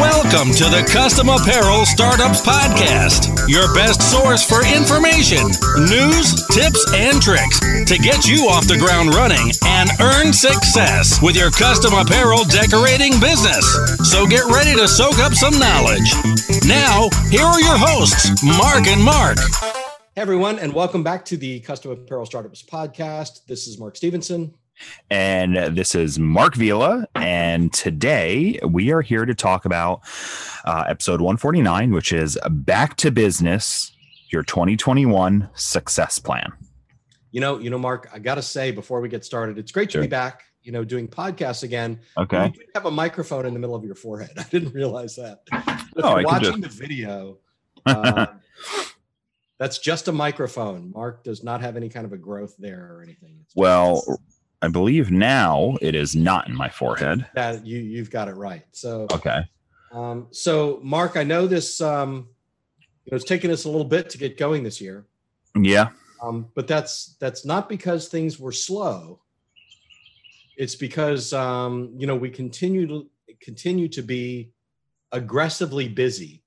Welcome 0.00 0.54
to 0.56 0.64
the 0.72 0.88
Custom 0.90 1.28
Apparel 1.28 1.84
Startups 1.84 2.40
Podcast, 2.40 3.28
your 3.48 3.68
best 3.74 4.00
source 4.00 4.40
for 4.42 4.64
information, 4.64 5.44
news, 5.84 6.32
tips, 6.48 6.80
and 6.94 7.20
tricks 7.20 7.60
to 7.60 7.98
get 7.98 8.24
you 8.24 8.48
off 8.48 8.66
the 8.66 8.78
ground 8.78 9.12
running 9.12 9.52
and 9.66 9.90
earn 10.00 10.32
success 10.32 11.20
with 11.20 11.36
your 11.36 11.50
custom 11.50 11.92
apparel 11.92 12.44
decorating 12.44 13.20
business. 13.20 13.66
So 14.08 14.24
get 14.26 14.46
ready 14.48 14.72
to 14.72 14.88
soak 14.88 15.18
up 15.18 15.34
some 15.34 15.58
knowledge. 15.58 16.08
Now, 16.64 17.12
here 17.28 17.44
are 17.44 17.60
your 17.60 17.76
hosts, 17.76 18.30
Mark 18.42 18.86
and 18.86 19.04
Mark. 19.04 19.36
Hey 20.14 20.22
everyone, 20.22 20.58
and 20.58 20.72
welcome 20.72 21.02
back 21.02 21.24
to 21.26 21.36
the 21.36 21.60
Custom 21.60 21.92
Apparel 21.92 22.24
Startups 22.24 22.62
Podcast. 22.62 23.44
This 23.46 23.66
is 23.66 23.78
Mark 23.78 23.96
Stevenson. 23.96 24.54
And 25.10 25.56
this 25.76 25.94
is 25.94 26.18
Mark 26.18 26.54
Vila. 26.54 27.06
And 27.14 27.72
today 27.72 28.58
we 28.66 28.92
are 28.92 29.02
here 29.02 29.24
to 29.24 29.34
talk 29.34 29.64
about 29.64 30.00
uh, 30.64 30.84
episode 30.88 31.20
149, 31.20 31.92
which 31.92 32.12
is 32.12 32.38
Back 32.50 32.96
to 32.98 33.10
Business, 33.10 33.92
your 34.30 34.42
2021 34.42 35.48
success 35.54 36.18
plan. 36.18 36.52
You 37.32 37.40
know, 37.40 37.58
you 37.58 37.70
know, 37.70 37.78
Mark, 37.78 38.08
I 38.12 38.18
got 38.18 38.36
to 38.36 38.42
say 38.42 38.70
before 38.70 39.00
we 39.00 39.08
get 39.08 39.24
started, 39.24 39.58
it's 39.58 39.72
great 39.72 39.92
Sure. 39.92 40.02
to 40.02 40.06
be 40.06 40.10
back, 40.10 40.42
you 40.62 40.72
know, 40.72 40.84
doing 40.84 41.06
podcasts 41.08 41.62
again. 41.62 42.00
Okay. 42.18 42.52
You 42.54 42.62
have 42.74 42.86
a 42.86 42.90
microphone 42.90 43.46
in 43.46 43.54
the 43.54 43.60
middle 43.60 43.76
of 43.76 43.84
your 43.84 43.94
forehead. 43.94 44.30
I 44.38 44.42
didn't 44.44 44.74
realize 44.74 45.16
that. 45.16 45.40
If 45.96 46.04
Oh, 46.04 46.10
you're 46.10 46.18
I 46.18 46.22
can 46.22 46.48
watching 46.48 46.60
the 46.60 46.68
video, 46.68 47.38
um, 47.86 48.28
that's 49.58 49.78
just 49.78 50.06
a 50.06 50.12
microphone. 50.12 50.92
Mark 50.94 51.24
does 51.24 51.42
not 51.42 51.60
have 51.62 51.76
any 51.76 51.88
kind 51.88 52.06
of 52.06 52.12
a 52.12 52.16
growth 52.16 52.54
there 52.60 52.92
or 52.94 53.02
anything. 53.02 53.36
It's 53.40 53.48
just- 53.52 53.56
Well, 53.56 54.02
I 54.62 54.68
believe 54.68 55.10
now 55.10 55.76
it 55.80 55.94
is 55.94 56.14
not 56.14 56.48
in 56.48 56.54
my 56.54 56.68
forehead. 56.68 57.26
that 57.34 57.66
you 57.66 57.78
you've 57.78 58.10
got 58.10 58.28
it 58.28 58.34
right. 58.34 58.64
So 58.72 59.06
Okay. 59.12 59.40
Um, 59.92 60.28
so, 60.30 60.78
Mark, 60.84 61.16
I 61.16 61.24
know 61.24 61.46
this. 61.48 61.80
Um, 61.80 62.28
you 63.04 63.10
know, 63.10 63.16
it's 63.16 63.24
taken 63.24 63.50
us 63.50 63.64
a 63.64 63.68
little 63.68 63.84
bit 63.86 64.08
to 64.10 64.18
get 64.18 64.36
going 64.38 64.62
this 64.62 64.80
year, 64.80 65.04
Yeah. 65.60 65.88
um, 66.22 66.46
but 66.54 66.68
that's 66.68 67.16
that's 67.18 67.44
not 67.44 67.68
because 67.68 68.06
things 68.06 68.38
were 68.38 68.52
slow. 68.52 69.20
It's 70.56 70.76
because 70.76 71.32
um, 71.32 71.92
you 71.98 72.06
know 72.06 72.14
we 72.14 72.30
continue 72.30 72.86
to 72.86 73.10
continue 73.40 73.88
to 73.88 74.02
be 74.02 74.52
aggressively 75.10 75.88
busy, 75.88 76.42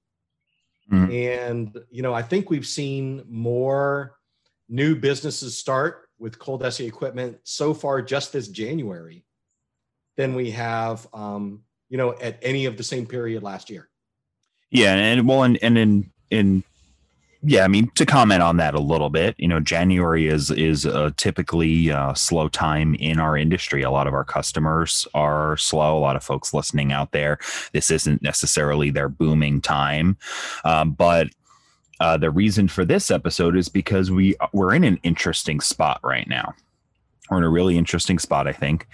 Mhm. 0.89 1.11
and 1.41 1.77
you 1.91 2.01
know 2.01 2.13
I 2.13 2.21
think 2.21 2.49
we've 2.49 2.65
seen 2.67 3.23
more 3.27 4.15
new 4.69 4.95
businesses 4.95 5.57
start 5.57 6.02
with 6.23 6.39
ColDesi 6.39 6.87
equipment 6.87 7.37
so 7.43 7.73
far 7.73 8.01
just 8.01 8.31
this 8.31 8.47
January 8.47 9.25
than 10.15 10.33
we 10.33 10.49
have 10.51 11.05
um, 11.13 11.61
you 11.89 11.97
know 11.97 12.15
at 12.21 12.39
any 12.41 12.65
of 12.65 12.77
the 12.77 12.83
same 12.83 13.05
period 13.05 13.43
last 13.43 13.69
year. 13.69 13.89
Yeah. 14.71 14.95
And 14.95 15.27
well, 15.27 15.43
and, 15.43 15.59
and 15.61 15.77
in, 15.77 16.11
in, 16.31 16.63
yeah, 17.43 17.65
I 17.65 17.67
mean, 17.67 17.91
to 17.95 18.05
comment 18.05 18.41
on 18.41 18.57
that 18.57 18.73
a 18.73 18.79
little 18.79 19.09
bit, 19.09 19.35
you 19.37 19.49
know, 19.49 19.59
January 19.59 20.27
is 20.27 20.49
is 20.49 20.85
a 20.85 21.11
typically 21.11 21.91
uh, 21.91 22.13
slow 22.13 22.47
time 22.47 22.95
in 22.95 23.19
our 23.19 23.37
industry. 23.37 23.83
A 23.83 23.91
lot 23.91 24.07
of 24.07 24.13
our 24.13 24.23
customers 24.23 25.05
are 25.13 25.57
slow. 25.57 25.97
A 25.97 25.99
lot 25.99 26.15
of 26.15 26.23
folks 26.23 26.53
listening 26.53 26.93
out 26.93 27.11
there, 27.11 27.37
this 27.73 27.91
isn't 27.91 28.23
necessarily 28.23 28.91
their 28.91 29.09
booming 29.09 29.59
time, 29.59 30.17
um, 30.63 30.91
but 30.93 31.27
uh, 32.03 32.17
the 32.17 32.29
reason 32.29 32.67
for 32.67 32.83
this 32.85 33.09
episode 33.09 33.55
is 33.55 33.69
because 33.69 34.11
we 34.11 34.35
we're 34.51 34.73
in 34.73 34.83
an 34.83 34.99
interesting 35.03 35.59
spot 35.61 35.99
right 36.03 36.27
now. 36.27 36.53
We're 37.29 37.37
in 37.37 37.43
a 37.45 37.49
really 37.49 37.77
interesting 37.77 38.19
spot, 38.19 38.47
I 38.47 38.51
think, 38.51 38.85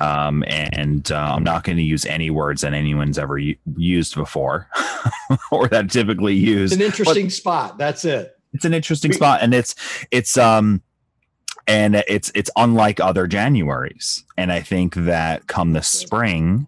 um, 0.00 0.42
and 0.48 1.10
uh, 1.12 1.34
I'm 1.36 1.44
not 1.44 1.62
going 1.62 1.76
to 1.78 1.82
use 1.84 2.04
any 2.04 2.30
words 2.30 2.62
that 2.62 2.74
anyone's 2.74 3.18
ever 3.18 3.38
u- 3.38 3.56
used 3.76 4.16
before, 4.16 4.68
or 5.52 5.68
that 5.68 5.90
typically 5.90 6.36
It's 6.44 6.72
an 6.74 6.82
interesting 6.82 7.30
spot. 7.30 7.78
That's 7.78 8.04
it. 8.04 8.36
it's 8.52 8.64
an 8.64 8.74
interesting 8.74 9.10
We- 9.10 9.16
spot 9.16 9.38
and 9.42 9.54
it's 9.54 9.74
it's 10.10 10.36
um 10.36 10.82
and 11.68 11.96
it's 12.08 12.32
it's 12.34 12.50
unlike 12.56 13.00
other 13.00 13.26
januaries 13.28 14.22
and 14.36 14.52
i 14.52 14.60
think 14.60 14.94
that 14.94 15.46
come 15.48 15.72
the 15.72 15.82
spring 15.82 16.66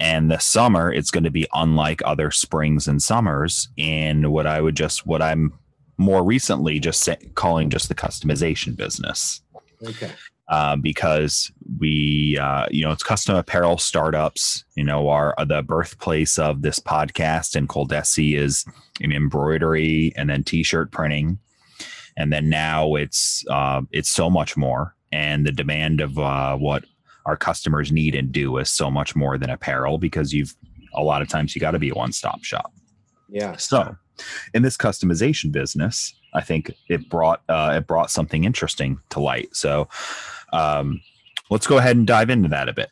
and 0.00 0.30
the 0.30 0.38
summer 0.38 0.92
it's 0.92 1.10
going 1.10 1.24
to 1.24 1.30
be 1.30 1.46
unlike 1.54 2.00
other 2.04 2.30
springs 2.30 2.86
and 2.88 3.02
summers 3.02 3.68
in 3.76 4.30
what 4.30 4.46
i 4.46 4.60
would 4.60 4.76
just 4.76 5.06
what 5.06 5.20
i'm 5.22 5.52
more 6.00 6.22
recently 6.22 6.78
just 6.78 7.00
say, 7.00 7.16
calling 7.34 7.70
just 7.70 7.88
the 7.88 7.94
customization 7.94 8.76
business 8.76 9.40
Okay. 9.86 10.10
uh, 10.48 10.76
because 10.76 11.50
we, 11.78 12.38
uh, 12.40 12.66
you 12.70 12.84
know, 12.84 12.90
it's 12.92 13.02
custom 13.02 13.36
apparel 13.36 13.78
startups. 13.78 14.64
You 14.76 14.84
know, 14.84 15.08
are, 15.08 15.34
are 15.38 15.44
the 15.44 15.62
birthplace 15.62 16.38
of 16.38 16.62
this 16.62 16.78
podcast, 16.80 17.54
and 17.54 17.68
ColDesi 17.68 18.36
is 18.36 18.64
in 19.00 19.12
embroidery 19.12 20.12
and 20.16 20.30
then 20.30 20.42
t-shirt 20.42 20.90
printing, 20.90 21.38
and 22.16 22.32
then 22.32 22.48
now 22.48 22.94
it's 22.96 23.44
uh, 23.48 23.82
it's 23.92 24.10
so 24.10 24.28
much 24.30 24.56
more, 24.56 24.94
and 25.12 25.46
the 25.46 25.52
demand 25.52 26.00
of 26.00 26.18
uh, 26.18 26.56
what 26.56 26.84
our 27.28 27.36
customers 27.36 27.92
need 27.92 28.14
and 28.14 28.32
do 28.32 28.56
is 28.56 28.70
so 28.70 28.90
much 28.90 29.14
more 29.14 29.36
than 29.36 29.50
apparel 29.50 29.98
because 29.98 30.32
you've 30.32 30.56
a 30.94 31.02
lot 31.02 31.20
of 31.20 31.28
times 31.28 31.54
you 31.54 31.60
got 31.60 31.72
to 31.72 31.78
be 31.78 31.90
a 31.90 31.94
one-stop 31.94 32.42
shop. 32.42 32.72
Yeah. 33.28 33.56
So, 33.56 33.94
in 34.54 34.62
this 34.62 34.78
customization 34.78 35.52
business, 35.52 36.14
I 36.32 36.40
think 36.40 36.72
it 36.88 37.10
brought 37.10 37.42
uh, 37.50 37.74
it 37.76 37.86
brought 37.86 38.10
something 38.10 38.44
interesting 38.44 38.98
to 39.10 39.20
light. 39.20 39.54
So, 39.54 39.88
um, 40.54 41.02
let's 41.50 41.66
go 41.66 41.76
ahead 41.76 41.96
and 41.96 42.06
dive 42.06 42.30
into 42.30 42.48
that 42.48 42.70
a 42.70 42.72
bit. 42.72 42.88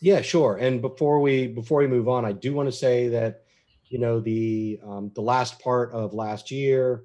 Yeah, 0.00 0.22
sure. 0.22 0.56
And 0.56 0.82
before 0.82 1.20
we 1.20 1.46
before 1.46 1.78
we 1.78 1.86
move 1.86 2.08
on, 2.08 2.24
I 2.24 2.32
do 2.32 2.52
want 2.52 2.68
to 2.68 2.76
say 2.76 3.06
that 3.10 3.44
you 3.86 4.00
know 4.00 4.18
the 4.18 4.80
um, 4.84 5.12
the 5.14 5.22
last 5.22 5.60
part 5.60 5.92
of 5.92 6.14
last 6.14 6.50
year, 6.50 7.04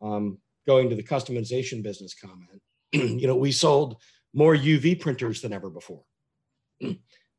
um, 0.00 0.38
going 0.66 0.88
to 0.88 0.96
the 0.96 1.02
customization 1.02 1.82
business 1.82 2.14
comment, 2.14 2.62
you 2.92 3.26
know, 3.26 3.36
we 3.36 3.52
sold 3.52 3.98
more 4.32 4.56
UV 4.56 5.00
printers 5.00 5.40
than 5.42 5.52
ever 5.52 5.68
before. 5.68 6.02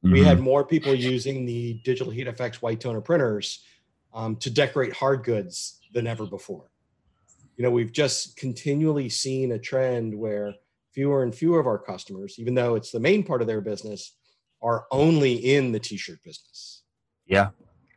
We 0.04 0.20
Mhm. 0.20 0.26
had 0.26 0.40
more 0.40 0.64
people 0.64 0.94
using 0.94 1.46
the 1.46 1.82
digital 1.84 2.12
heat 2.12 2.28
FX 2.28 2.62
white 2.62 2.80
toner 2.80 3.02
printers 3.02 3.64
um, 4.14 4.36
to 4.38 4.50
decorate 4.50 4.94
hard 4.94 5.24
goods 5.24 5.80
than 5.94 6.06
ever 6.08 6.26
before. 6.26 6.70
You 7.58 7.64
know, 7.64 7.72
we've 7.72 7.92
just 7.92 8.38
continually 8.38 9.10
seen 9.10 9.52
a 9.52 9.60
trend 9.60 10.14
where 10.14 10.54
fewer 10.92 11.24
and 11.24 11.34
fewer 11.34 11.60
of 11.60 11.68
our 11.68 11.80
customers, 11.80 12.36
even 12.38 12.54
though 12.54 12.76
it's 12.76 12.92
the 12.92 13.00
main 13.00 13.24
part 13.24 13.42
of 13.42 13.48
their 13.48 13.62
business, 13.62 14.16
are 14.62 14.86
only 14.92 15.34
in 15.34 15.72
the 15.72 15.80
t-shirt 15.80 16.22
business. 16.24 16.84
yeah, 17.26 17.50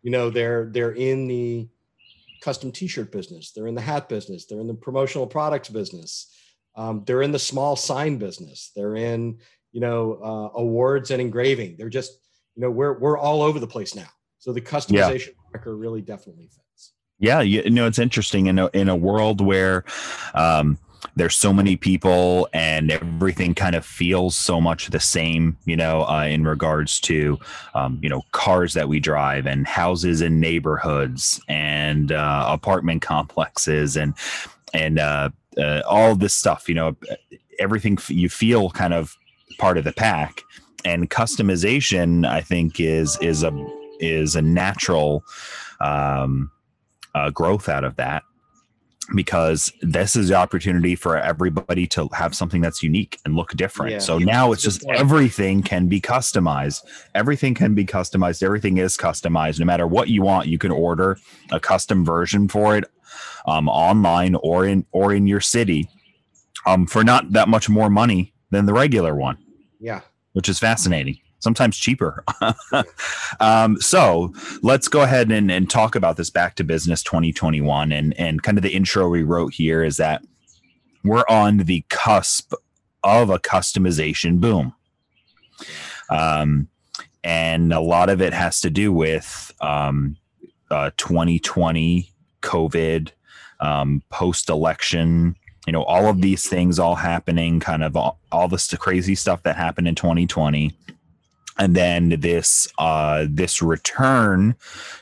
You 0.03 0.10
know, 0.10 0.30
they're 0.30 0.66
they're 0.72 0.94
in 0.94 1.26
the 1.28 1.69
custom 2.41 2.70
t-shirt 2.72 3.10
business, 3.12 3.53
they're 3.53 3.66
in 3.66 3.75
the 3.75 3.80
hat 3.80 4.09
business, 4.09 4.47
they're 4.47 4.60
in 4.60 4.66
the 4.66 4.75
promotional 4.75 5.26
products 5.26 5.69
business, 5.69 6.32
um, 6.76 7.03
they're 7.04 7.22
in 7.22 7.32
the 7.32 7.38
small 7.38 7.76
sign 7.76 8.16
business, 8.19 8.70
they're 8.75 8.97
in 8.97 9.38
you 9.73 9.81
know 9.81 10.19
uh, 10.23 10.59
awards 10.59 11.11
and 11.11 11.21
engraving. 11.21 11.77
They're 11.77 11.89
just 11.89 12.19
you 12.55 12.62
know 12.62 12.71
we're 12.71 12.99
we're 12.99 13.19
all 13.19 13.43
over 13.43 13.59
the 13.59 13.67
place 13.67 13.95
now. 13.95 14.09
So 14.39 14.53
the 14.53 14.61
customization 14.61 15.34
marker 15.53 15.77
really 15.77 16.01
definitely 16.01 16.47
fits. 16.47 16.93
yeah. 17.19 17.41
You 17.41 17.71
know, 17.71 17.87
it's 17.87 17.99
interesting 17.99 18.47
in 18.47 18.59
a 18.59 18.67
in 18.73 18.89
a 18.89 18.97
world 18.97 19.41
where 19.41 19.84
um, 20.34 20.78
there's 21.17 21.37
so 21.37 21.53
many 21.53 21.77
people 21.77 22.49
and 22.53 22.91
everything 22.91 23.55
kind 23.55 23.75
of 23.75 23.84
feels 23.84 24.37
so 24.37 24.61
much 24.61 24.89
the 24.89 25.01
same. 25.01 25.57
You 25.65 25.77
know, 25.77 26.03
uh, 26.03 26.25
in 26.25 26.45
regards 26.45 27.01
to 27.01 27.39
um, 27.75 27.99
you 28.03 28.09
know 28.09 28.23
cars 28.33 28.75
that 28.75 28.89
we 28.89 29.01
drive 29.01 29.47
and 29.47 29.67
houses 29.67 30.21
and 30.21 30.41
neighborhoods 30.41 31.41
and 31.49 32.12
uh, 32.12 32.47
apartment 32.49 33.03
complexes 33.03 33.97
and 33.97 34.15
and 34.73 34.99
uh, 34.99 35.31
uh, 35.59 35.83
all 35.89 36.15
this 36.15 36.34
stuff. 36.34 36.69
You 36.69 36.77
know, 36.77 36.97
everything 37.59 37.98
you 38.09 38.28
feel 38.28 38.71
kind 38.71 38.95
of 38.95 39.16
part 39.59 39.78
of 39.78 39.84
the 39.84 39.93
pack 39.93 40.43
and 40.84 41.10
customization 41.10 42.27
i 42.27 42.41
think 42.41 42.81
is 42.81 43.19
is 43.21 43.43
a 43.43 43.66
is 44.01 44.37
a 44.37 44.43
natural 44.43 45.25
um 45.81 46.51
uh, 47.15 47.31
growth 47.31 47.69
out 47.69 47.84
of 47.84 47.97
that 47.97 48.22
because 49.15 49.72
this 49.81 50.16
is 50.16 50.28
the 50.28 50.34
opportunity 50.34 50.95
for 50.95 51.16
everybody 51.16 51.87
to 51.87 52.09
have 52.13 52.34
something 52.34 52.60
that's 52.60 52.83
unique 52.83 53.19
and 53.25 53.34
look 53.34 53.53
different. 53.53 53.93
Yeah. 53.93 53.99
so 53.99 54.19
now 54.19 54.53
it's 54.53 54.63
just 54.63 54.84
everything 54.89 55.63
can 55.63 55.89
be 55.89 56.01
customized. 56.01 56.83
Everything 57.15 57.54
can 57.54 57.75
be 57.75 57.87
customized. 57.87 58.43
Everything 58.43 58.77
is 58.78 58.97
customized. 58.97 59.59
No 59.61 59.66
matter 59.66 59.87
what 59.87 60.09
you 60.09 60.22
want, 60.22 60.49
you 60.49 60.59
can 60.59 60.71
order 60.71 61.19
a 61.51 61.59
custom 61.59 62.04
version 62.04 62.49
for 62.49 62.77
it 62.77 62.84
um, 63.47 63.69
online 63.69 64.34
or 64.37 64.66
in 64.66 64.84
or 64.93 65.15
in 65.15 65.27
your 65.27 65.41
city 65.41 65.89
um, 66.66 66.87
for 66.87 67.03
not 67.03 67.33
that 67.33 67.49
much 67.49 67.69
more 67.69 67.89
money 67.89 68.34
than 68.51 68.66
the 68.66 68.72
regular 68.72 69.15
one 69.15 69.39
Yeah. 69.80 70.01
which 70.33 70.48
is 70.48 70.59
fascinating. 70.59 71.19
Sometimes 71.41 71.77
cheaper. 71.78 72.25
um, 73.41 73.80
so 73.80 74.34
let's 74.63 74.89
go 74.89 75.03
ahead 75.03 75.30
and, 75.30 75.51
and 75.51 75.71
talk 75.71 75.95
about 75.95 76.16
this 76.16 76.30
back 76.30 76.57
to 76.57 76.65
business 76.65 77.03
2021. 77.03 77.92
And, 77.92 78.19
and 78.19 78.42
kind 78.42 78.59
of 78.59 78.63
the 78.63 78.75
intro 78.75 79.09
we 79.09 79.22
wrote 79.22 79.54
here 79.54 79.84
is 79.84 79.98
that 79.98 80.22
we're 81.04 81.25
on 81.28 81.59
the 81.59 81.84
cusp 81.89 82.54
of 83.04 83.30
a 83.30 83.39
customization 83.39 84.41
boom. 84.41 84.75
Um, 86.10 86.69
and 87.22 87.72
a 87.72 87.80
lot 87.80 88.10
of 88.10 88.21
it 88.21 88.33
has 88.33 88.60
to 88.60 88.71
do 88.71 88.92
with 88.92 89.53
um, 89.60 90.16
uh, 90.71 90.91
2020 90.97 92.10
COVID, 92.42 93.10
um, 93.60 94.03
post 94.10 94.48
election. 94.48 95.36
You 95.68 95.72
know, 95.72 95.84
all 95.84 96.06
of 96.06 96.22
these 96.22 96.48
things 96.48 96.78
all 96.78 96.94
happening, 96.94 97.60
kind 97.60 97.84
of 97.84 97.97
all, 97.97 98.18
all 98.32 98.48
this 98.48 98.74
crazy 98.74 99.15
stuff 99.15 99.42
that 99.42 99.54
happened 99.54 99.86
in 99.86 99.94
2020 99.94 100.74
and 101.59 101.74
then 101.74 102.09
this 102.20 102.68
uh, 102.78 103.26
this 103.28 103.60
return 103.60 104.54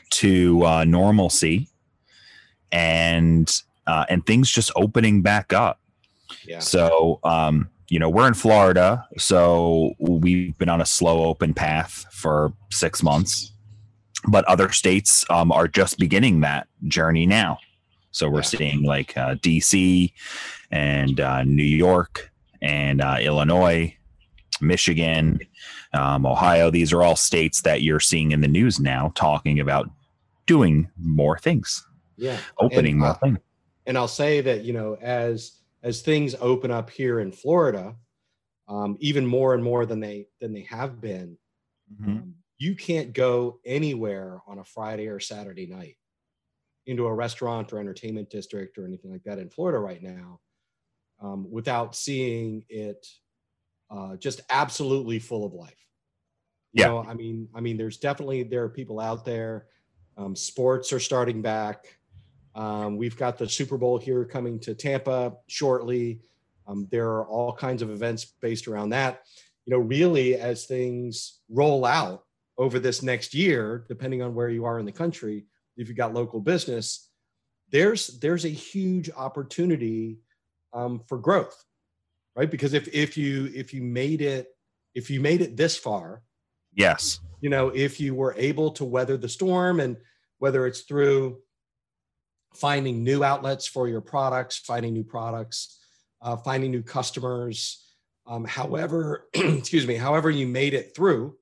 to 0.09 0.65
uh, 0.65 0.83
normalcy 0.83 1.69
and 2.71 3.61
uh, 3.85 4.05
and 4.09 4.25
things 4.25 4.51
just 4.51 4.71
opening 4.75 5.21
back 5.21 5.53
up. 5.53 5.79
Yeah. 6.43 6.59
So 6.59 7.19
um, 7.23 7.69
you 7.89 7.99
know 7.99 8.09
we're 8.09 8.27
in 8.27 8.33
Florida, 8.33 9.07
so 9.17 9.93
we've 9.99 10.57
been 10.57 10.69
on 10.69 10.81
a 10.81 10.85
slow 10.85 11.23
open 11.25 11.53
path 11.53 12.05
for 12.11 12.51
six 12.71 13.03
months, 13.03 13.51
but 14.27 14.43
other 14.45 14.71
states 14.71 15.25
um, 15.29 15.51
are 15.51 15.67
just 15.67 15.99
beginning 15.99 16.41
that 16.41 16.67
journey 16.87 17.25
now. 17.25 17.59
So 18.11 18.29
we're 18.29 18.39
yeah. 18.39 18.43
seeing 18.43 18.83
like 18.83 19.15
uh, 19.15 19.35
DC 19.35 20.11
and 20.71 21.19
uh, 21.19 21.43
New 21.43 21.63
York 21.63 22.31
and 22.61 23.01
uh, 23.01 23.17
Illinois, 23.19 23.95
Michigan, 24.61 25.39
um, 25.93 26.25
Ohio. 26.25 26.69
These 26.69 26.93
are 26.93 27.03
all 27.03 27.15
states 27.15 27.61
that 27.61 27.81
you're 27.81 27.99
seeing 27.99 28.31
in 28.31 28.41
the 28.41 28.47
news 28.47 28.79
now 28.79 29.11
talking 29.15 29.59
about 29.59 29.89
doing 30.45 30.89
more 30.97 31.37
things. 31.37 31.85
Yeah, 32.17 32.39
opening 32.59 32.93
and, 32.93 32.99
more 32.99 33.09
uh, 33.09 33.13
things. 33.15 33.37
And 33.85 33.97
I'll 33.97 34.07
say 34.07 34.41
that 34.41 34.63
you 34.63 34.73
know 34.73 34.97
as 35.01 35.59
as 35.83 36.01
things 36.01 36.35
open 36.39 36.71
up 36.71 36.89
here 36.89 37.19
in 37.19 37.31
Florida, 37.31 37.95
um, 38.67 38.97
even 38.99 39.25
more 39.25 39.53
and 39.53 39.63
more 39.63 39.85
than 39.85 39.99
they 39.99 40.27
than 40.41 40.53
they 40.53 40.63
have 40.63 40.99
been. 40.99 41.37
Mm-hmm. 41.93 42.11
Um, 42.11 42.33
you 42.57 42.75
can't 42.75 43.13
go 43.13 43.59
anywhere 43.65 44.41
on 44.47 44.57
a 44.57 44.63
Friday 44.63 45.07
or 45.07 45.19
Saturday 45.19 45.67
night 45.67 45.95
into 46.87 47.05
a 47.05 47.13
restaurant 47.13 47.71
or 47.71 47.79
entertainment 47.79 48.31
district 48.31 48.79
or 48.79 48.85
anything 48.87 49.11
like 49.11 49.23
that 49.23 49.37
in 49.37 49.49
Florida 49.49 49.77
right 49.77 50.01
now 50.01 50.39
um, 51.21 51.49
without 51.49 51.95
seeing 51.95 52.63
it 52.69 53.05
uh, 53.89 54.15
just 54.17 54.41
absolutely 54.49 55.19
full 55.19 55.45
of 55.45 55.53
life. 55.53 55.87
You 56.73 56.83
yeah. 56.83 56.87
know, 56.89 57.05
I 57.07 57.13
mean, 57.13 57.47
I 57.55 57.61
mean, 57.61 57.77
there's 57.77 57.97
definitely 57.97 58.43
there 58.43 58.63
are 58.63 58.69
people 58.69 58.99
out 58.99 59.25
there. 59.25 59.67
Um, 60.17 60.35
sports 60.35 60.91
are 60.91 60.99
starting 60.99 61.41
back. 61.41 61.97
Um, 62.55 62.97
we've 62.97 63.15
got 63.15 63.37
the 63.37 63.47
Super 63.47 63.77
Bowl 63.77 63.97
here 63.97 64.25
coming 64.25 64.59
to 64.61 64.73
Tampa 64.73 65.33
shortly. 65.47 66.21
Um, 66.67 66.87
there 66.91 67.07
are 67.07 67.25
all 67.27 67.53
kinds 67.53 67.81
of 67.81 67.89
events 67.89 68.25
based 68.41 68.67
around 68.67 68.89
that. 68.89 69.23
You 69.65 69.71
know, 69.71 69.79
really, 69.79 70.35
as 70.35 70.65
things 70.65 71.39
roll 71.49 71.85
out 71.85 72.23
over 72.57 72.79
this 72.79 73.03
next 73.03 73.33
year, 73.33 73.85
depending 73.87 74.21
on 74.21 74.33
where 74.33 74.49
you 74.49 74.65
are 74.65 74.79
in 74.79 74.85
the 74.85 74.91
country, 74.91 75.45
if 75.77 75.87
you've 75.87 75.97
got 75.97 76.13
local 76.13 76.39
business, 76.39 77.09
there's 77.71 78.19
there's 78.19 78.45
a 78.45 78.49
huge 78.49 79.09
opportunity 79.15 80.19
um, 80.73 81.01
for 81.07 81.17
growth 81.17 81.63
right? 82.37 82.49
Because 82.49 82.73
if 82.73 82.87
if 82.93 83.17
you 83.17 83.51
if 83.53 83.73
you 83.73 83.81
made 83.81 84.21
it 84.21 84.55
if 84.93 85.09
you 85.09 85.19
made 85.19 85.41
it 85.41 85.57
this 85.57 85.77
far 85.77 86.21
yes. 86.73 87.19
you 87.41 87.49
know 87.49 87.69
if 87.69 87.99
you 87.99 88.15
were 88.15 88.33
able 88.37 88.71
to 88.71 88.85
weather 88.85 89.17
the 89.17 89.27
storm 89.27 89.79
and 89.79 89.97
whether 90.37 90.65
it's 90.65 90.81
through 90.81 91.39
finding 92.53 93.03
new 93.03 93.23
outlets 93.23 93.67
for 93.67 93.87
your 93.87 94.01
products 94.01 94.57
finding 94.57 94.93
new 94.93 95.03
products 95.03 95.79
uh, 96.21 96.37
finding 96.37 96.71
new 96.71 96.83
customers 96.83 97.83
um, 98.27 98.45
however 98.45 99.27
excuse 99.33 99.85
me 99.85 99.95
however 99.95 100.29
you 100.29 100.47
made 100.47 100.73
it 100.73 100.95
through 100.95 101.35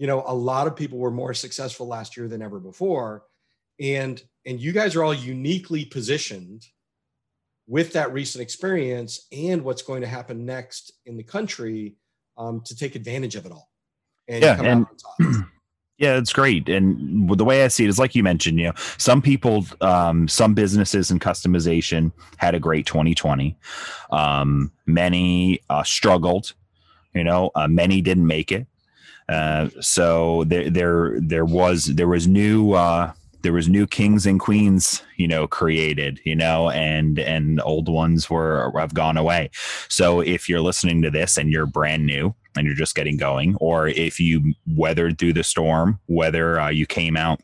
you 0.00 0.06
know 0.06 0.24
a 0.26 0.34
lot 0.34 0.66
of 0.66 0.74
people 0.74 0.98
were 0.98 1.10
more 1.10 1.34
successful 1.34 1.86
last 1.86 2.16
year 2.16 2.26
than 2.26 2.40
ever 2.40 2.58
before. 2.58 3.24
And 3.78 4.20
and 4.46 4.58
you 4.58 4.72
guys 4.72 4.96
are 4.96 5.04
all 5.04 5.14
uniquely 5.14 5.84
positioned 5.84 6.66
with 7.70 7.92
that 7.92 8.12
recent 8.12 8.42
experience 8.42 9.28
and 9.30 9.62
what's 9.62 9.80
going 9.80 10.00
to 10.00 10.06
happen 10.06 10.44
next 10.44 10.92
in 11.06 11.16
the 11.16 11.22
country 11.22 11.94
um, 12.36 12.60
to 12.64 12.74
take 12.76 12.96
advantage 12.96 13.36
of 13.36 13.46
it 13.46 13.52
all. 13.52 13.70
And 14.26 14.42
yeah, 14.42 14.60
and 14.60 14.86
yeah, 15.98 16.16
it's 16.16 16.32
great. 16.32 16.68
And 16.68 17.30
the 17.30 17.44
way 17.44 17.64
I 17.64 17.68
see 17.68 17.84
it 17.84 17.88
is 17.88 17.98
like 17.98 18.16
you 18.16 18.24
mentioned, 18.24 18.58
you 18.58 18.66
know, 18.66 18.72
some 18.98 19.22
people, 19.22 19.64
um, 19.82 20.26
some 20.26 20.52
businesses 20.52 21.12
and 21.12 21.20
customization 21.20 22.10
had 22.38 22.56
a 22.56 22.58
great 22.58 22.86
2020. 22.86 23.56
Um, 24.10 24.72
many 24.86 25.60
uh, 25.70 25.84
struggled, 25.84 26.54
you 27.14 27.22
know, 27.22 27.52
uh, 27.54 27.68
many 27.68 28.00
didn't 28.00 28.26
make 28.26 28.50
it. 28.50 28.66
Uh, 29.28 29.68
so 29.80 30.42
there, 30.48 30.70
there, 30.70 31.20
there 31.20 31.44
was, 31.44 31.84
there 31.84 32.08
was 32.08 32.26
new, 32.26 32.72
uh, 32.72 33.12
there 33.42 33.52
was 33.52 33.68
new 33.68 33.86
kings 33.86 34.26
and 34.26 34.40
queens 34.40 35.02
you 35.16 35.26
know 35.26 35.46
created 35.46 36.20
you 36.24 36.36
know 36.36 36.70
and 36.70 37.18
and 37.18 37.60
old 37.64 37.88
ones 37.88 38.28
were 38.28 38.72
have 38.76 38.94
gone 38.94 39.16
away. 39.16 39.50
So 39.88 40.20
if 40.20 40.48
you're 40.48 40.60
listening 40.60 41.02
to 41.02 41.10
this 41.10 41.36
and 41.36 41.50
you're 41.50 41.66
brand 41.66 42.06
new 42.06 42.34
and 42.56 42.66
you're 42.66 42.76
just 42.76 42.94
getting 42.94 43.16
going 43.16 43.56
or 43.56 43.88
if 43.88 44.18
you 44.20 44.54
weathered 44.76 45.18
through 45.18 45.34
the 45.34 45.44
storm 45.44 46.00
whether 46.06 46.60
uh, 46.60 46.68
you 46.68 46.86
came 46.86 47.16
out 47.16 47.40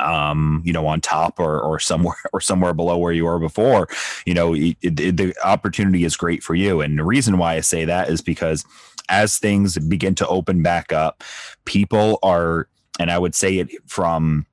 um 0.00 0.60
you 0.64 0.72
know 0.72 0.86
on 0.86 1.00
top 1.00 1.38
or 1.38 1.60
or 1.60 1.78
somewhere 1.78 2.16
or 2.32 2.40
somewhere 2.40 2.74
below 2.74 2.98
where 2.98 3.12
you 3.12 3.24
were 3.24 3.38
before 3.38 3.88
you 4.26 4.34
know 4.34 4.54
it, 4.54 4.76
it, 4.82 5.16
the 5.16 5.34
opportunity 5.44 6.04
is 6.04 6.16
great 6.16 6.42
for 6.42 6.54
you. 6.54 6.80
And 6.80 6.98
the 6.98 7.04
reason 7.04 7.38
why 7.38 7.54
i 7.54 7.60
say 7.60 7.84
that 7.84 8.08
is 8.08 8.20
because 8.20 8.64
as 9.08 9.38
things 9.38 9.78
begin 9.78 10.14
to 10.16 10.26
open 10.26 10.62
back 10.62 10.92
up 10.92 11.22
people 11.64 12.18
are 12.22 12.68
and 12.98 13.10
i 13.10 13.18
would 13.18 13.34
say 13.34 13.58
it 13.58 13.70
from 13.86 14.46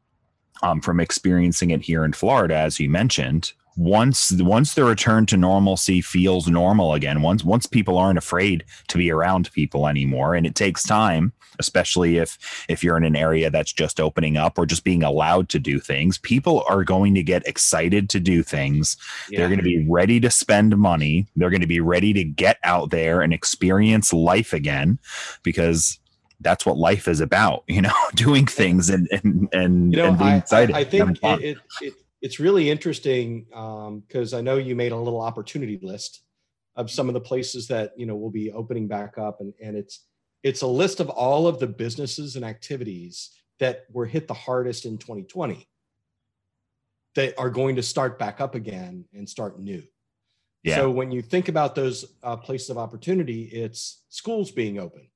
um, 0.61 0.81
from 0.81 0.99
experiencing 0.99 1.71
it 1.71 1.81
here 1.81 2.03
in 2.05 2.13
Florida, 2.13 2.55
as 2.55 2.79
you 2.79 2.89
mentioned, 2.89 3.53
once 3.77 4.31
once 4.33 4.73
the 4.73 4.83
return 4.83 5.25
to 5.25 5.37
normalcy 5.37 6.01
feels 6.01 6.47
normal 6.47 6.93
again, 6.93 7.21
once 7.21 7.43
once 7.43 7.65
people 7.65 7.97
aren't 7.97 8.17
afraid 8.17 8.65
to 8.87 8.97
be 8.97 9.11
around 9.11 9.51
people 9.53 9.87
anymore, 9.87 10.35
and 10.35 10.45
it 10.45 10.55
takes 10.55 10.83
time, 10.83 11.31
especially 11.57 12.17
if 12.17 12.65
if 12.67 12.83
you're 12.83 12.97
in 12.97 13.05
an 13.05 13.15
area 13.15 13.49
that's 13.49 13.71
just 13.71 13.99
opening 13.99 14.37
up 14.37 14.57
or 14.57 14.65
just 14.65 14.83
being 14.83 15.03
allowed 15.03 15.47
to 15.49 15.59
do 15.59 15.79
things, 15.79 16.17
people 16.17 16.63
are 16.67 16.83
going 16.83 17.15
to 17.15 17.23
get 17.23 17.47
excited 17.47 18.09
to 18.09 18.19
do 18.19 18.43
things. 18.43 18.97
Yeah. 19.29 19.39
They're 19.39 19.49
going 19.49 19.59
to 19.59 19.63
be 19.63 19.85
ready 19.89 20.19
to 20.19 20.29
spend 20.29 20.77
money. 20.77 21.27
They're 21.35 21.49
going 21.49 21.61
to 21.61 21.67
be 21.67 21.81
ready 21.81 22.13
to 22.13 22.23
get 22.23 22.57
out 22.63 22.89
there 22.89 23.21
and 23.21 23.33
experience 23.33 24.11
life 24.11 24.53
again 24.53 24.99
because 25.43 25.97
that's 26.41 26.65
what 26.65 26.77
life 26.77 27.07
is 27.07 27.21
about, 27.21 27.63
you 27.67 27.81
know, 27.81 27.93
doing 28.15 28.45
things 28.45 28.89
and 28.89 29.07
and 29.11 29.49
and, 29.53 29.93
you 29.93 29.97
know, 29.97 30.09
and 30.09 30.17
being 30.17 30.31
I, 30.31 30.37
excited. 30.37 30.75
I, 30.75 30.79
I 30.79 30.83
think 30.83 31.19
it, 31.23 31.41
it, 31.43 31.57
it, 31.81 31.93
it's 32.21 32.39
really 32.39 32.69
interesting 32.69 33.45
because 33.45 34.33
um, 34.33 34.37
I 34.37 34.41
know 34.41 34.57
you 34.57 34.75
made 34.75 34.91
a 34.91 34.97
little 34.97 35.21
opportunity 35.21 35.79
list 35.81 36.21
of 36.75 36.89
some 36.89 37.07
of 37.07 37.13
the 37.13 37.21
places 37.21 37.67
that 37.67 37.93
you 37.97 38.05
know 38.05 38.15
will 38.15 38.31
be 38.31 38.51
opening 38.51 38.87
back 38.87 39.17
up, 39.17 39.41
and 39.41 39.53
and 39.61 39.75
it's 39.75 40.05
it's 40.43 40.61
a 40.61 40.67
list 40.67 40.99
of 40.99 41.09
all 41.09 41.47
of 41.47 41.59
the 41.59 41.67
businesses 41.67 42.35
and 42.35 42.45
activities 42.45 43.31
that 43.59 43.85
were 43.91 44.05
hit 44.05 44.27
the 44.27 44.33
hardest 44.33 44.85
in 44.85 44.97
2020 44.97 45.67
that 47.13 47.37
are 47.37 47.49
going 47.49 47.75
to 47.75 47.83
start 47.83 48.17
back 48.17 48.41
up 48.41 48.55
again 48.55 49.05
and 49.13 49.29
start 49.29 49.59
new. 49.59 49.83
Yeah. 50.63 50.77
So 50.77 50.89
when 50.89 51.11
you 51.11 51.21
think 51.21 51.47
about 51.47 51.75
those 51.75 52.05
uh, 52.23 52.37
places 52.37 52.69
of 52.71 52.77
opportunity, 52.77 53.43
it's 53.43 54.03
schools 54.09 54.51
being 54.51 54.79
open 54.79 55.10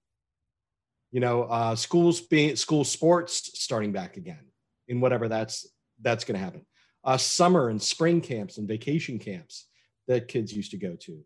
you 1.16 1.22
know 1.22 1.44
uh, 1.44 1.74
schools 1.74 2.20
being 2.20 2.58
school 2.58 2.84
sports 2.84 3.52
starting 3.54 3.94
back 3.94 4.18
again 4.18 4.46
in 4.90 5.00
whatever 5.00 5.30
that's 5.30 5.66
that's 6.02 6.26
going 6.26 6.38
to 6.38 6.44
happen. 6.44 6.66
Uh, 7.06 7.16
summer 7.16 7.70
and 7.70 7.82
spring 7.82 8.20
camps 8.20 8.58
and 8.58 8.68
vacation 8.68 9.18
camps 9.18 9.68
that 10.10 10.28
kids 10.28 10.52
used 10.52 10.72
to 10.72 10.78
go 10.78 10.98
to. 10.98 11.24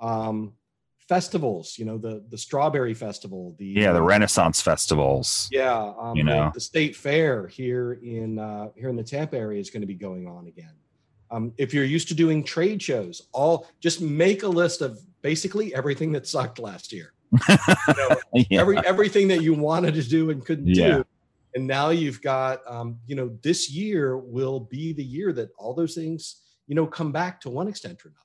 Um, 0.00 0.54
festivals 1.08 1.76
you 1.78 1.84
know 1.84 1.96
the 1.96 2.22
the 2.30 2.36
strawberry 2.36 2.94
festival 2.94 3.54
the 3.58 3.64
yeah 3.64 3.92
the 3.92 4.02
renaissance 4.02 4.60
festivals. 4.60 5.48
Yeah 5.52 5.92
um, 6.00 6.16
you 6.16 6.24
know. 6.24 6.46
the, 6.46 6.54
the, 6.54 6.60
state 6.60 6.96
fair 6.96 7.46
here 7.46 7.92
in 8.02 8.40
uh, 8.40 8.70
here 8.74 8.88
in 8.88 8.96
the 8.96 9.04
tampa 9.04 9.38
area 9.38 9.60
is 9.60 9.70
going 9.70 9.82
to 9.82 9.86
be 9.86 9.94
going 9.94 10.26
on 10.26 10.48
again. 10.48 10.74
Um, 11.30 11.52
if 11.58 11.72
you're 11.72 11.84
used 11.84 12.08
to 12.08 12.14
doing 12.14 12.42
trade 12.42 12.82
shows 12.82 13.28
all 13.30 13.68
just 13.78 14.00
make 14.00 14.42
a 14.42 14.48
list 14.48 14.80
of 14.82 14.98
basically 15.22 15.72
everything 15.76 16.10
that 16.12 16.26
sucked 16.26 16.58
last 16.58 16.92
year 16.92 17.12
you 17.32 17.94
know, 17.96 18.16
yeah. 18.34 18.60
every 18.60 18.78
everything 18.78 19.28
that 19.28 19.42
you 19.42 19.54
wanted 19.54 19.94
to 19.94 20.02
do 20.02 20.30
and 20.30 20.44
couldn't 20.44 20.68
yeah. 20.68 20.96
do 20.96 21.04
and 21.54 21.66
now 21.66 21.90
you've 21.90 22.22
got 22.22 22.60
um, 22.66 22.98
you 23.06 23.16
know 23.16 23.36
this 23.42 23.70
year 23.70 24.16
will 24.16 24.60
be 24.60 24.92
the 24.92 25.04
year 25.04 25.32
that 25.32 25.50
all 25.58 25.74
those 25.74 25.94
things 25.94 26.42
you 26.66 26.74
know 26.74 26.86
come 26.86 27.12
back 27.12 27.40
to 27.40 27.50
one 27.50 27.68
extent 27.68 28.04
or 28.04 28.08
another 28.08 28.22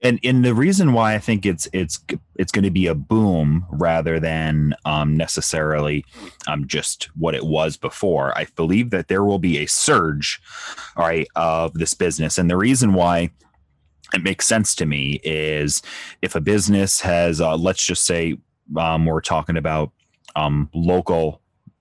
and 0.00 0.20
and 0.22 0.44
the 0.44 0.54
reason 0.54 0.92
why 0.92 1.14
I 1.14 1.18
think 1.18 1.44
it's 1.44 1.68
it's 1.72 1.98
it's 2.36 2.52
going 2.52 2.64
to 2.64 2.70
be 2.70 2.86
a 2.86 2.94
boom 2.94 3.66
rather 3.70 4.20
than 4.20 4.74
um, 4.84 5.16
necessarily 5.16 6.04
um, 6.46 6.68
just 6.68 7.06
what 7.16 7.34
it 7.34 7.44
was 7.44 7.76
before. 7.76 8.36
I 8.38 8.46
believe 8.54 8.90
that 8.90 9.08
there 9.08 9.24
will 9.24 9.40
be 9.40 9.58
a 9.58 9.66
surge, 9.66 10.40
all 10.96 11.04
right, 11.04 11.26
of 11.34 11.74
this 11.74 11.94
business, 11.94 12.38
and 12.38 12.48
the 12.48 12.56
reason 12.56 12.92
why 12.92 13.30
it 14.14 14.22
makes 14.22 14.46
sense 14.46 14.74
to 14.76 14.86
me 14.86 15.20
is 15.22 15.82
if 16.22 16.34
a 16.34 16.40
business 16.40 17.00
has 17.00 17.40
uh, 17.40 17.56
let's 17.56 17.84
just 17.84 18.04
say 18.04 18.38
um, 18.76 19.06
we're 19.06 19.20
talking 19.20 19.56
about 19.56 19.92
um, 20.36 20.70
local 20.74 21.40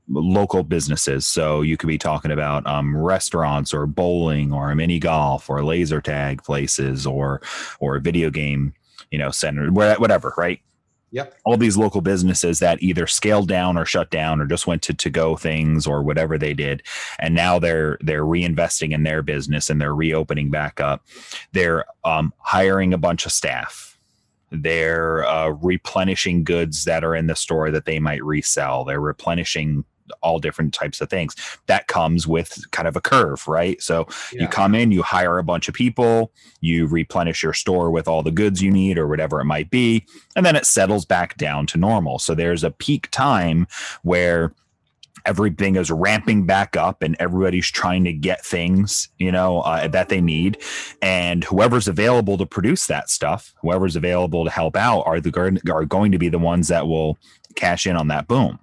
local 0.09 0.63
businesses. 0.63 1.27
So 1.27 1.61
you 1.61 1.77
could 1.77 1.87
be 1.87 1.97
talking 1.97 2.31
about 2.31 2.65
um, 2.65 2.95
restaurants 2.95 3.73
or 3.73 3.85
bowling 3.85 4.53
or 4.53 4.73
mini 4.73 4.99
golf 4.99 5.49
or 5.49 5.63
laser 5.63 6.01
tag 6.01 6.43
places 6.43 7.05
or 7.05 7.41
or 7.79 7.99
video 7.99 8.29
game, 8.29 8.73
you 9.11 9.17
know, 9.17 9.31
center, 9.31 9.71
whatever, 9.71 10.33
right? 10.37 10.61
Yep. 11.11 11.35
All 11.45 11.55
these 11.55 11.77
local 11.77 12.01
businesses 12.01 12.59
that 12.59 12.83
either 12.83 13.07
scaled 13.07 13.47
down 13.47 13.77
or 13.77 13.85
shut 13.85 14.09
down 14.09 14.41
or 14.41 14.45
just 14.45 14.67
went 14.67 14.81
to 14.83 14.93
to 14.93 15.09
go 15.09 15.37
things 15.37 15.87
or 15.87 16.03
whatever 16.03 16.37
they 16.37 16.53
did, 16.53 16.83
and 17.19 17.33
now 17.33 17.59
they're 17.59 17.97
they're 18.01 18.25
reinvesting 18.25 18.91
in 18.91 19.03
their 19.03 19.21
business 19.21 19.69
and 19.69 19.79
they're 19.79 19.95
reopening 19.95 20.49
back 20.49 20.81
up. 20.81 21.05
They're 21.53 21.85
um, 22.03 22.33
hiring 22.39 22.93
a 22.93 22.97
bunch 22.97 23.25
of 23.25 23.31
staff. 23.31 23.97
They're 24.51 25.25
uh, 25.25 25.49
replenishing 25.49 26.43
goods 26.43 26.85
that 26.85 27.03
are 27.03 27.15
in 27.15 27.27
the 27.27 27.35
store 27.35 27.71
that 27.71 27.85
they 27.85 27.99
might 27.99 28.23
resell. 28.23 28.83
They're 28.83 28.99
replenishing 28.99 29.85
all 30.21 30.39
different 30.39 30.73
types 30.73 31.01
of 31.01 31.09
things. 31.09 31.35
That 31.67 31.87
comes 31.87 32.27
with 32.27 32.59
kind 32.71 32.87
of 32.87 32.95
a 32.95 33.01
curve, 33.01 33.47
right? 33.47 33.81
So 33.81 34.07
yeah. 34.31 34.43
you 34.43 34.47
come 34.47 34.75
in, 34.75 34.91
you 34.91 35.03
hire 35.03 35.37
a 35.37 35.43
bunch 35.43 35.67
of 35.67 35.73
people, 35.73 36.31
you 36.61 36.87
replenish 36.87 37.43
your 37.43 37.53
store 37.53 37.91
with 37.91 38.07
all 38.07 38.23
the 38.23 38.31
goods 38.31 38.61
you 38.61 38.71
need 38.71 38.97
or 38.97 39.07
whatever 39.07 39.39
it 39.39 39.45
might 39.45 39.69
be, 39.69 40.05
and 40.35 40.45
then 40.45 40.55
it 40.55 40.65
settles 40.65 41.05
back 41.05 41.37
down 41.37 41.67
to 41.67 41.77
normal. 41.77 42.19
So 42.19 42.35
there's 42.35 42.63
a 42.63 42.71
peak 42.71 43.09
time 43.11 43.67
where 44.03 44.53
everything 45.27 45.75
is 45.75 45.91
ramping 45.91 46.45
back 46.45 46.77
up 46.77 47.03
and 47.03 47.15
everybody's 47.19 47.69
trying 47.69 48.03
to 48.05 48.13
get 48.13 48.45
things 48.45 49.09
you 49.17 49.31
know 49.31 49.59
uh, 49.61 49.87
that 49.87 50.09
they 50.09 50.21
need 50.21 50.57
and 51.01 51.43
whoever's 51.43 51.87
available 51.87 52.37
to 52.37 52.45
produce 52.45 52.87
that 52.87 53.09
stuff 53.09 53.53
whoever's 53.61 53.97
available 53.97 54.45
to 54.45 54.49
help 54.49 54.75
out 54.77 55.01
are 55.01 55.19
the 55.19 55.61
are 55.69 55.85
going 55.85 56.11
to 56.11 56.17
be 56.17 56.29
the 56.29 56.39
ones 56.39 56.69
that 56.69 56.87
will 56.87 57.17
cash 57.55 57.85
in 57.85 57.97
on 57.97 58.07
that 58.07 58.27
boom 58.27 58.57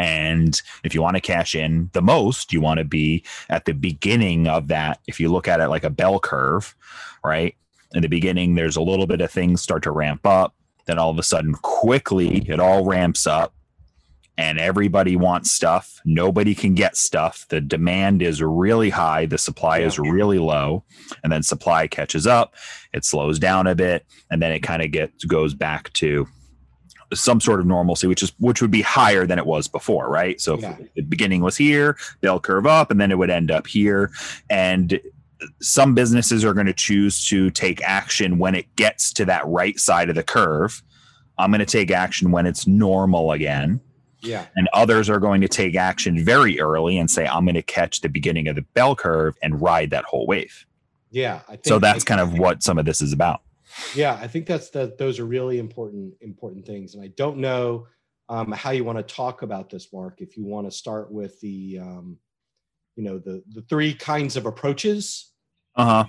and 0.00 0.62
if 0.82 0.94
you 0.94 1.02
want 1.02 1.16
to 1.16 1.20
cash 1.20 1.54
in 1.54 1.90
the 1.92 2.00
most, 2.00 2.54
you 2.54 2.60
want 2.62 2.78
to 2.78 2.84
be 2.84 3.22
at 3.50 3.66
the 3.66 3.74
beginning 3.74 4.48
of 4.48 4.68
that. 4.68 4.98
If 5.06 5.20
you 5.20 5.28
look 5.28 5.46
at 5.46 5.60
it 5.60 5.68
like 5.68 5.84
a 5.84 5.90
bell 5.90 6.18
curve, 6.18 6.74
right? 7.22 7.54
In 7.92 8.00
the 8.00 8.08
beginning, 8.08 8.54
there's 8.54 8.76
a 8.76 8.80
little 8.80 9.06
bit 9.06 9.20
of 9.20 9.30
things 9.30 9.60
start 9.60 9.82
to 9.82 9.90
ramp 9.90 10.26
up. 10.26 10.54
Then 10.86 10.98
all 10.98 11.10
of 11.10 11.18
a 11.18 11.22
sudden, 11.22 11.52
quickly, 11.52 12.38
it 12.48 12.58
all 12.58 12.86
ramps 12.86 13.26
up 13.26 13.52
and 14.38 14.58
everybody 14.58 15.16
wants 15.16 15.50
stuff. 15.50 16.00
Nobody 16.06 16.54
can 16.54 16.74
get 16.74 16.96
stuff. 16.96 17.44
The 17.50 17.60
demand 17.60 18.22
is 18.22 18.42
really 18.42 18.88
high, 18.88 19.26
the 19.26 19.36
supply 19.36 19.80
yeah. 19.80 19.86
is 19.86 19.98
really 19.98 20.38
low, 20.38 20.82
and 21.22 21.30
then 21.30 21.42
supply 21.42 21.86
catches 21.88 22.26
up. 22.26 22.54
It 22.94 23.04
slows 23.04 23.38
down 23.38 23.66
a 23.66 23.74
bit, 23.74 24.06
and 24.30 24.40
then 24.40 24.52
it 24.52 24.60
kind 24.60 24.80
of 24.80 24.92
gets 24.92 25.26
goes 25.26 25.52
back 25.52 25.92
to 25.94 26.26
some 27.12 27.40
sort 27.40 27.60
of 27.60 27.66
normalcy, 27.66 28.06
which 28.06 28.22
is 28.22 28.32
which 28.38 28.60
would 28.62 28.70
be 28.70 28.82
higher 28.82 29.26
than 29.26 29.38
it 29.38 29.46
was 29.46 29.68
before, 29.68 30.08
right? 30.08 30.40
So 30.40 30.58
yeah. 30.58 30.76
the 30.94 31.02
beginning 31.02 31.42
was 31.42 31.56
here, 31.56 31.96
bell 32.20 32.40
curve 32.40 32.66
up, 32.66 32.90
and 32.90 33.00
then 33.00 33.10
it 33.10 33.18
would 33.18 33.30
end 33.30 33.50
up 33.50 33.66
here. 33.66 34.10
And 34.48 35.00
some 35.60 35.94
businesses 35.94 36.44
are 36.44 36.54
going 36.54 36.66
to 36.66 36.72
choose 36.72 37.26
to 37.28 37.50
take 37.50 37.82
action 37.82 38.38
when 38.38 38.54
it 38.54 38.74
gets 38.76 39.12
to 39.14 39.24
that 39.26 39.46
right 39.46 39.78
side 39.78 40.08
of 40.08 40.14
the 40.14 40.22
curve. 40.22 40.82
I'm 41.38 41.50
going 41.50 41.60
to 41.60 41.66
take 41.66 41.90
action 41.90 42.30
when 42.30 42.46
it's 42.46 42.66
normal 42.66 43.32
again. 43.32 43.80
Yeah. 44.22 44.46
And 44.54 44.68
others 44.74 45.08
are 45.08 45.18
going 45.18 45.40
to 45.40 45.48
take 45.48 45.74
action 45.76 46.22
very 46.22 46.60
early 46.60 46.98
and 46.98 47.10
say, 47.10 47.26
I'm 47.26 47.46
going 47.46 47.54
to 47.54 47.62
catch 47.62 48.02
the 48.02 48.10
beginning 48.10 48.48
of 48.48 48.56
the 48.56 48.62
bell 48.62 48.94
curve 48.94 49.34
and 49.42 49.60
ride 49.62 49.90
that 49.90 50.04
whole 50.04 50.26
wave. 50.26 50.66
Yeah. 51.10 51.38
Think, 51.38 51.64
so 51.64 51.78
that's 51.78 52.04
kind 52.04 52.20
of 52.20 52.38
what 52.38 52.62
some 52.62 52.78
of 52.78 52.84
this 52.84 53.00
is 53.00 53.14
about 53.14 53.40
yeah 53.94 54.18
i 54.20 54.26
think 54.26 54.46
that's 54.46 54.70
that 54.70 54.98
those 54.98 55.18
are 55.18 55.26
really 55.26 55.58
important 55.58 56.14
important 56.20 56.64
things 56.64 56.94
and 56.94 57.02
i 57.02 57.08
don't 57.16 57.36
know 57.36 57.86
um, 58.28 58.52
how 58.52 58.70
you 58.70 58.84
want 58.84 58.96
to 58.96 59.14
talk 59.14 59.42
about 59.42 59.68
this 59.70 59.92
mark 59.92 60.20
if 60.20 60.36
you 60.36 60.44
want 60.44 60.64
to 60.64 60.70
start 60.70 61.10
with 61.10 61.40
the 61.40 61.78
um, 61.80 62.16
you 62.96 63.02
know 63.02 63.18
the 63.18 63.42
the 63.54 63.62
three 63.62 63.92
kinds 63.94 64.36
of 64.36 64.46
approaches 64.46 65.32
uh-huh 65.76 66.04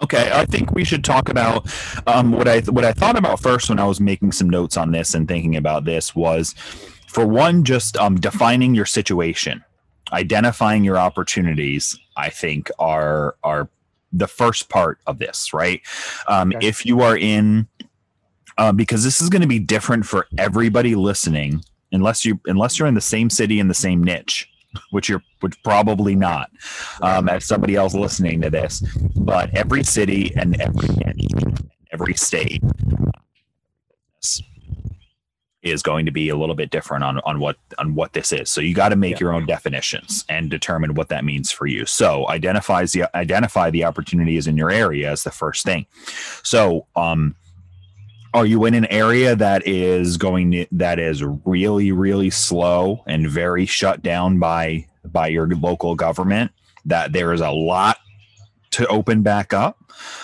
Okay, 0.00 0.30
I 0.32 0.44
think 0.44 0.72
we 0.72 0.84
should 0.84 1.02
talk 1.02 1.28
about 1.28 1.66
um, 2.06 2.30
what 2.30 2.46
I 2.46 2.60
what 2.60 2.84
I 2.84 2.92
thought 2.92 3.18
about 3.18 3.40
first 3.40 3.68
when 3.68 3.80
I 3.80 3.86
was 3.86 4.00
making 4.00 4.30
some 4.30 4.48
notes 4.48 4.76
on 4.76 4.92
this 4.92 5.12
and 5.12 5.26
thinking 5.26 5.56
about 5.56 5.84
this 5.84 6.14
was, 6.14 6.52
for 7.08 7.26
one, 7.26 7.64
just 7.64 7.96
um, 7.96 8.14
defining 8.14 8.76
your 8.76 8.86
situation, 8.86 9.64
identifying 10.12 10.84
your 10.84 10.98
opportunities. 10.98 11.98
I 12.16 12.30
think 12.30 12.70
are 12.78 13.34
are 13.42 13.68
the 14.12 14.28
first 14.28 14.68
part 14.68 14.98
of 15.06 15.18
this, 15.18 15.52
right? 15.52 15.80
Um, 16.26 16.52
okay. 16.54 16.66
If 16.66 16.86
you 16.86 17.00
are 17.00 17.16
in, 17.16 17.68
uh, 18.56 18.72
because 18.72 19.04
this 19.04 19.20
is 19.20 19.28
going 19.28 19.42
to 19.42 19.48
be 19.48 19.58
different 19.58 20.06
for 20.06 20.26
everybody 20.36 20.94
listening, 20.94 21.62
unless 21.92 22.24
you 22.24 22.40
unless 22.46 22.78
you're 22.78 22.88
in 22.88 22.94
the 22.94 23.00
same 23.00 23.30
city 23.30 23.60
in 23.60 23.68
the 23.68 23.74
same 23.74 24.02
niche, 24.02 24.50
which 24.90 25.08
you're 25.08 25.22
which 25.40 25.62
probably 25.62 26.14
not, 26.14 26.50
um, 27.02 27.28
as 27.28 27.44
somebody 27.44 27.76
else 27.76 27.94
listening 27.94 28.40
to 28.42 28.50
this. 28.50 28.82
But 29.16 29.54
every 29.56 29.84
city 29.84 30.32
and 30.36 30.60
every 30.60 30.88
niche, 30.88 31.32
every 31.92 32.14
state 32.14 32.62
is 35.62 35.82
going 35.82 36.06
to 36.06 36.12
be 36.12 36.28
a 36.28 36.36
little 36.36 36.54
bit 36.54 36.70
different 36.70 37.02
on, 37.02 37.18
on 37.24 37.40
what 37.40 37.56
on 37.78 37.94
what 37.94 38.12
this 38.12 38.32
is. 38.32 38.48
So 38.48 38.60
you 38.60 38.74
got 38.74 38.90
to 38.90 38.96
make 38.96 39.14
yeah. 39.14 39.20
your 39.20 39.32
own 39.32 39.46
definitions 39.46 40.24
and 40.28 40.50
determine 40.50 40.94
what 40.94 41.08
that 41.08 41.24
means 41.24 41.50
for 41.50 41.66
you. 41.66 41.84
So 41.84 42.28
identifies 42.28 42.92
the 42.92 43.14
identify 43.16 43.70
the 43.70 43.84
opportunities 43.84 44.46
in 44.46 44.56
your 44.56 44.70
area 44.70 45.10
as 45.10 45.24
the 45.24 45.30
first 45.30 45.64
thing. 45.64 45.86
So 46.42 46.86
um 46.94 47.34
are 48.34 48.46
you 48.46 48.66
in 48.66 48.74
an 48.74 48.84
area 48.86 49.34
that 49.34 49.66
is 49.66 50.16
going 50.16 50.50
to, 50.52 50.66
that 50.72 50.98
is 50.98 51.24
really 51.44 51.92
really 51.92 52.30
slow 52.30 53.02
and 53.06 53.28
very 53.28 53.66
shut 53.66 54.02
down 54.02 54.38
by 54.38 54.86
by 55.04 55.26
your 55.26 55.48
local 55.48 55.94
government 55.94 56.52
that 56.84 57.12
there 57.12 57.32
is 57.32 57.40
a 57.40 57.50
lot 57.50 57.98
to 58.70 58.86
open 58.88 59.22
back 59.22 59.52
up 59.52 59.78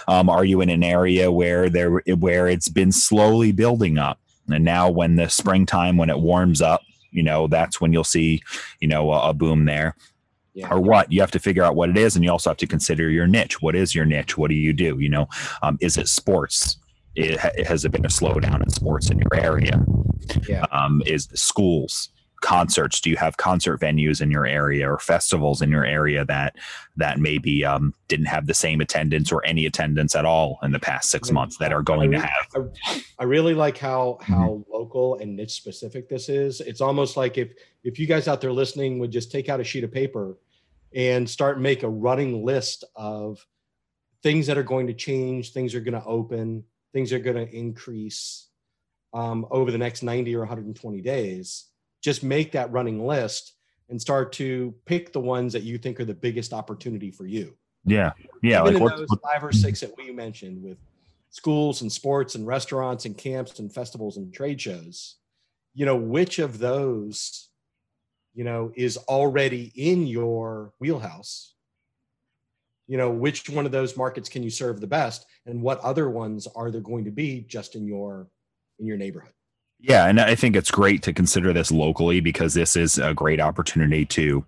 um, 0.07 0.29
are 0.29 0.45
you 0.45 0.61
in 0.61 0.69
an 0.69 0.85
area 0.85 1.33
where 1.33 1.71
there 1.71 2.03
where 2.19 2.47
it's 2.47 2.69
been 2.69 2.93
slowly 2.93 3.53
building 3.53 3.97
up 3.97 4.19
and 4.49 4.65
now 4.65 4.91
when 4.91 5.17
the 5.17 5.29
springtime, 5.29 5.97
when 5.97 6.11
it 6.11 6.19
warms 6.19 6.61
up, 6.61 6.83
you 7.11 7.23
know, 7.23 7.47
that's 7.47 7.81
when 7.81 7.93
you'll 7.93 8.05
see, 8.05 8.43
you 8.81 8.89
know, 8.89 9.13
a, 9.13 9.31
a 9.31 9.35
boom 9.35 9.65
there. 9.65 9.97
Yeah. 10.57 10.69
or 10.71 10.81
what 10.81 11.11
you 11.11 11.21
have 11.21 11.33
to 11.33 11.41
figure 11.41 11.65
out 11.65 11.75
what 11.75 11.91
it 11.91 11.99
is 11.99 12.15
and 12.15 12.25
you 12.25 12.31
also 12.31 12.49
have 12.49 12.57
to 12.59 12.67
consider 12.69 13.11
your 13.11 13.27
niche 13.27 13.61
what 13.61 13.75
is 13.75 13.93
your 13.93 14.05
niche 14.05 14.39
what 14.39 14.51
do 14.51 14.55
you 14.55 14.73
do 14.73 14.97
you 15.01 15.09
know 15.09 15.27
um, 15.63 15.77
is 15.81 15.97
it 15.97 16.07
sports 16.07 16.77
it, 17.17 17.41
has 17.67 17.85
it 17.85 17.91
been 17.91 18.05
a 18.05 18.09
slowdown 18.09 18.63
in 18.63 18.71
sports 18.71 19.11
in 19.11 19.19
your 19.19 19.35
area 19.35 19.85
yeah. 20.49 20.65
um, 20.71 21.03
is 21.07 21.29
schools 21.35 22.11
concerts 22.45 23.01
do 23.01 23.09
you 23.09 23.17
have 23.17 23.39
concert 23.39 23.81
venues 23.81 24.21
in 24.21 24.31
your 24.31 24.45
area 24.45 24.87
or 24.87 24.99
festivals 24.99 25.63
in 25.63 25.71
your 25.71 25.87
area 25.87 26.27
that 26.27 26.55
that 26.95 27.19
maybe 27.19 27.65
um, 27.65 27.95
didn't 28.07 28.27
have 28.27 28.47
the 28.47 28.53
same 28.53 28.83
attendance 28.83 29.33
or 29.33 29.43
any 29.47 29.65
attendance 29.65 30.15
at 30.15 30.27
all 30.27 30.59
in 30.63 30.71
the 30.71 30.79
past 30.79 31.11
six 31.11 31.31
months 31.31 31.57
that 31.57 31.73
are 31.73 31.81
going 31.81 32.15
I, 32.15 32.19
to 32.19 32.27
have 32.27 32.71
I, 32.85 33.05
I, 33.21 33.25
really 33.25 33.55
like 33.55 33.79
how 33.79 34.19
mm-hmm. 34.21 34.33
how 34.35 34.49
mm-hmm. 34.49 34.73
local 34.73 35.17
and 35.21 35.35
niche 35.35 35.53
specific 35.53 36.07
this 36.07 36.29
is 36.29 36.61
it's 36.61 36.83
almost 36.83 37.17
like 37.17 37.39
if 37.39 37.55
if 37.83 37.99
you 37.99 38.07
guys 38.07 38.29
out 38.29 38.43
there 38.43 38.53
listening 38.53 38.99
would 38.99 39.11
just 39.11 39.33
take 39.33 39.49
out 39.49 39.59
a 39.59 39.65
sheet 39.65 39.85
of 39.85 39.91
paper 39.91 40.37
and 40.95 41.29
start 41.29 41.59
make 41.59 41.83
a 41.83 41.89
running 41.89 42.45
list 42.45 42.85
of 42.95 43.45
things 44.23 44.47
that 44.47 44.59
are 44.59 44.63
going 44.63 44.87
to 44.87 44.95
change 44.95 45.55
things 45.55 45.75
are 45.75 45.81
going 45.81 45.99
to 45.99 46.07
open 46.07 46.63
things 46.93 47.11
are 47.11 47.19
going 47.19 47.37
to 47.37 47.57
increase 47.57 48.49
um, 49.15 49.47
over 49.51 49.71
the 49.71 49.79
next 49.79 50.03
90 50.03 50.37
or 50.37 50.41
120 50.41 51.01
days 51.01 51.71
just 52.05 52.23
make 52.23 52.53
that 52.53 52.71
running 52.71 53.05
list 53.05 53.55
and 53.89 54.01
start 54.01 54.31
to 54.35 54.75
pick 54.85 55.13
the 55.15 55.21
ones 55.21 55.55
that 55.55 55.63
you 55.63 55.79
think 55.79 55.99
are 55.99 56.05
the 56.05 56.13
biggest 56.13 56.53
opportunity 56.53 57.11
for 57.11 57.27
you. 57.27 57.57
Yeah. 57.87 58.13
Yeah. 58.43 58.61
Even 58.61 58.83
like 58.83 58.93
in 58.93 58.99
those 58.99 59.19
five 59.23 59.43
or 59.43 59.53
six 59.53 59.81
that 59.81 59.97
we 59.97 60.13
mentioned 60.13 60.63
with 60.63 60.77
schools 61.31 61.81
and 61.81 61.91
sports 61.91 62.35
and 62.35 62.47
restaurants 62.47 63.07
and 63.07 63.17
camps 63.17 63.59
and 63.59 63.73
festivals 63.73 64.19
and 64.19 64.35
trade 64.35 64.61
shows, 64.61 65.17
you 65.73 65.87
know, 65.87 65.97
which 65.97 66.39
of 66.39 66.59
those, 66.59 67.49
you 68.35 68.45
know, 68.45 68.71
is 68.77 68.99
already 68.99 69.73
in 69.75 70.07
your 70.07 70.75
wheelhouse? 70.81 71.55
You 72.87 72.99
know, 72.99 73.11
which 73.11 73.49
one 73.49 73.65
of 73.65 73.73
those 73.73 73.97
markets 73.97 74.29
can 74.29 74.43
you 74.43 74.51
serve 74.51 74.79
the 74.79 74.87
best? 74.87 75.25
And 75.47 75.63
what 75.63 75.81
other 75.81 76.11
ones 76.11 76.47
are 76.55 76.71
there 76.71 76.83
going 76.83 77.07
to 77.07 77.11
be 77.11 77.41
just 77.41 77.77
in 77.77 77.87
your 77.87 78.29
in 78.79 78.85
your 78.87 78.99
neighborhood? 78.99 79.33
Yeah, 79.87 80.07
and 80.07 80.19
I 80.19 80.35
think 80.35 80.57
it's 80.57 80.71
great 80.71 81.03
to 81.03 81.13
consider 81.13 81.53
this 81.53 81.71
locally 81.71 82.21
because 82.21 82.55
this 82.55 82.75
is 82.75 82.97
a 82.97 83.13
great 83.13 83.39
opportunity 83.39 84.07
to 84.07 84.43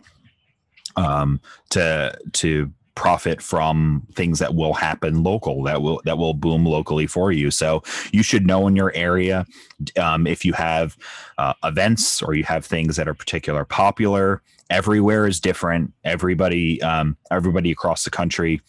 um 0.96 1.40
to 1.70 2.16
to 2.32 2.72
profit 2.94 3.42
from 3.42 4.02
things 4.14 4.38
that 4.38 4.54
will 4.54 4.72
happen 4.72 5.22
local 5.22 5.62
that 5.64 5.82
will 5.82 6.00
that 6.06 6.16
will 6.16 6.32
boom 6.32 6.64
locally 6.64 7.06
for 7.06 7.32
you. 7.32 7.50
So 7.50 7.82
you 8.12 8.22
should 8.22 8.46
know 8.46 8.66
in 8.66 8.74
your 8.76 8.92
area 8.94 9.44
um, 10.00 10.26
if 10.26 10.42
you 10.42 10.54
have 10.54 10.96
uh, 11.36 11.52
events 11.62 12.22
or 12.22 12.32
you 12.32 12.44
have 12.44 12.64
things 12.64 12.96
that 12.96 13.06
are 13.06 13.12
particular 13.12 13.66
popular 13.66 14.40
everywhere 14.70 15.26
is 15.26 15.38
different. 15.38 15.92
Everybody 16.02 16.80
um, 16.80 17.18
everybody 17.30 17.70
across 17.70 18.04
the 18.04 18.10
country 18.10 18.62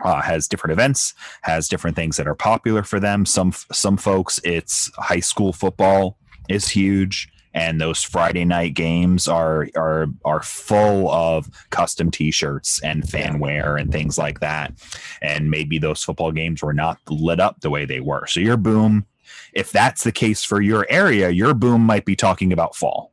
uh, 0.00 0.22
has 0.22 0.48
different 0.48 0.72
events, 0.72 1.14
has 1.42 1.68
different 1.68 1.96
things 1.96 2.16
that 2.16 2.26
are 2.26 2.34
popular 2.34 2.82
for 2.82 2.98
them. 2.98 3.26
Some 3.26 3.52
some 3.72 3.96
folks, 3.96 4.40
it's 4.44 4.90
high 4.96 5.20
school 5.20 5.52
football 5.52 6.16
is 6.48 6.68
huge. 6.68 7.28
and 7.54 7.78
those 7.78 8.02
Friday 8.02 8.46
night 8.46 8.72
games 8.72 9.28
are 9.28 9.68
are 9.76 10.06
are 10.24 10.42
full 10.42 11.10
of 11.10 11.50
custom 11.68 12.10
T-shirts 12.10 12.80
and 12.82 13.02
fanware 13.02 13.78
and 13.78 13.92
things 13.92 14.16
like 14.16 14.40
that. 14.40 14.72
And 15.20 15.50
maybe 15.50 15.78
those 15.78 16.02
football 16.02 16.32
games 16.32 16.62
were 16.62 16.72
not 16.72 16.98
lit 17.10 17.40
up 17.40 17.60
the 17.60 17.68
way 17.68 17.84
they 17.84 18.00
were. 18.00 18.26
So 18.26 18.40
your 18.40 18.56
boom, 18.56 19.04
if 19.52 19.70
that's 19.70 20.02
the 20.02 20.12
case 20.12 20.42
for 20.42 20.62
your 20.62 20.86
area, 20.88 21.28
your 21.28 21.52
boom 21.52 21.82
might 21.82 22.06
be 22.06 22.16
talking 22.16 22.54
about 22.54 22.74
fall, 22.74 23.12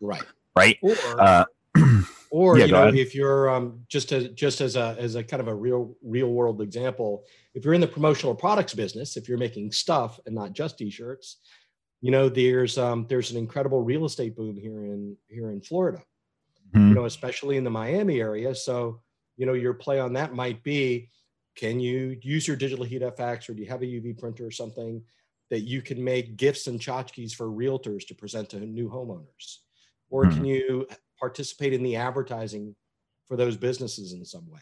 Right. 0.00 0.24
right? 0.54 0.76
Or, 0.82 0.94
Uh, 1.18 1.44
or 2.30 2.58
yeah, 2.58 2.66
you 2.66 2.72
know, 2.72 2.88
if 2.88 3.14
you're 3.14 3.50
um, 3.50 3.80
just 3.88 4.12
as 4.12 4.28
just 4.28 4.60
as 4.60 4.76
a 4.76 4.96
as 4.98 5.14
a 5.14 5.24
kind 5.24 5.40
of 5.40 5.48
a 5.48 5.54
real 5.54 5.96
real 6.02 6.28
world 6.28 6.60
example, 6.60 7.24
if 7.54 7.64
you're 7.64 7.74
in 7.74 7.80
the 7.80 7.86
promotional 7.86 8.34
products 8.34 8.74
business, 8.74 9.16
if 9.16 9.28
you're 9.28 9.38
making 9.38 9.72
stuff 9.72 10.20
and 10.26 10.34
not 10.34 10.52
just 10.52 10.78
t-shirts, 10.78 11.38
you 12.00 12.10
know, 12.10 12.28
there's 12.28 12.78
um, 12.78 13.06
there's 13.08 13.30
an 13.30 13.36
incredible 13.36 13.82
real 13.82 14.04
estate 14.04 14.36
boom 14.36 14.56
here 14.56 14.84
in 14.84 15.16
here 15.28 15.50
in 15.50 15.60
Florida. 15.60 16.02
Mhm. 16.74 16.88
you 16.88 16.94
know, 16.94 17.06
especially 17.06 17.56
in 17.56 17.64
the 17.64 17.70
Miami 17.70 18.20
area. 18.20 18.54
So, 18.54 19.00
you 19.36 19.46
know, 19.46 19.54
your 19.54 19.74
play 19.74 19.98
on 19.98 20.12
that 20.14 20.34
might 20.34 20.62
be 20.62 21.08
can 21.56 21.80
you 21.80 22.16
use 22.22 22.46
your 22.46 22.56
digital 22.56 22.84
heat 22.84 23.02
FX 23.02 23.48
or 23.48 23.54
do 23.54 23.62
you 23.62 23.68
have 23.68 23.82
a 23.82 23.86
UV 23.86 24.18
printer 24.18 24.46
or 24.46 24.50
something 24.50 25.02
that 25.50 25.60
you 25.60 25.82
can 25.82 26.02
make 26.02 26.36
gifts 26.36 26.66
and 26.66 26.78
tchotchkes 26.78 27.34
for 27.34 27.46
realtors 27.46 28.06
to 28.06 28.14
present 28.14 28.50
to 28.50 28.60
new 28.60 28.88
homeowners? 28.88 29.58
Or 30.10 30.24
can 30.24 30.44
you 30.44 30.86
participate 31.18 31.72
in 31.72 31.82
the 31.82 31.96
advertising 31.96 32.74
for 33.26 33.36
those 33.36 33.56
businesses 33.56 34.12
in 34.12 34.24
some 34.24 34.50
way? 34.50 34.60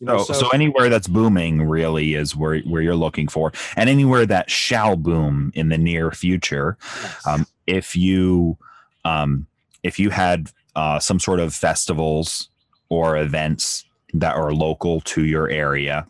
You 0.00 0.06
know, 0.06 0.18
So, 0.18 0.34
so 0.34 0.48
anywhere 0.50 0.88
that's 0.90 1.08
booming 1.08 1.62
really 1.62 2.14
is 2.14 2.36
where, 2.36 2.58
where 2.60 2.82
you're 2.82 2.94
looking 2.94 3.28
for, 3.28 3.52
and 3.76 3.88
anywhere 3.88 4.26
that 4.26 4.50
shall 4.50 4.96
boom 4.96 5.52
in 5.54 5.70
the 5.70 5.78
near 5.78 6.10
future. 6.10 6.76
yes. 7.02 7.26
Um, 7.26 7.46
if 7.66 7.96
you 7.96 8.58
um, 9.04 9.46
if 9.82 9.98
you 9.98 10.10
had 10.10 10.50
uh, 10.74 10.98
some 10.98 11.18
sort 11.18 11.40
of 11.40 11.54
festivals 11.54 12.50
or 12.88 13.16
events 13.16 13.84
that 14.14 14.34
are 14.34 14.52
local 14.52 15.00
to 15.02 15.24
your 15.24 15.48
area, 15.48 16.06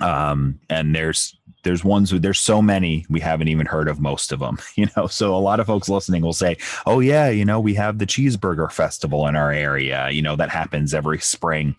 um, 0.00 0.58
and 0.68 0.94
there's 0.94 1.36
there's 1.62 1.84
ones 1.84 2.10
there's 2.10 2.38
so 2.38 2.62
many 2.62 3.04
we 3.10 3.20
haven't 3.20 3.48
even 3.48 3.66
heard 3.66 3.86
of 3.86 4.00
most 4.00 4.32
of 4.32 4.40
them 4.40 4.58
you 4.76 4.86
know 4.96 5.06
so 5.06 5.34
a 5.34 5.38
lot 5.38 5.60
of 5.60 5.66
folks 5.66 5.88
listening 5.88 6.22
will 6.22 6.32
say 6.32 6.56
oh 6.86 7.00
yeah 7.00 7.28
you 7.28 7.44
know 7.44 7.60
we 7.60 7.74
have 7.74 7.98
the 7.98 8.06
cheeseburger 8.06 8.70
festival 8.72 9.26
in 9.26 9.36
our 9.36 9.52
area 9.52 10.08
you 10.10 10.22
know 10.22 10.36
that 10.36 10.48
happens 10.48 10.94
every 10.94 11.18
spring 11.18 11.76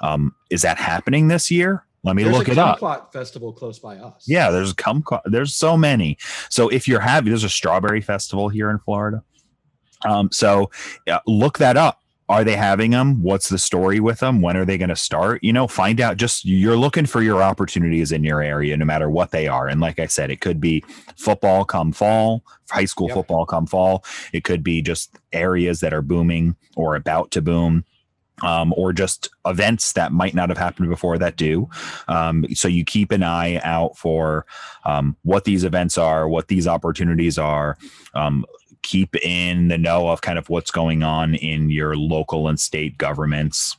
um, 0.00 0.34
is 0.50 0.62
that 0.62 0.78
happening 0.78 1.28
this 1.28 1.50
year 1.50 1.86
let 2.06 2.14
me 2.14 2.22
There's 2.22 2.36
look 2.36 2.48
a 2.48 2.52
it 2.52 2.58
up 2.58 3.12
festival 3.12 3.52
close 3.52 3.80
by 3.80 3.96
us. 3.96 4.24
yeah, 4.28 4.52
there's 4.52 4.72
come 4.72 5.04
there's 5.24 5.56
so 5.56 5.76
many. 5.76 6.16
So 6.50 6.68
if 6.68 6.86
you're 6.86 7.00
having 7.00 7.30
there's 7.30 7.42
a 7.42 7.48
strawberry 7.48 8.00
festival 8.00 8.48
here 8.48 8.70
in 8.70 8.78
Florida. 8.78 9.24
Um, 10.04 10.30
so 10.30 10.70
uh, 11.10 11.18
look 11.26 11.58
that 11.58 11.76
up. 11.76 12.00
Are 12.28 12.42
they 12.42 12.56
having 12.56 12.90
them? 12.90 13.22
What's 13.22 13.48
the 13.48 13.58
story 13.58 14.00
with 14.00 14.18
them? 14.18 14.42
When 14.42 14.56
are 14.56 14.64
they 14.64 14.78
going 14.78 14.88
to 14.88 14.96
start? 14.96 15.44
You 15.44 15.52
know, 15.52 15.68
find 15.68 16.00
out. 16.00 16.16
Just 16.16 16.44
you're 16.44 16.76
looking 16.76 17.06
for 17.06 17.22
your 17.22 17.42
opportunities 17.42 18.10
in 18.10 18.24
your 18.24 18.40
area, 18.42 18.76
no 18.76 18.84
matter 18.84 19.08
what 19.08 19.30
they 19.30 19.46
are. 19.46 19.68
And 19.68 19.80
like 19.80 20.00
I 20.00 20.06
said, 20.06 20.30
it 20.30 20.40
could 20.40 20.60
be 20.60 20.84
football 21.16 21.64
come 21.64 21.92
fall, 21.92 22.42
high 22.68 22.84
school 22.84 23.06
Yep. 23.08 23.14
football 23.14 23.46
come 23.46 23.66
fall. 23.66 24.04
It 24.32 24.42
could 24.42 24.64
be 24.64 24.82
just 24.82 25.16
areas 25.32 25.80
that 25.80 25.94
are 25.94 26.02
booming 26.02 26.56
or 26.74 26.96
about 26.96 27.30
to 27.32 27.42
boom 27.42 27.84
um, 28.42 28.74
or 28.76 28.92
just 28.92 29.30
events 29.46 29.92
that 29.94 30.12
might 30.12 30.34
not 30.34 30.48
have 30.48 30.58
happened 30.58 30.88
before 30.88 31.18
that 31.18 31.36
do. 31.36 31.68
Um, 32.08 32.44
so 32.54 32.68
you 32.68 32.84
keep 32.84 33.12
an 33.12 33.22
eye 33.22 33.60
out 33.62 33.96
for 33.96 34.46
um, 34.84 35.16
what 35.22 35.44
these 35.44 35.64
events 35.64 35.96
are, 35.96 36.28
what 36.28 36.48
these 36.48 36.66
opportunities 36.66 37.38
are. 37.38 37.78
Keep 38.86 39.16
in 39.16 39.66
the 39.66 39.76
know 39.76 40.10
of 40.10 40.20
kind 40.20 40.38
of 40.38 40.48
what's 40.48 40.70
going 40.70 41.02
on 41.02 41.34
in 41.34 41.70
your 41.70 41.96
local 41.96 42.46
and 42.46 42.58
state 42.60 42.96
governments. 42.98 43.76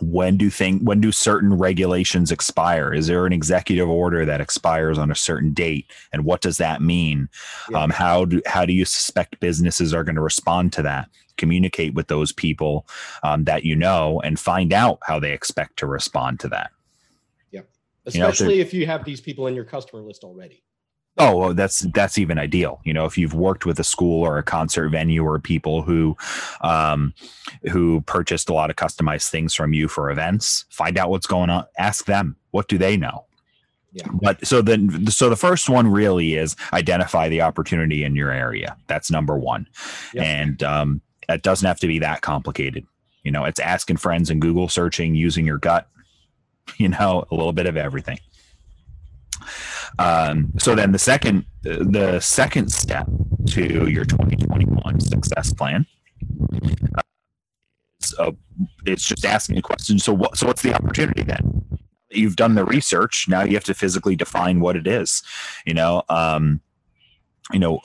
When 0.00 0.36
do 0.36 0.50
think 0.50 0.82
when 0.82 1.00
do 1.00 1.12
certain 1.12 1.54
regulations 1.54 2.32
expire? 2.32 2.92
Is 2.92 3.06
there 3.06 3.26
an 3.26 3.32
executive 3.32 3.88
order 3.88 4.24
that 4.24 4.40
expires 4.40 4.98
on 4.98 5.12
a 5.12 5.14
certain 5.14 5.54
date, 5.54 5.86
and 6.12 6.24
what 6.24 6.40
does 6.40 6.56
that 6.56 6.82
mean? 6.82 7.28
Yeah. 7.70 7.78
Um, 7.80 7.90
how 7.90 8.24
do 8.24 8.42
how 8.44 8.64
do 8.64 8.72
you 8.72 8.84
suspect 8.84 9.38
businesses 9.38 9.94
are 9.94 10.02
going 10.02 10.16
to 10.16 10.20
respond 10.20 10.72
to 10.72 10.82
that? 10.82 11.08
Communicate 11.36 11.94
with 11.94 12.08
those 12.08 12.32
people 12.32 12.88
um, 13.22 13.44
that 13.44 13.64
you 13.64 13.76
know 13.76 14.20
and 14.24 14.36
find 14.36 14.72
out 14.72 14.98
how 15.04 15.20
they 15.20 15.30
expect 15.30 15.76
to 15.76 15.86
respond 15.86 16.40
to 16.40 16.48
that. 16.48 16.72
you 18.16 18.20
know, 18.20 18.26
if 18.26 18.34
especially 18.34 18.60
if 18.60 18.74
you 18.74 18.84
have 18.86 19.04
these 19.04 19.20
people 19.20 19.46
in 19.46 19.54
your 19.54 19.64
customer 19.64 20.02
list 20.02 20.24
already. 20.24 20.64
Oh, 21.16 21.36
well, 21.36 21.54
that's 21.54 21.80
that's 21.94 22.18
even 22.18 22.38
ideal. 22.38 22.80
You 22.84 22.92
know, 22.92 23.04
if 23.04 23.16
you've 23.16 23.34
worked 23.34 23.66
with 23.66 23.78
a 23.78 23.84
school 23.84 24.22
or 24.24 24.36
a 24.36 24.42
concert 24.42 24.88
venue 24.88 25.22
or 25.24 25.38
people 25.38 25.82
who 25.82 26.16
um, 26.60 27.14
who 27.70 28.00
purchased 28.02 28.48
a 28.48 28.52
lot 28.54 28.68
of 28.70 28.76
customized 28.76 29.30
things 29.30 29.54
from 29.54 29.72
you 29.72 29.86
for 29.86 30.10
events, 30.10 30.64
find 30.70 30.98
out 30.98 31.10
what's 31.10 31.26
going 31.28 31.50
on. 31.50 31.66
Ask 31.78 32.06
them 32.06 32.36
what 32.50 32.66
do 32.68 32.78
they 32.78 32.96
know. 32.96 33.26
Yeah. 33.92 34.08
But 34.12 34.44
so 34.44 34.60
then, 34.60 35.06
so 35.08 35.28
the 35.30 35.36
first 35.36 35.68
one 35.68 35.86
really 35.86 36.34
is 36.34 36.56
identify 36.72 37.28
the 37.28 37.42
opportunity 37.42 38.02
in 38.02 38.16
your 38.16 38.32
area. 38.32 38.76
That's 38.88 39.08
number 39.08 39.38
one, 39.38 39.68
Yep. 40.14 40.24
and 40.24 40.62
um, 40.64 41.00
it 41.28 41.42
doesn't 41.42 41.66
have 41.66 41.78
to 41.78 41.86
be 41.86 42.00
that 42.00 42.22
complicated. 42.22 42.84
You 43.22 43.30
know, 43.30 43.44
it's 43.44 43.60
asking 43.60 43.98
friends 43.98 44.30
and 44.30 44.42
Google 44.42 44.68
searching, 44.68 45.14
using 45.14 45.46
your 45.46 45.58
gut. 45.58 45.86
You 46.78 46.88
know, 46.88 47.24
a 47.30 47.34
little 47.34 47.52
bit 47.52 47.66
of 47.66 47.76
everything. 47.76 48.18
Um, 49.98 50.52
so 50.58 50.74
then 50.74 50.92
the 50.92 50.98
second 50.98 51.44
the 51.62 52.20
second 52.20 52.70
step 52.70 53.06
to 53.48 53.88
your 53.88 54.04
2021 54.04 55.00
success 55.00 55.52
plan 55.52 55.86
uh, 56.96 57.02
is, 58.00 58.14
uh, 58.18 58.32
it's 58.86 59.06
just 59.06 59.24
asking 59.24 59.58
a 59.58 59.62
question. 59.62 59.98
So 59.98 60.12
what 60.12 60.36
so 60.36 60.46
what's 60.46 60.62
the 60.62 60.74
opportunity 60.74 61.22
then? 61.22 61.78
You've 62.10 62.36
done 62.36 62.54
the 62.54 62.64
research. 62.64 63.28
Now 63.28 63.42
you 63.42 63.54
have 63.54 63.64
to 63.64 63.74
physically 63.74 64.16
define 64.16 64.60
what 64.60 64.76
it 64.76 64.86
is. 64.86 65.22
You 65.66 65.74
know, 65.74 66.02
um, 66.08 66.60
you 67.52 67.58
know 67.58 67.80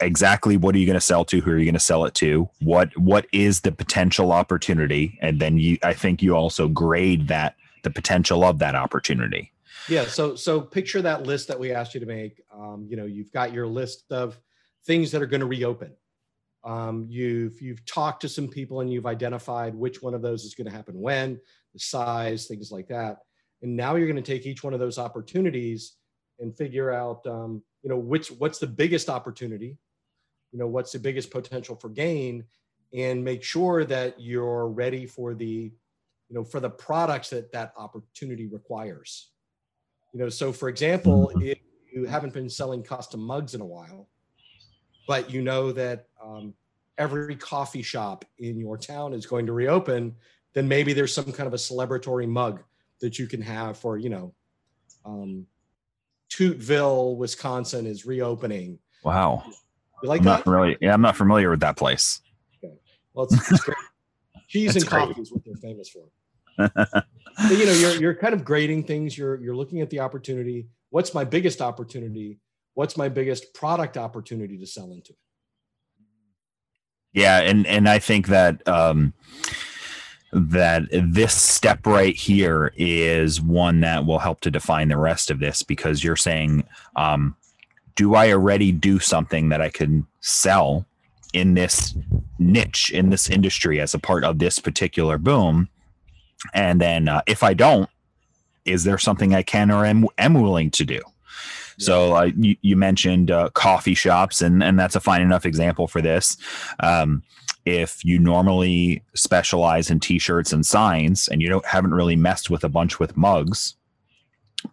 exactly 0.00 0.56
what 0.56 0.74
are 0.74 0.78
you 0.78 0.86
going 0.86 0.94
to 0.94 1.00
sell 1.00 1.24
to? 1.26 1.40
Who 1.40 1.50
are 1.50 1.58
you 1.58 1.64
going 1.64 1.74
to 1.74 1.80
sell 1.80 2.04
it 2.04 2.14
to? 2.14 2.48
What 2.60 2.96
what 2.96 3.26
is 3.32 3.60
the 3.60 3.72
potential 3.72 4.32
opportunity? 4.32 5.18
And 5.20 5.40
then 5.40 5.58
you, 5.58 5.78
I 5.82 5.94
think 5.94 6.22
you 6.22 6.34
also 6.34 6.68
grade 6.68 7.28
that 7.28 7.56
the 7.82 7.90
potential 7.90 8.44
of 8.44 8.58
that 8.58 8.74
opportunity. 8.74 9.52
Yeah. 9.90 10.04
So 10.06 10.36
so 10.36 10.60
picture 10.60 11.02
that 11.02 11.24
list 11.24 11.48
that 11.48 11.58
we 11.58 11.72
asked 11.72 11.94
you 11.94 12.00
to 12.00 12.06
make. 12.06 12.40
Um, 12.54 12.86
you 12.88 12.96
know, 12.96 13.06
you've 13.06 13.32
got 13.32 13.52
your 13.52 13.66
list 13.66 14.04
of 14.12 14.40
things 14.86 15.10
that 15.10 15.20
are 15.20 15.26
going 15.26 15.40
to 15.40 15.46
reopen. 15.46 15.92
Um, 16.62 17.06
you've 17.08 17.60
you've 17.60 17.84
talked 17.86 18.22
to 18.22 18.28
some 18.28 18.46
people 18.46 18.80
and 18.80 18.92
you've 18.92 19.06
identified 19.06 19.74
which 19.74 20.00
one 20.00 20.14
of 20.14 20.22
those 20.22 20.44
is 20.44 20.54
going 20.54 20.68
to 20.68 20.76
happen 20.76 21.00
when, 21.00 21.40
the 21.72 21.80
size, 21.80 22.46
things 22.46 22.70
like 22.70 22.88
that. 22.88 23.18
And 23.62 23.76
now 23.76 23.96
you're 23.96 24.06
going 24.06 24.22
to 24.22 24.32
take 24.32 24.46
each 24.46 24.62
one 24.62 24.74
of 24.74 24.80
those 24.80 24.98
opportunities 24.98 25.96
and 26.38 26.56
figure 26.56 26.90
out, 26.92 27.26
um, 27.26 27.62
you 27.82 27.90
know, 27.90 27.98
which 27.98 28.28
what's 28.28 28.58
the 28.58 28.66
biggest 28.66 29.10
opportunity, 29.10 29.76
you 30.52 30.58
know, 30.58 30.66
what's 30.66 30.92
the 30.92 30.98
biggest 30.98 31.30
potential 31.30 31.74
for 31.74 31.88
gain, 31.88 32.44
and 32.94 33.24
make 33.24 33.42
sure 33.42 33.84
that 33.84 34.20
you're 34.20 34.68
ready 34.68 35.04
for 35.06 35.34
the, 35.34 35.72
you 36.28 36.34
know, 36.34 36.44
for 36.44 36.60
the 36.60 36.70
products 36.70 37.30
that 37.30 37.50
that 37.52 37.72
opportunity 37.76 38.46
requires. 38.46 39.30
You 40.12 40.20
know, 40.20 40.28
so 40.28 40.52
for 40.52 40.68
example, 40.68 41.30
if 41.40 41.58
you 41.92 42.04
haven't 42.04 42.32
been 42.32 42.48
selling 42.48 42.82
custom 42.82 43.20
mugs 43.20 43.54
in 43.54 43.60
a 43.60 43.66
while, 43.66 44.08
but 45.06 45.30
you 45.30 45.42
know 45.42 45.72
that 45.72 46.06
um, 46.22 46.54
every 46.98 47.36
coffee 47.36 47.82
shop 47.82 48.24
in 48.38 48.58
your 48.58 48.76
town 48.76 49.12
is 49.12 49.26
going 49.26 49.46
to 49.46 49.52
reopen, 49.52 50.14
then 50.52 50.68
maybe 50.68 50.92
there's 50.92 51.14
some 51.14 51.32
kind 51.32 51.46
of 51.46 51.54
a 51.54 51.56
celebratory 51.56 52.28
mug 52.28 52.62
that 53.00 53.18
you 53.18 53.26
can 53.26 53.40
have 53.40 53.78
for, 53.78 53.96
you 53.98 54.08
know, 54.08 54.34
um, 55.04 55.46
Tootville, 56.30 57.16
Wisconsin 57.16 57.86
is 57.86 58.06
reopening. 58.06 58.78
Wow. 59.02 59.42
You 60.02 60.08
like 60.08 60.20
I'm 60.20 60.24
that? 60.24 60.30
not 60.30 60.44
familiar. 60.44 60.76
Yeah, 60.80 60.92
I'm 60.92 61.00
not 61.00 61.16
familiar 61.16 61.50
with 61.50 61.60
that 61.60 61.76
place. 61.76 62.20
Well, 63.14 63.26
it's, 63.30 63.50
it's 63.50 63.64
great. 63.64 63.76
Cheese 64.48 64.76
and 64.76 64.86
great. 64.86 65.08
coffee 65.08 65.20
is 65.20 65.32
what 65.32 65.44
they're 65.44 65.54
famous 65.56 65.88
for. 65.88 66.04
But, 67.48 67.56
you 67.56 67.64
know, 67.64 67.72
you're 67.72 68.00
you're 68.00 68.14
kind 68.14 68.34
of 68.34 68.44
grading 68.44 68.84
things. 68.84 69.16
You're 69.16 69.40
you're 69.40 69.56
looking 69.56 69.80
at 69.80 69.90
the 69.90 70.00
opportunity. 70.00 70.68
What's 70.90 71.14
my 71.14 71.24
biggest 71.24 71.62
opportunity? 71.62 72.38
What's 72.74 72.96
my 72.96 73.08
biggest 73.08 73.54
product 73.54 73.96
opportunity 73.96 74.58
to 74.58 74.66
sell 74.66 74.92
into? 74.92 75.14
Yeah, 77.12 77.40
and 77.40 77.66
and 77.66 77.88
I 77.88 77.98
think 77.98 78.28
that 78.28 78.66
um, 78.68 79.14
that 80.32 80.84
this 80.90 81.34
step 81.34 81.86
right 81.86 82.14
here 82.14 82.72
is 82.76 83.40
one 83.40 83.80
that 83.80 84.06
will 84.06 84.18
help 84.18 84.40
to 84.42 84.50
define 84.50 84.88
the 84.88 84.96
rest 84.96 85.30
of 85.30 85.40
this 85.40 85.62
because 85.62 86.04
you're 86.04 86.16
saying, 86.16 86.64
um, 86.96 87.36
do 87.96 88.14
I 88.14 88.32
already 88.32 88.70
do 88.70 88.98
something 88.98 89.48
that 89.48 89.60
I 89.60 89.70
can 89.70 90.06
sell 90.20 90.86
in 91.32 91.54
this 91.54 91.96
niche 92.38 92.90
in 92.92 93.10
this 93.10 93.28
industry 93.28 93.80
as 93.80 93.94
a 93.94 93.98
part 93.98 94.24
of 94.24 94.38
this 94.38 94.58
particular 94.58 95.18
boom? 95.18 95.68
And 96.54 96.80
then 96.80 97.08
uh, 97.08 97.22
if 97.26 97.42
I 97.42 97.54
don't, 97.54 97.88
is 98.64 98.84
there 98.84 98.98
something 98.98 99.34
I 99.34 99.42
can 99.42 99.70
or 99.70 99.84
am, 99.84 100.06
am 100.18 100.34
willing 100.34 100.70
to 100.72 100.84
do? 100.84 101.00
So 101.80 102.14
uh, 102.14 102.30
you, 102.36 102.56
you 102.60 102.76
mentioned 102.76 103.30
uh, 103.30 103.48
coffee 103.50 103.94
shops, 103.94 104.42
and 104.42 104.62
and 104.62 104.78
that's 104.78 104.96
a 104.96 105.00
fine 105.00 105.22
enough 105.22 105.46
example 105.46 105.88
for 105.88 106.02
this. 106.02 106.36
Um, 106.80 107.22
if 107.64 108.04
you 108.04 108.18
normally 108.18 109.02
specialize 109.14 109.90
in 109.90 109.98
t-shirts 109.98 110.52
and 110.52 110.64
signs, 110.64 111.26
and 111.28 111.40
you 111.40 111.48
don't 111.48 111.64
haven't 111.64 111.94
really 111.94 112.16
messed 112.16 112.50
with 112.50 112.64
a 112.64 112.68
bunch 112.68 113.00
with 113.00 113.16
mugs, 113.16 113.76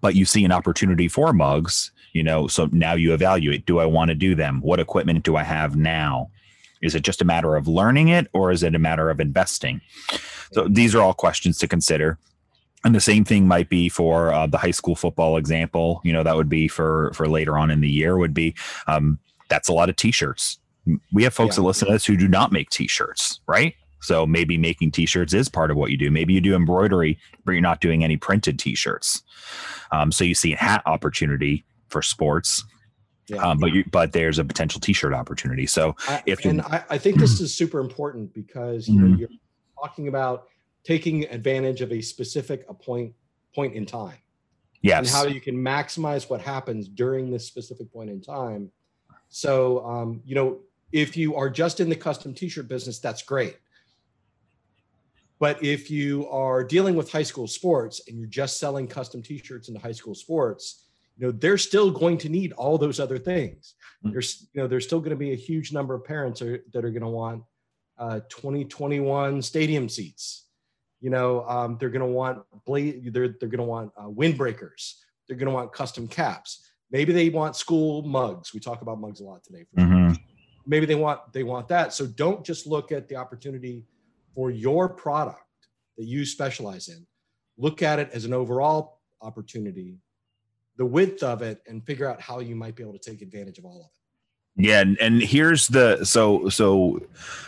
but 0.01 0.15
you 0.15 0.25
see 0.25 0.43
an 0.43 0.51
opportunity 0.51 1.07
for 1.07 1.31
mugs, 1.31 1.91
you 2.11 2.23
know, 2.23 2.45
so 2.47 2.67
now 2.73 2.93
you 2.93 3.13
evaluate: 3.13 3.65
Do 3.65 3.79
I 3.79 3.85
want 3.85 4.09
to 4.09 4.15
do 4.15 4.35
them? 4.35 4.59
What 4.59 4.81
equipment 4.81 5.23
do 5.23 5.37
I 5.37 5.43
have 5.43 5.77
now? 5.77 6.29
Is 6.81 6.95
it 6.95 7.03
just 7.03 7.21
a 7.21 7.25
matter 7.25 7.55
of 7.55 7.67
learning 7.67 8.09
it, 8.09 8.27
or 8.33 8.51
is 8.51 8.63
it 8.63 8.75
a 8.75 8.79
matter 8.79 9.09
of 9.09 9.19
investing? 9.19 9.81
So 10.53 10.67
these 10.67 10.95
are 10.95 11.01
all 11.01 11.13
questions 11.13 11.57
to 11.59 11.67
consider. 11.67 12.17
And 12.83 12.93
the 12.95 13.01
same 13.01 13.25
thing 13.25 13.47
might 13.47 13.69
be 13.69 13.89
for 13.89 14.31
uh, 14.31 14.47
the 14.47 14.57
high 14.57 14.71
school 14.71 14.95
football 14.95 15.37
example. 15.37 16.01
You 16.03 16.13
know 16.13 16.23
that 16.23 16.35
would 16.35 16.49
be 16.49 16.67
for 16.67 17.11
for 17.13 17.27
later 17.27 17.57
on 17.57 17.71
in 17.71 17.81
the 17.81 17.89
year 17.89 18.17
would 18.17 18.33
be 18.33 18.55
um, 18.87 19.19
that's 19.49 19.67
a 19.67 19.73
lot 19.73 19.89
of 19.89 19.95
t-shirts. 19.95 20.59
We 21.11 21.23
have 21.23 21.33
folks 21.33 21.55
yeah. 21.55 21.61
that 21.61 21.67
listen 21.67 21.87
to 21.89 21.95
us 21.95 22.05
who 22.05 22.15
do 22.15 22.27
not 22.27 22.51
make 22.51 22.69
t-shirts 22.69 23.41
right? 23.47 23.75
So 23.99 24.27
maybe 24.27 24.57
making 24.57 24.91
t-shirts 24.91 25.33
is 25.33 25.49
part 25.49 25.71
of 25.71 25.75
what 25.75 25.91
you 25.91 25.97
do. 25.97 26.11
Maybe 26.11 26.33
you 26.33 26.39
do 26.39 26.55
embroidery 26.55 27.17
but 27.43 27.53
you're 27.53 27.61
not 27.61 27.81
doing 27.81 28.03
any 28.03 28.15
printed 28.15 28.59
t-shirts. 28.59 29.23
Um, 29.91 30.11
so 30.11 30.23
you 30.23 30.35
see 30.35 30.53
a 30.53 30.57
hat 30.57 30.81
opportunity 30.85 31.65
for 31.89 32.01
sports 32.01 32.63
yeah. 33.27 33.37
Um, 33.37 33.57
but 33.59 33.73
you, 33.73 33.83
but 33.91 34.13
there's 34.13 34.39
a 34.39 34.45
potential 34.45 34.79
T-shirt 34.79 35.13
opportunity. 35.13 35.65
So 35.65 35.95
I, 36.07 36.23
if 36.25 36.45
and 36.45 36.61
I, 36.61 36.83
I, 36.89 36.97
think 36.97 37.19
this 37.19 37.39
is 37.41 37.53
super 37.53 37.79
important 37.79 38.33
because 38.33 38.87
you 38.87 38.99
know 38.99 39.07
mm-hmm. 39.07 39.19
you're 39.19 39.29
talking 39.81 40.07
about 40.07 40.47
taking 40.83 41.25
advantage 41.25 41.81
of 41.81 41.91
a 41.91 42.01
specific 42.01 42.65
a 42.69 42.73
point 42.73 43.13
point 43.53 43.73
in 43.73 43.85
time. 43.85 44.17
Yes. 44.81 44.99
And 44.99 45.07
how 45.09 45.25
you 45.25 45.41
can 45.41 45.55
maximize 45.55 46.29
what 46.29 46.39
happens 46.39 46.87
during 46.87 47.31
this 47.31 47.45
specific 47.45 47.91
point 47.91 48.09
in 48.09 48.21
time. 48.21 48.71
So, 49.29 49.85
um, 49.85 50.21
you 50.23 50.35
know, 50.35 50.59
if 50.91 51.17
you 51.17 51.35
are 51.35 51.49
just 51.49 51.79
in 51.79 51.89
the 51.89 51.95
custom 51.95 52.33
t-shirt 52.33 52.67
business, 52.67 52.99
that's 52.99 53.21
great. 53.21 53.57
But 55.39 55.61
if 55.63 55.91
you 55.91 56.27
are 56.29 56.63
dealing 56.63 56.95
with 56.95 57.11
high 57.11 57.23
school 57.23 57.47
sports 57.47 58.01
and 58.07 58.17
you're 58.17 58.27
just 58.27 58.59
selling 58.59 58.87
custom 58.87 59.21
t-shirts 59.21 59.67
into 59.67 59.79
high 59.79 59.91
school 59.91 60.15
sports, 60.15 60.86
you 61.17 61.27
know, 61.27 61.31
they're 61.31 61.57
still 61.57 61.91
going 61.91 62.17
to 62.19 62.29
need 62.29 62.53
all 62.53 62.77
those 62.77 62.99
other 62.99 63.17
things. 63.17 63.75
Mm-hmm. 64.03 64.11
There's, 64.13 64.47
you 64.53 64.61
know, 64.61 64.67
there's 64.67 64.85
still 64.85 64.99
going 64.99 65.11
to 65.11 65.15
be 65.15 65.31
a 65.31 65.35
huge 65.35 65.73
number 65.73 65.93
of 65.95 66.05
parents 66.05 66.41
are, 66.41 66.63
that 66.73 66.85
are 66.85 66.91
going 66.91 67.01
to 67.01 67.07
want 67.07 67.43
uh, 67.97 68.19
2021 68.29 69.41
stadium 69.41 69.89
seats 69.89 70.47
you 70.99 71.09
know, 71.09 71.47
um, 71.47 71.77
they're 71.79 71.89
going 71.89 72.01
to 72.01 72.07
want 72.07 72.43
blade. 72.65 73.13
They're 73.13 73.27
they're 73.27 73.49
going 73.49 73.59
to 73.59 73.63
want 73.63 73.91
uh, 73.97 74.07
windbreakers. 74.07 74.95
They're 75.27 75.37
going 75.37 75.47
to 75.47 75.53
want 75.53 75.71
custom 75.71 76.07
caps. 76.07 76.69
Maybe 76.91 77.13
they 77.13 77.29
want 77.29 77.55
school 77.55 78.01
mugs. 78.03 78.53
We 78.53 78.59
talk 78.59 78.81
about 78.81 78.99
mugs 78.99 79.19
a 79.19 79.25
lot 79.25 79.43
today. 79.43 79.65
Mm-hmm. 79.77 80.13
Maybe 80.65 80.85
they 80.85 80.95
want 80.95 81.19
they 81.33 81.43
want 81.43 81.67
that. 81.67 81.93
So 81.93 82.07
don't 82.07 82.43
just 82.43 82.65
look 82.65 82.91
at 82.91 83.07
the 83.07 83.15
opportunity 83.15 83.85
for 84.33 84.49
your 84.49 84.89
product 84.89 85.41
that 85.97 86.05
you 86.05 86.25
specialize 86.25 86.87
in. 86.87 87.05
Look 87.57 87.81
at 87.81 87.99
it 87.99 88.09
as 88.13 88.25
an 88.25 88.33
overall 88.33 89.01
opportunity, 89.21 89.99
the 90.77 90.85
width 90.85 91.23
of 91.23 91.41
it, 91.41 91.61
and 91.67 91.85
figure 91.85 92.09
out 92.09 92.21
how 92.21 92.39
you 92.39 92.55
might 92.55 92.75
be 92.75 92.83
able 92.83 92.97
to 92.97 92.99
take 92.99 93.21
advantage 93.21 93.57
of 93.59 93.65
all 93.65 93.81
of 93.81 93.85
it. 93.85 94.67
Yeah, 94.67 94.81
and, 94.81 94.97
and 94.99 95.21
here's 95.21 95.67
the 95.67 96.03
so 96.03 96.49
so 96.49 96.99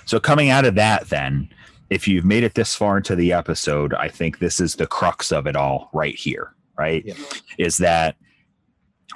so 0.05 0.19
coming 0.19 0.49
out 0.49 0.65
of 0.65 0.75
that 0.75 1.09
then 1.09 1.49
if 1.89 2.07
you've 2.07 2.25
made 2.25 2.43
it 2.43 2.53
this 2.53 2.75
far 2.75 2.97
into 2.97 3.15
the 3.15 3.33
episode, 3.33 3.93
I 3.93 4.09
think 4.09 4.39
this 4.39 4.59
is 4.59 4.75
the 4.75 4.87
crux 4.87 5.31
of 5.31 5.47
it 5.47 5.55
all 5.55 5.89
right 5.93 6.15
here, 6.15 6.53
right? 6.77 7.03
Yeah. 7.05 7.15
Is 7.57 7.77
that 7.77 8.15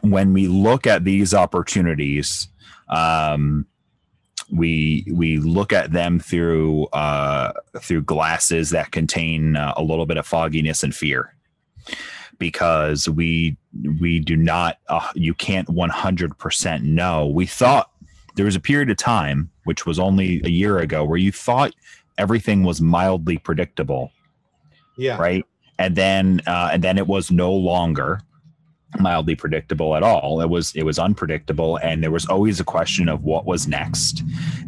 when 0.01 0.33
we 0.33 0.47
look 0.47 0.87
at 0.87 1.03
these 1.03 1.33
opportunities, 1.33 2.47
um, 2.89 3.67
we 4.51 5.05
we 5.11 5.37
look 5.37 5.71
at 5.71 5.91
them 5.91 6.19
through 6.19 6.85
uh, 6.87 7.53
through 7.79 8.01
glasses 8.03 8.71
that 8.71 8.91
contain 8.91 9.55
uh, 9.55 9.73
a 9.77 9.83
little 9.83 10.05
bit 10.05 10.17
of 10.17 10.25
fogginess 10.25 10.83
and 10.83 10.93
fear, 10.93 11.35
because 12.39 13.07
we 13.09 13.57
we 13.99 14.19
do 14.19 14.35
not 14.35 14.77
uh, 14.87 15.09
you 15.15 15.33
can't 15.33 15.69
one 15.69 15.89
hundred 15.89 16.37
percent 16.37 16.83
know. 16.83 17.27
We 17.27 17.45
thought 17.45 17.89
there 18.35 18.45
was 18.45 18.55
a 18.55 18.59
period 18.59 18.89
of 18.89 18.97
time, 18.97 19.49
which 19.63 19.85
was 19.85 19.99
only 19.99 20.41
a 20.43 20.49
year 20.49 20.79
ago, 20.79 21.03
where 21.03 21.17
you 21.17 21.31
thought 21.31 21.73
everything 22.17 22.63
was 22.63 22.81
mildly 22.81 23.37
predictable. 23.37 24.11
Yeah. 24.97 25.17
Right. 25.17 25.45
And 25.79 25.95
then 25.95 26.41
uh, 26.45 26.69
and 26.71 26.83
then 26.83 26.97
it 26.97 27.07
was 27.07 27.31
no 27.31 27.51
longer 27.53 28.21
mildly 28.99 29.35
predictable 29.35 29.95
at 29.95 30.03
all. 30.03 30.41
It 30.41 30.49
was 30.49 30.73
it 30.75 30.83
was 30.83 30.99
unpredictable, 30.99 31.77
and 31.77 32.03
there 32.03 32.11
was 32.11 32.25
always 32.25 32.59
a 32.59 32.63
question 32.63 33.09
of 33.09 33.23
what 33.23 33.45
was 33.45 33.67
next. 33.67 34.23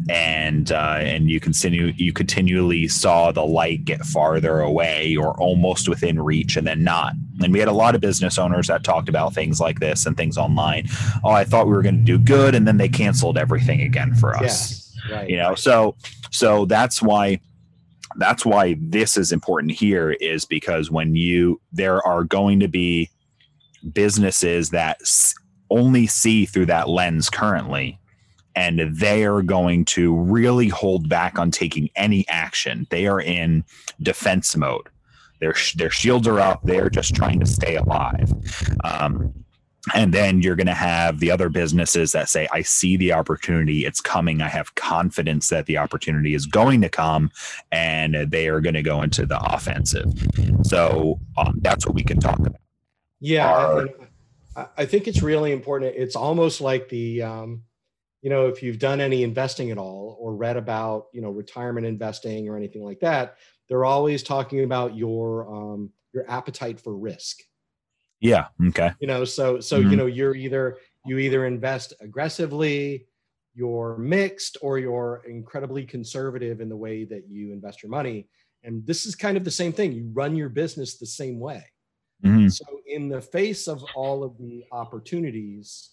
And 0.08 0.72
uh, 0.72 0.98
and 1.00 1.30
you 1.30 1.40
continue 1.40 1.92
you 1.96 2.12
continually 2.12 2.88
saw 2.88 3.32
the 3.32 3.44
light 3.44 3.84
get 3.84 4.04
farther 4.04 4.60
away 4.60 5.16
or 5.16 5.38
almost 5.40 5.88
within 5.88 6.20
reach, 6.20 6.56
and 6.56 6.66
then 6.66 6.84
not. 6.84 7.14
And 7.42 7.52
we 7.52 7.58
had 7.58 7.68
a 7.68 7.72
lot 7.72 7.94
of 7.94 8.00
business 8.00 8.38
owners 8.38 8.68
that 8.68 8.84
talked 8.84 9.08
about 9.08 9.34
things 9.34 9.60
like 9.60 9.80
this 9.80 10.06
and 10.06 10.16
things 10.16 10.38
online. 10.38 10.86
Oh, 11.24 11.30
I 11.30 11.44
thought 11.44 11.66
we 11.66 11.72
were 11.72 11.82
going 11.82 11.98
to 11.98 12.04
do 12.04 12.18
good, 12.18 12.54
and 12.54 12.66
then 12.66 12.76
they 12.76 12.88
canceled 12.88 13.38
everything 13.38 13.82
again 13.82 14.14
for 14.14 14.36
us. 14.36 14.82
Right. 15.10 15.28
You 15.28 15.36
know, 15.36 15.54
so 15.54 15.96
so 16.30 16.64
that's 16.64 17.02
why 17.02 17.40
that's 18.16 18.44
why 18.44 18.76
this 18.80 19.16
is 19.16 19.32
important 19.32 19.72
here 19.72 20.12
is 20.12 20.44
because 20.44 20.90
when 20.90 21.14
you 21.14 21.60
there 21.72 22.04
are 22.06 22.24
going 22.24 22.60
to 22.60 22.68
be 22.68 23.10
businesses 23.92 24.70
that 24.70 25.00
only 25.70 26.06
see 26.06 26.46
through 26.46 26.66
that 26.66 26.88
lens 26.88 27.28
currently 27.28 27.98
and 28.56 28.80
they 28.96 29.24
are 29.24 29.42
going 29.42 29.84
to 29.84 30.14
really 30.14 30.68
hold 30.68 31.08
back 31.08 31.38
on 31.38 31.50
taking 31.50 31.90
any 31.94 32.26
action. 32.28 32.86
They 32.90 33.06
are 33.06 33.20
in 33.20 33.62
defense 34.02 34.56
mode. 34.56 34.88
Their 35.40 35.54
their 35.74 35.90
shields 35.90 36.26
are 36.26 36.40
up. 36.40 36.62
They're 36.64 36.88
just 36.88 37.14
trying 37.14 37.38
to 37.40 37.46
stay 37.46 37.76
alive. 37.76 38.32
Um, 38.82 39.34
and 39.94 40.12
then 40.12 40.40
you're 40.40 40.56
going 40.56 40.66
to 40.66 40.74
have 40.74 41.20
the 41.20 41.30
other 41.30 41.48
businesses 41.48 42.10
that 42.10 42.28
say 42.28 42.48
i 42.50 42.62
see 42.62 42.96
the 42.96 43.12
opportunity. 43.12 43.84
It's 43.84 44.00
coming. 44.00 44.40
I 44.40 44.48
have 44.48 44.74
confidence 44.74 45.50
that 45.50 45.66
the 45.66 45.76
opportunity 45.76 46.34
is 46.34 46.46
going 46.46 46.80
to 46.80 46.88
come 46.88 47.30
and 47.70 48.14
they 48.30 48.48
are 48.48 48.60
going 48.60 48.74
to 48.74 48.82
go 48.82 49.02
into 49.02 49.26
the 49.26 49.38
offensive. 49.38 50.12
So 50.62 51.20
um, 51.36 51.58
that's 51.60 51.86
what 51.86 51.94
we 51.94 52.02
can 52.02 52.18
talk 52.18 52.38
about 52.38 52.56
yeah 53.26 53.52
Our, 53.52 53.88
I, 54.56 54.66
I, 54.78 54.84
think 54.86 55.06
it's 55.08 55.22
really 55.22 55.52
important 55.52 55.94
it's 55.96 56.16
almost 56.16 56.60
like 56.60 56.88
the 56.88 57.22
um, 57.22 57.62
you 58.22 58.30
know 58.30 58.46
if 58.46 58.62
you've 58.62 58.78
done 58.78 59.00
any 59.00 59.22
investing 59.22 59.70
at 59.70 59.78
all 59.78 60.16
or 60.20 60.34
read 60.34 60.56
about 60.56 61.06
you 61.12 61.20
know 61.20 61.30
retirement 61.30 61.86
investing 61.86 62.48
or 62.48 62.56
anything 62.56 62.82
like 62.82 63.00
that 63.00 63.36
they're 63.68 63.84
always 63.84 64.22
talking 64.22 64.62
about 64.64 64.96
your 64.96 65.48
um, 65.52 65.90
your 66.12 66.28
appetite 66.30 66.80
for 66.80 66.96
risk 66.96 67.42
yeah. 68.20 68.46
Okay. 68.68 68.92
You 69.00 69.06
know, 69.06 69.24
so 69.24 69.60
so 69.60 69.78
mm-hmm. 69.78 69.90
you 69.90 69.96
know, 69.96 70.06
you're 70.06 70.34
either 70.34 70.78
you 71.04 71.18
either 71.18 71.46
invest 71.46 71.92
aggressively, 72.00 73.06
you're 73.54 73.96
mixed, 73.98 74.56
or 74.62 74.78
you're 74.78 75.22
incredibly 75.28 75.84
conservative 75.84 76.60
in 76.60 76.68
the 76.68 76.76
way 76.76 77.04
that 77.04 77.28
you 77.28 77.52
invest 77.52 77.82
your 77.82 77.90
money. 77.90 78.28
And 78.64 78.84
this 78.86 79.06
is 79.06 79.14
kind 79.14 79.36
of 79.36 79.44
the 79.44 79.50
same 79.50 79.72
thing. 79.72 79.92
You 79.92 80.10
run 80.12 80.34
your 80.34 80.48
business 80.48 80.96
the 80.96 81.06
same 81.06 81.38
way. 81.38 81.64
Mm-hmm. 82.24 82.48
So 82.48 82.64
in 82.86 83.08
the 83.08 83.20
face 83.20 83.68
of 83.68 83.84
all 83.94 84.24
of 84.24 84.36
the 84.38 84.64
opportunities 84.72 85.90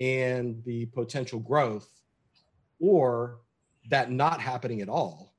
and 0.00 0.62
the 0.64 0.86
potential 0.86 1.38
growth, 1.40 1.88
or 2.80 3.40
that 3.90 4.10
not 4.10 4.40
happening 4.40 4.80
at 4.80 4.88
all, 4.88 5.34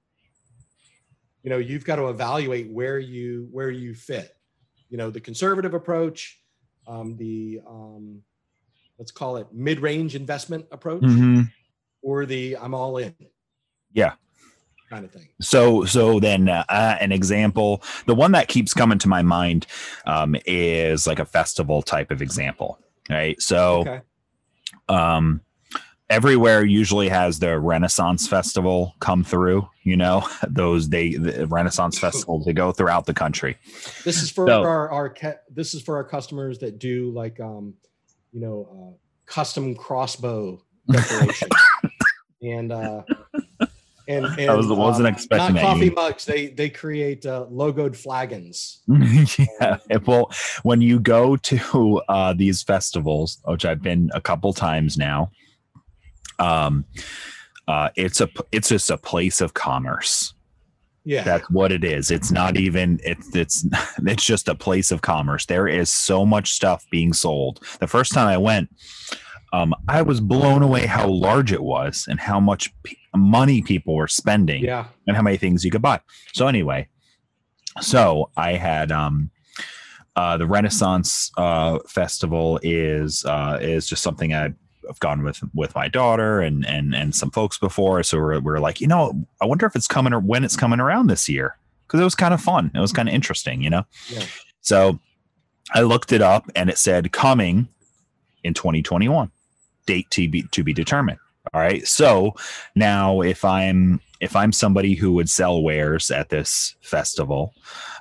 you 1.44 1.50
know, 1.50 1.58
you've 1.58 1.86
got 1.86 1.96
to 1.96 2.10
evaluate 2.10 2.70
where 2.70 3.00
you 3.00 3.48
where 3.52 3.72
you 3.72 3.96
fit 3.96 4.36
you 4.90 4.98
know 4.98 5.10
the 5.10 5.20
conservative 5.20 5.74
approach 5.74 6.40
um, 6.88 7.16
the 7.18 7.62
um, 7.68 8.22
let's 8.98 9.12
call 9.12 9.38
it 9.38 9.48
mid-range 9.54 10.16
investment 10.16 10.66
approach 10.72 11.04
mm-hmm. 11.04 11.42
or 12.02 12.26
the 12.26 12.58
i'm 12.58 12.74
all 12.74 12.98
in 12.98 13.14
yeah 13.94 14.14
kind 14.90 15.06
of 15.06 15.12
thing 15.12 15.28
so 15.40 15.86
so 15.86 16.20
then 16.20 16.50
uh, 16.50 16.98
an 17.00 17.12
example 17.12 17.84
the 18.06 18.16
one 18.16 18.32
that 18.32 18.48
keeps 18.48 18.74
coming 18.74 18.98
to 18.98 19.08
my 19.08 19.22
mind 19.22 19.68
um, 20.06 20.36
is 20.46 21.06
like 21.06 21.20
a 21.20 21.26
festival 21.26 21.82
type 21.82 22.12
of 22.12 22.22
example 22.22 22.80
right 23.10 23.42
so 23.42 23.82
okay. 23.82 24.02
um 24.88 25.42
everywhere 26.10 26.66
usually 26.66 27.08
has 27.08 27.40
the 27.40 27.60
Renaissance 27.60 28.28
Festival 28.28 28.96
come 29.00 29.24
through. 29.24 29.68
You 29.84 29.98
know, 29.98 30.28
those 30.48 30.90
they 30.90 31.14
the 31.16 31.48
Renaissance 31.48 32.00
festivals 32.06 32.46
they 32.46 32.54
go 32.54 32.72
throughout 32.72 33.06
the 33.06 33.14
country. 33.14 33.58
This 34.04 34.22
is 34.22 34.30
for 34.30 34.48
so, 34.48 34.64
our 34.64 34.90
our 34.90 35.16
this 35.50 35.74
is 35.74 35.82
for 35.82 35.96
our 35.96 36.04
customers 36.04 36.60
that 36.60 36.80
do 36.80 37.12
like 37.12 37.40
um, 37.40 37.76
you 38.32 38.42
know, 38.42 38.68
uh, 38.72 38.98
custom 39.26 39.76
crossbow 39.76 40.62
decoration, 40.92 41.50
and 42.42 42.72
uh, 42.72 43.04
and, 44.10 44.26
and 44.26 44.50
I 44.50 44.56
was, 44.56 44.68
wasn't 44.68 45.08
um, 45.08 45.14
expecting 45.14 45.56
not 45.56 45.62
coffee 45.62 45.92
mugs. 45.92 46.26
They 46.26 46.48
they 46.48 46.70
create 46.70 47.28
uh, 47.28 47.46
logoed 47.52 47.96
flagons. 47.96 48.82
yeah. 49.62 49.78
Well, 50.06 50.32
when 50.64 50.82
you 50.82 51.00
go 51.00 51.36
to 51.36 52.02
uh, 52.10 52.34
these 52.34 52.64
festivals, 52.64 53.40
which 53.46 53.66
I've 53.66 53.84
been 53.84 54.10
a 54.16 54.20
couple 54.20 54.52
times 54.52 54.98
now, 54.98 55.30
um, 56.40 56.86
uh, 57.68 57.90
it's 57.96 58.20
a 58.20 58.28
it's 58.52 58.70
just 58.70 58.90
a 58.90 58.98
place 58.98 59.42
of 59.42 59.54
commerce. 59.54 60.34
Yeah, 61.06 61.24
That's 61.24 61.50
what 61.50 61.72
it 61.72 61.84
is. 61.84 62.12
It's 62.12 62.32
not 62.32 62.58
even 62.58 63.00
it's 63.04 63.36
it's 63.36 63.66
it's 64.00 64.26
just 64.26 64.48
a 64.48 64.56
place 64.56 64.92
of 64.92 65.02
commerce. 65.02 65.46
There 65.46 65.68
is 65.68 65.92
so 65.92 66.26
much 66.26 66.54
stuff 66.54 66.84
being 66.90 67.14
sold. 67.14 67.64
The 67.80 67.88
first 67.88 68.12
time 68.12 68.28
I 68.28 68.38
went, 68.38 68.70
um, 69.54 69.76
I 69.88 70.02
was 70.02 70.20
blown 70.20 70.64
away 70.64 70.88
how 70.88 71.08
large 71.08 71.52
it 71.52 71.62
was 71.62 72.08
and 72.10 72.20
how 72.20 72.40
much 72.40 72.74
money 73.16 73.62
people 73.62 73.96
were 73.96 74.08
spending 74.08 74.64
yeah, 74.64 74.88
and 75.08 75.16
how 75.16 75.22
many 75.22 75.38
things 75.38 75.66
you 75.66 75.72
could 75.72 75.82
buy. 75.82 76.00
So 76.34 76.48
anyway, 76.48 76.88
so 77.82 78.30
I 78.38 78.54
had 78.54 78.92
um 78.92 79.32
uh 80.16 80.38
the 80.38 80.48
Renaissance 80.48 81.32
uh 81.38 81.80
festival 81.88 82.60
is 82.64 83.26
uh 83.26 83.58
is 83.62 83.88
just 83.88 84.04
something 84.04 84.34
I've 84.34 84.56
gone 85.00 85.24
with 85.24 85.42
with 85.54 85.76
my 85.76 85.88
daughter 85.88 86.42
and 86.42 86.66
and 86.66 86.96
and 86.96 87.16
some 87.16 87.32
folks 87.32 87.58
before. 87.58 88.04
So 88.04 88.18
we're 88.18 88.40
we're 88.40 88.60
like, 88.60 88.82
you 88.82 88.88
know, 88.88 89.26
I 89.42 89.46
wonder 89.46 89.66
if 89.66 89.76
it's 89.76 89.88
coming 89.88 90.14
or 90.14 90.20
when 90.20 90.44
it's 90.44 90.56
coming 90.56 90.80
around 90.80 91.08
this 91.08 91.30
year. 91.30 91.58
Because 91.88 92.02
it 92.02 92.04
was 92.04 92.16
kind 92.16 92.36
of 92.36 92.42
fun. 92.42 92.70
It 92.76 92.80
was 92.80 92.94
kind 92.94 93.10
of 93.10 93.16
interesting, 93.16 93.64
you 93.64 93.70
know? 93.72 93.84
Yeah. 94.10 94.24
So 94.62 95.00
I 95.74 95.82
looked 95.82 96.12
it 96.12 96.22
up 96.22 96.50
and 96.56 96.70
it 96.70 96.78
said 96.78 97.12
coming 97.12 97.68
in 98.44 98.54
2021. 98.54 99.32
Date 99.86 100.10
to 100.12 100.28
be 100.28 100.44
to 100.44 100.64
be 100.64 100.74
determined. 100.74 101.20
All 101.54 101.62
right. 101.62 101.88
So 101.88 102.36
now 102.76 103.22
if 103.22 103.44
I'm 103.44 104.00
if 104.20 104.36
I'm 104.36 104.52
somebody 104.52 104.96
who 104.96 105.14
would 105.14 105.30
sell 105.30 105.64
wares 105.64 106.12
at 106.12 106.30
this 106.30 106.76
festival, 106.82 107.54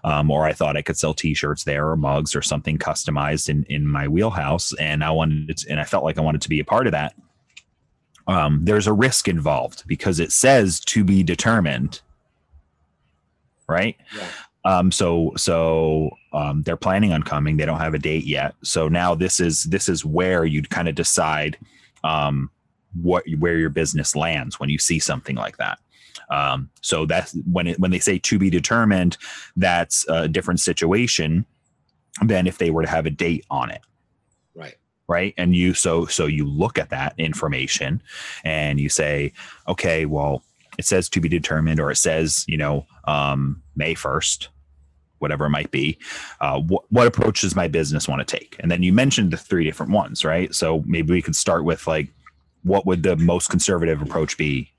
um, 0.04 0.30
or 0.30 0.44
I 0.44 0.52
thought 0.52 0.76
I 0.76 0.82
could 0.82 0.98
sell 0.98 1.14
T-shirts 1.14 1.64
there 1.64 1.88
or 1.88 1.96
mugs 1.96 2.34
or 2.34 2.42
something 2.42 2.78
customized 2.78 3.48
in 3.48 3.64
in 3.64 3.86
my 3.86 4.08
wheelhouse, 4.08 4.74
and 4.74 5.02
I 5.02 5.10
wanted 5.10 5.56
to, 5.56 5.70
and 5.70 5.80
I 5.80 5.84
felt 5.84 6.04
like 6.04 6.18
I 6.18 6.22
wanted 6.22 6.42
to 6.42 6.48
be 6.48 6.60
a 6.60 6.64
part 6.64 6.86
of 6.86 6.92
that. 6.92 7.14
Um, 8.26 8.60
there's 8.62 8.86
a 8.86 8.92
risk 8.92 9.28
involved 9.28 9.84
because 9.86 10.20
it 10.20 10.32
says 10.32 10.80
to 10.80 11.02
be 11.02 11.22
determined, 11.22 12.02
right? 13.66 13.96
yeah. 14.14 14.28
Um, 14.64 14.92
so 14.92 15.32
so 15.36 16.10
um, 16.34 16.62
they're 16.62 16.76
planning 16.76 17.12
on 17.12 17.22
coming. 17.22 17.56
They 17.56 17.64
don't 17.64 17.80
have 17.80 17.94
a 17.94 17.98
date 17.98 18.24
yet. 18.24 18.54
So 18.62 18.88
now 18.88 19.14
this 19.14 19.40
is 19.40 19.62
this 19.64 19.88
is 19.88 20.04
where 20.04 20.44
you'd 20.44 20.68
kind 20.68 20.88
of 20.88 20.94
decide 20.94 21.56
um, 22.04 22.50
what 23.00 23.24
where 23.38 23.56
your 23.58 23.70
business 23.70 24.16
lands 24.16 24.58
when 24.58 24.70
you 24.70 24.78
see 24.78 24.98
something 24.98 25.36
like 25.36 25.56
that. 25.58 25.78
Um, 26.30 26.70
so 26.82 27.06
that's 27.06 27.36
when 27.50 27.66
it 27.66 27.78
when 27.80 27.90
they 27.90 27.98
say 27.98 28.18
to 28.18 28.38
be 28.38 28.50
determined, 28.50 29.16
that's 29.56 30.06
a 30.08 30.28
different 30.28 30.60
situation 30.60 31.46
than 32.22 32.46
if 32.46 32.58
they 32.58 32.70
were 32.70 32.82
to 32.82 32.88
have 32.88 33.06
a 33.06 33.10
date 33.10 33.44
on 33.50 33.70
it 33.70 33.80
Right. 34.54 34.74
right 35.06 35.34
and 35.36 35.54
you 35.54 35.72
so 35.72 36.06
so 36.06 36.26
you 36.26 36.44
look 36.44 36.78
at 36.78 36.90
that 36.90 37.14
information 37.16 38.02
and 38.44 38.80
you 38.80 38.88
say 38.88 39.32
okay 39.68 40.04
well 40.04 40.42
it 40.78 40.84
says 40.84 41.08
to 41.10 41.20
be 41.20 41.28
determined 41.28 41.78
or 41.78 41.92
it 41.92 41.96
says 41.96 42.44
you 42.48 42.56
know 42.56 42.86
um 43.04 43.62
may 43.76 43.94
1st 43.94 44.48
whatever 45.18 45.46
it 45.46 45.50
might 45.50 45.70
be 45.70 45.96
uh 46.40 46.58
what, 46.58 46.82
what 46.90 47.06
approach 47.06 47.42
does 47.42 47.54
my 47.54 47.68
business 47.68 48.08
want 48.08 48.26
to 48.26 48.36
take 48.38 48.56
and 48.58 48.68
then 48.70 48.82
you 48.82 48.92
mentioned 48.92 49.30
the 49.30 49.36
three 49.36 49.62
different 49.64 49.92
ones 49.92 50.24
right 50.24 50.52
so 50.54 50.82
maybe 50.86 51.12
we 51.12 51.22
could 51.22 51.36
start 51.36 51.64
with 51.64 51.86
like 51.86 52.08
what 52.62 52.86
would 52.86 53.02
the 53.02 53.16
most 53.16 53.48
conservative 53.48 54.02
approach 54.02 54.36
be 54.36 54.70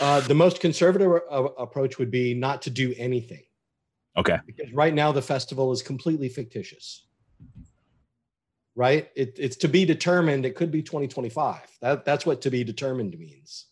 Uh, 0.00 0.20
the 0.20 0.34
most 0.34 0.60
conservative 0.60 1.10
uh, 1.30 1.44
approach 1.58 1.98
would 1.98 2.10
be 2.10 2.34
not 2.34 2.62
to 2.62 2.70
do 2.70 2.94
anything 2.96 3.42
okay 4.16 4.38
because 4.46 4.72
right 4.72 4.94
now 4.94 5.12
the 5.12 5.22
festival 5.22 5.72
is 5.72 5.82
completely 5.82 6.28
fictitious. 6.28 7.04
Right? 8.74 9.08
It, 9.16 9.34
it's 9.36 9.56
to 9.56 9.68
be 9.68 9.84
determined. 9.84 10.46
It 10.46 10.54
could 10.54 10.70
be 10.70 10.82
2025. 10.82 11.62
That, 11.80 12.04
that's 12.04 12.24
what 12.24 12.40
to 12.42 12.50
be 12.50 12.62
determined 12.62 13.18
means. 13.18 13.66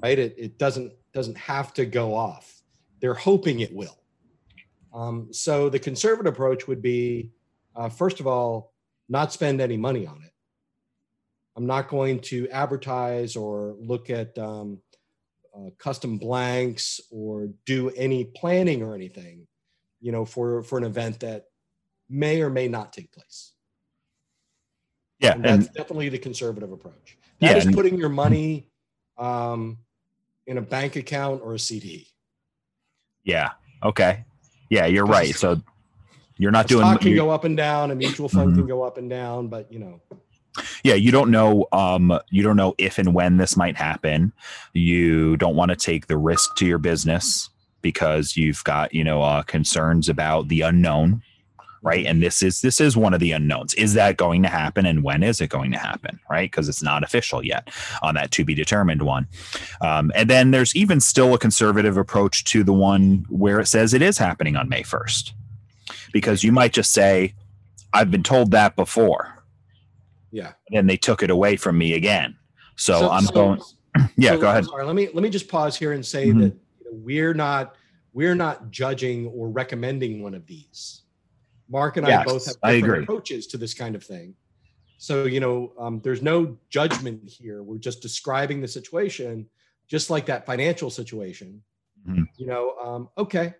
right? 0.00 0.18
It, 0.18 0.34
it 0.38 0.58
doesn't 0.58 0.92
doesn't 1.12 1.36
have 1.36 1.74
to 1.74 1.84
go 1.84 2.14
off. 2.14 2.62
They're 3.00 3.14
hoping 3.14 3.60
it 3.60 3.74
will. 3.74 3.98
Um, 4.94 5.28
so 5.32 5.68
the 5.68 5.78
conservative 5.78 6.32
approach 6.34 6.68
would 6.68 6.82
be, 6.82 7.30
uh, 7.74 7.88
first 7.88 8.20
of 8.20 8.26
all, 8.26 8.72
not 9.08 9.32
spend 9.32 9.60
any 9.60 9.76
money 9.76 10.06
on 10.06 10.22
it. 10.24 10.31
I'm 11.56 11.66
not 11.66 11.88
going 11.88 12.20
to 12.20 12.48
advertise 12.48 13.36
or 13.36 13.76
look 13.78 14.08
at 14.10 14.36
um, 14.38 14.80
uh, 15.54 15.70
custom 15.78 16.16
blanks 16.18 17.00
or 17.10 17.50
do 17.66 17.90
any 17.90 18.24
planning 18.24 18.82
or 18.82 18.94
anything, 18.94 19.46
you 20.00 20.12
know, 20.12 20.24
for 20.24 20.62
for 20.62 20.78
an 20.78 20.84
event 20.84 21.20
that 21.20 21.44
may 22.08 22.40
or 22.42 22.48
may 22.50 22.68
not 22.68 22.92
take 22.92 23.12
place. 23.12 23.52
yeah 25.18 25.34
And 25.34 25.44
that's 25.44 25.66
and 25.66 25.74
definitely 25.74 26.08
the 26.08 26.18
conservative 26.18 26.72
approach. 26.72 27.18
That 27.40 27.56
Yeah, 27.56 27.68
is 27.68 27.74
putting 27.74 27.98
your 27.98 28.08
money 28.08 28.70
um, 29.18 29.78
in 30.46 30.58
a 30.58 30.62
bank 30.62 30.96
account 30.96 31.42
or 31.42 31.54
a 31.54 31.58
CD. 31.58 32.08
yeah 33.24 33.50
okay 33.84 34.24
yeah 34.70 34.86
you're 34.86 35.06
right 35.06 35.32
so 35.34 35.60
you're 36.38 36.50
not 36.50 36.64
A 36.64 36.68
doing 36.68 36.86
stock 36.86 37.00
can 37.02 37.14
go 37.14 37.30
up 37.30 37.44
and 37.44 37.56
down, 37.56 37.90
a 37.92 37.94
mutual 37.94 38.28
fund 38.28 38.52
Mhm. 38.52 38.56
can 38.56 38.66
go 38.66 38.82
up 38.82 38.98
and 38.98 39.08
down, 39.08 39.46
but 39.48 39.70
you 39.72 39.78
know, 39.78 40.00
yeah 40.84 40.94
you 40.94 41.10
don't 41.10 41.30
know 41.30 41.66
um 41.72 42.18
you 42.30 42.42
don't 42.42 42.56
know 42.56 42.74
if 42.78 42.98
and 42.98 43.14
when 43.14 43.36
this 43.36 43.56
might 43.56 43.76
happen. 43.76 44.32
You 44.72 45.36
don't 45.36 45.56
want 45.56 45.70
to 45.70 45.76
take 45.76 46.06
the 46.06 46.16
risk 46.16 46.56
to 46.56 46.66
your 46.66 46.78
business 46.78 47.50
because 47.80 48.36
you've 48.36 48.62
got 48.64 48.94
you 48.94 49.04
know 49.04 49.22
uh, 49.22 49.42
concerns 49.42 50.08
about 50.08 50.48
the 50.48 50.62
unknown 50.62 51.22
right? 51.82 52.06
And 52.06 52.22
this 52.22 52.42
is 52.42 52.60
this 52.60 52.80
is 52.80 52.96
one 52.96 53.12
of 53.12 53.20
the 53.20 53.32
unknowns. 53.32 53.74
Is 53.74 53.94
that 53.94 54.16
going 54.16 54.42
to 54.44 54.48
happen 54.48 54.86
and 54.86 55.02
when 55.02 55.22
is 55.22 55.40
it 55.40 55.48
going 55.48 55.72
to 55.72 55.78
happen 55.78 56.18
right? 56.30 56.50
Because 56.50 56.68
it's 56.68 56.82
not 56.82 57.02
official 57.02 57.44
yet 57.44 57.70
on 58.02 58.14
that 58.14 58.30
to 58.32 58.44
be 58.44 58.54
determined 58.54 59.02
one. 59.02 59.26
Um, 59.80 60.12
and 60.14 60.30
then 60.30 60.52
there's 60.52 60.74
even 60.76 61.00
still 61.00 61.34
a 61.34 61.38
conservative 61.38 61.96
approach 61.96 62.44
to 62.44 62.62
the 62.62 62.72
one 62.72 63.26
where 63.28 63.60
it 63.60 63.66
says 63.66 63.92
it 63.92 64.02
is 64.02 64.16
happening 64.16 64.56
on 64.56 64.68
may 64.68 64.82
1st 64.82 65.32
because 66.12 66.44
you 66.44 66.52
might 66.52 66.72
just 66.72 66.92
say 66.92 67.34
i've 67.92 68.10
been 68.10 68.22
told 68.22 68.50
that 68.50 68.76
before 68.76 69.41
yeah. 70.32 70.52
And 70.68 70.76
then 70.76 70.86
they 70.86 70.96
took 70.96 71.22
it 71.22 71.30
away 71.30 71.56
from 71.56 71.78
me 71.78 71.94
again. 71.94 72.36
So, 72.76 73.10
I'm 73.10 73.24
so- 73.26 73.32
going. 73.34 73.60
Yeah, 74.16 74.30
so- 74.32 74.40
go 74.40 74.48
ahead. 74.50 74.64
Sorry, 74.64 74.86
let 74.86 74.96
me 74.96 75.08
let 75.12 75.22
me 75.22 75.28
just 75.28 75.48
pause 75.48 75.76
here 75.76 75.92
and 75.92 76.04
say 76.04 76.28
Mhm. 76.28 76.38
that 76.40 76.54
you 76.80 76.84
know, 76.86 76.90
we're 76.92 77.34
not 77.34 77.76
we're 78.14 78.34
not 78.34 78.70
judging 78.70 79.26
or 79.26 79.48
recommending 79.50 80.22
one 80.22 80.34
of 80.34 80.46
these. 80.46 81.02
Mark 81.68 81.96
and 81.98 82.06
I 82.06 82.24
both 82.24 82.46
have 82.46 82.56
different 82.74 83.04
approaches 83.04 83.46
to 83.48 83.58
this 83.58 83.74
kind 83.74 83.94
of 83.94 84.02
thing. 84.02 84.34
So 84.96 85.24
you 85.26 85.40
know, 85.40 85.72
um, 85.78 86.00
there's 86.02 86.22
no 86.22 86.56
judgment 86.70 87.28
here. 87.28 87.62
We're 87.62 87.78
just 87.78 88.00
describing 88.00 88.60
the 88.62 88.68
situation, 88.68 89.46
just 89.88 90.08
like 90.08 90.24
that 90.26 90.46
financial 90.46 90.88
situation. 90.90 91.62
Mhm. 92.08 92.26
You 92.38 92.46
know, 92.46 92.74
um, 92.82 93.08
okay, 93.18 93.54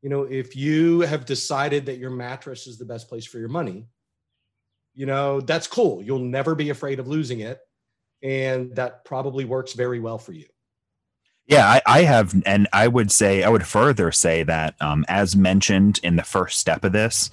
you 0.00 0.08
know, 0.08 0.22
if 0.22 0.56
you 0.56 1.00
have 1.00 1.26
decided 1.26 1.84
that 1.86 1.98
your 1.98 2.10
mattress 2.10 2.66
is 2.66 2.78
the 2.78 2.84
best 2.86 3.08
place 3.08 3.26
for 3.26 3.38
your 3.38 3.48
money, 3.48 3.86
you 4.94 5.06
know, 5.06 5.40
that's 5.40 5.66
cool. 5.66 6.02
You'll 6.02 6.20
never 6.20 6.54
be 6.54 6.70
afraid 6.70 7.00
of 7.00 7.08
losing 7.08 7.40
it. 7.40 7.60
And 8.22 8.74
that 8.76 9.04
probably 9.04 9.44
works 9.44 9.74
very 9.74 10.00
well 10.00 10.18
for 10.18 10.32
you. 10.32 10.46
Yeah, 11.46 11.66
I, 11.66 11.82
I 11.86 12.02
have, 12.04 12.34
and 12.46 12.66
I 12.72 12.88
would 12.88 13.12
say, 13.12 13.42
I 13.42 13.50
would 13.50 13.66
further 13.66 14.10
say 14.10 14.44
that, 14.44 14.76
um, 14.80 15.04
as 15.08 15.36
mentioned 15.36 16.00
in 16.02 16.16
the 16.16 16.22
first 16.22 16.58
step 16.58 16.84
of 16.84 16.92
this, 16.92 17.28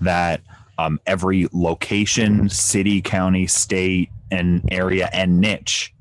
that 0.00 0.40
um, 0.78 0.98
every 1.06 1.46
location, 1.52 2.48
city, 2.48 3.00
county, 3.00 3.46
state, 3.46 4.10
and 4.32 4.68
area 4.72 5.08
and 5.12 5.40
niche 5.40 5.94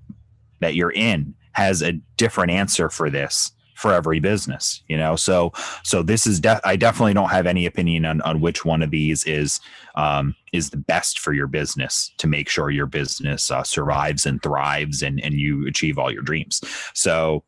that 0.60 0.74
you're 0.74 0.92
in 0.92 1.36
has 1.52 1.84
a 1.84 1.94
different 2.18 2.50
answer 2.52 2.90
for 2.90 3.10
this 3.10 3.52
for 3.82 3.94
every 3.94 4.20
business 4.20 4.84
you 4.88 4.98
know? 4.98 5.16
So 5.16 5.52
so 5.84 6.04
this 6.04 6.28
is 6.28 6.40
de- 6.40 6.62
i 6.64 6.76
definitely 6.76 7.14
don't 7.14 7.30
have 7.30 7.48
any 7.48 7.66
opinion 7.66 8.06
on, 8.06 8.22
on 8.22 8.40
which 8.40 8.64
one 8.64 8.82
of 8.82 8.92
these 8.92 9.24
is 9.26 9.60
um, 9.96 10.36
is 10.54 10.70
the 10.70 10.78
best 10.78 11.20
for 11.20 11.34
your 11.34 11.48
business 11.48 12.12
to 12.18 12.28
make 12.28 12.48
sure 12.48 12.70
your 12.70 12.86
business 12.86 13.52
uh, 13.52 13.64
survives 13.64 14.26
and 14.26 14.42
thrives 14.42 15.02
and 15.02 15.20
and 15.22 15.36
you 15.36 15.68
achieve 15.68 15.98
all 15.98 16.12
your 16.12 16.24
dreams. 16.24 16.62
So 16.94 17.44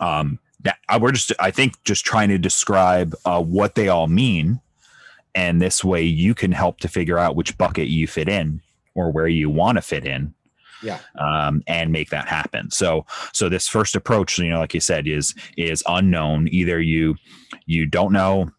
um 0.00 0.38
that 0.62 0.78
I, 0.88 0.98
we're 0.98 1.12
just 1.12 1.32
i 1.38 1.50
think 1.50 1.82
just 1.84 2.04
trying 2.04 2.28
to 2.28 2.38
describe 2.38 3.14
uh, 3.24 3.42
what 3.42 3.74
they 3.74 3.88
all 3.88 4.06
mean 4.06 4.60
and 5.34 5.60
this 5.60 5.82
way 5.84 6.02
you 6.02 6.34
can 6.34 6.52
help 6.52 6.78
to 6.80 6.88
figure 6.88 7.18
out 7.18 7.36
which 7.36 7.56
bucket 7.58 7.88
you 7.88 8.06
fit 8.06 8.28
in 8.28 8.60
or 8.94 9.10
where 9.10 9.28
you 9.28 9.50
want 9.50 9.76
to 9.76 9.82
fit 9.82 10.04
in 10.04 10.34
Yeah. 10.82 10.98
um, 11.18 11.62
and 11.66 11.92
make 11.92 12.10
that 12.10 12.28
happen 12.28 12.70
so 12.70 13.06
so 13.32 13.48
this 13.48 13.68
first 13.68 13.94
approach 13.94 14.38
you 14.38 14.48
know 14.48 14.58
like 14.58 14.74
you 14.74 14.80
said 14.80 15.06
is 15.06 15.34
is 15.56 15.82
unknown 15.86 16.48
either 16.50 16.80
you 16.80 17.16
you 17.66 17.86
don't 17.86 18.12
know 18.12 18.50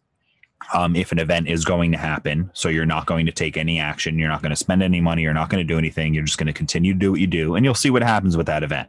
um, 0.72 0.96
if 0.96 1.12
an 1.12 1.18
event 1.18 1.48
is 1.48 1.64
going 1.64 1.92
to 1.92 1.98
happen. 1.98 2.50
So 2.54 2.68
you're 2.68 2.86
not 2.86 3.06
going 3.06 3.26
to 3.26 3.32
take 3.32 3.56
any 3.56 3.78
action. 3.78 4.18
You're 4.18 4.28
not 4.28 4.40
going 4.40 4.50
to 4.50 4.56
spend 4.56 4.82
any 4.82 5.00
money. 5.00 5.22
You're 5.22 5.34
not 5.34 5.50
going 5.50 5.66
to 5.66 5.72
do 5.72 5.78
anything. 5.78 6.14
You're 6.14 6.24
just 6.24 6.38
going 6.38 6.46
to 6.46 6.52
continue 6.52 6.92
to 6.92 6.98
do 6.98 7.10
what 7.12 7.20
you 7.20 7.26
do, 7.26 7.54
and 7.54 7.64
you'll 7.64 7.74
see 7.74 7.90
what 7.90 8.02
happens 8.02 8.36
with 8.36 8.46
that 8.46 8.62
event. 8.62 8.88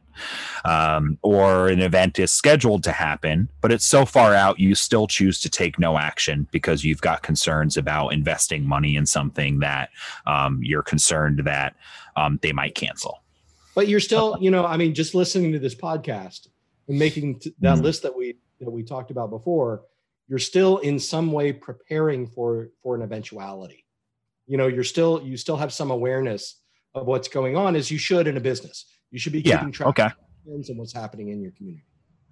Um, 0.63 1.17
or 1.21 1.67
an 1.67 1.81
event 1.81 2.17
is 2.19 2.31
scheduled 2.31 2.83
to 2.85 2.91
happen, 2.91 3.49
but 3.61 3.71
it's 3.71 3.85
so 3.85 4.05
far 4.05 4.33
out, 4.33 4.59
you 4.59 4.73
still 4.75 5.07
choose 5.07 5.41
to 5.41 5.49
take 5.49 5.77
no 5.77 5.97
action 5.97 6.47
because 6.51 6.83
you've 6.83 7.01
got 7.01 7.23
concerns 7.23 7.77
about 7.77 8.09
investing 8.09 8.65
money 8.65 8.95
in 8.95 9.05
something 9.05 9.59
that 9.59 9.89
um, 10.25 10.59
you're 10.63 10.83
concerned 10.83 11.41
that 11.45 11.75
um, 12.15 12.39
they 12.41 12.53
might 12.53 12.75
cancel. 12.75 13.21
But 13.75 13.87
you're 13.87 13.99
still, 13.99 14.37
you 14.41 14.49
know, 14.49 14.65
I 14.65 14.77
mean, 14.77 14.93
just 14.93 15.13
listening 15.13 15.51
to 15.51 15.59
this 15.59 15.75
podcast 15.75 16.47
and 16.87 16.97
making 16.97 17.39
t- 17.39 17.55
that 17.59 17.75
mm-hmm. 17.75 17.83
list 17.83 18.01
that 18.03 18.15
we 18.15 18.37
that 18.59 18.71
we 18.71 18.83
talked 18.83 19.11
about 19.11 19.29
before 19.29 19.83
you're 20.27 20.39
still 20.39 20.79
in 20.79 20.99
some 20.99 21.31
way 21.31 21.53
preparing 21.53 22.27
for 22.27 22.69
for 22.81 22.95
an 22.95 23.01
eventuality 23.01 23.85
you 24.47 24.57
know 24.57 24.67
you're 24.67 24.83
still 24.83 25.21
you 25.23 25.37
still 25.37 25.57
have 25.57 25.73
some 25.73 25.91
awareness 25.91 26.61
of 26.93 27.05
what's 27.07 27.27
going 27.27 27.57
on 27.57 27.75
as 27.75 27.91
you 27.91 27.97
should 27.97 28.27
in 28.27 28.37
a 28.37 28.39
business 28.39 28.85
you 29.11 29.19
should 29.19 29.33
be 29.33 29.41
keeping 29.41 29.67
yeah, 29.67 29.71
track 29.71 29.89
okay. 29.89 30.05
of 30.05 30.69
and 30.69 30.77
what's 30.77 30.93
happening 30.93 31.29
in 31.29 31.41
your 31.41 31.51
community 31.51 31.85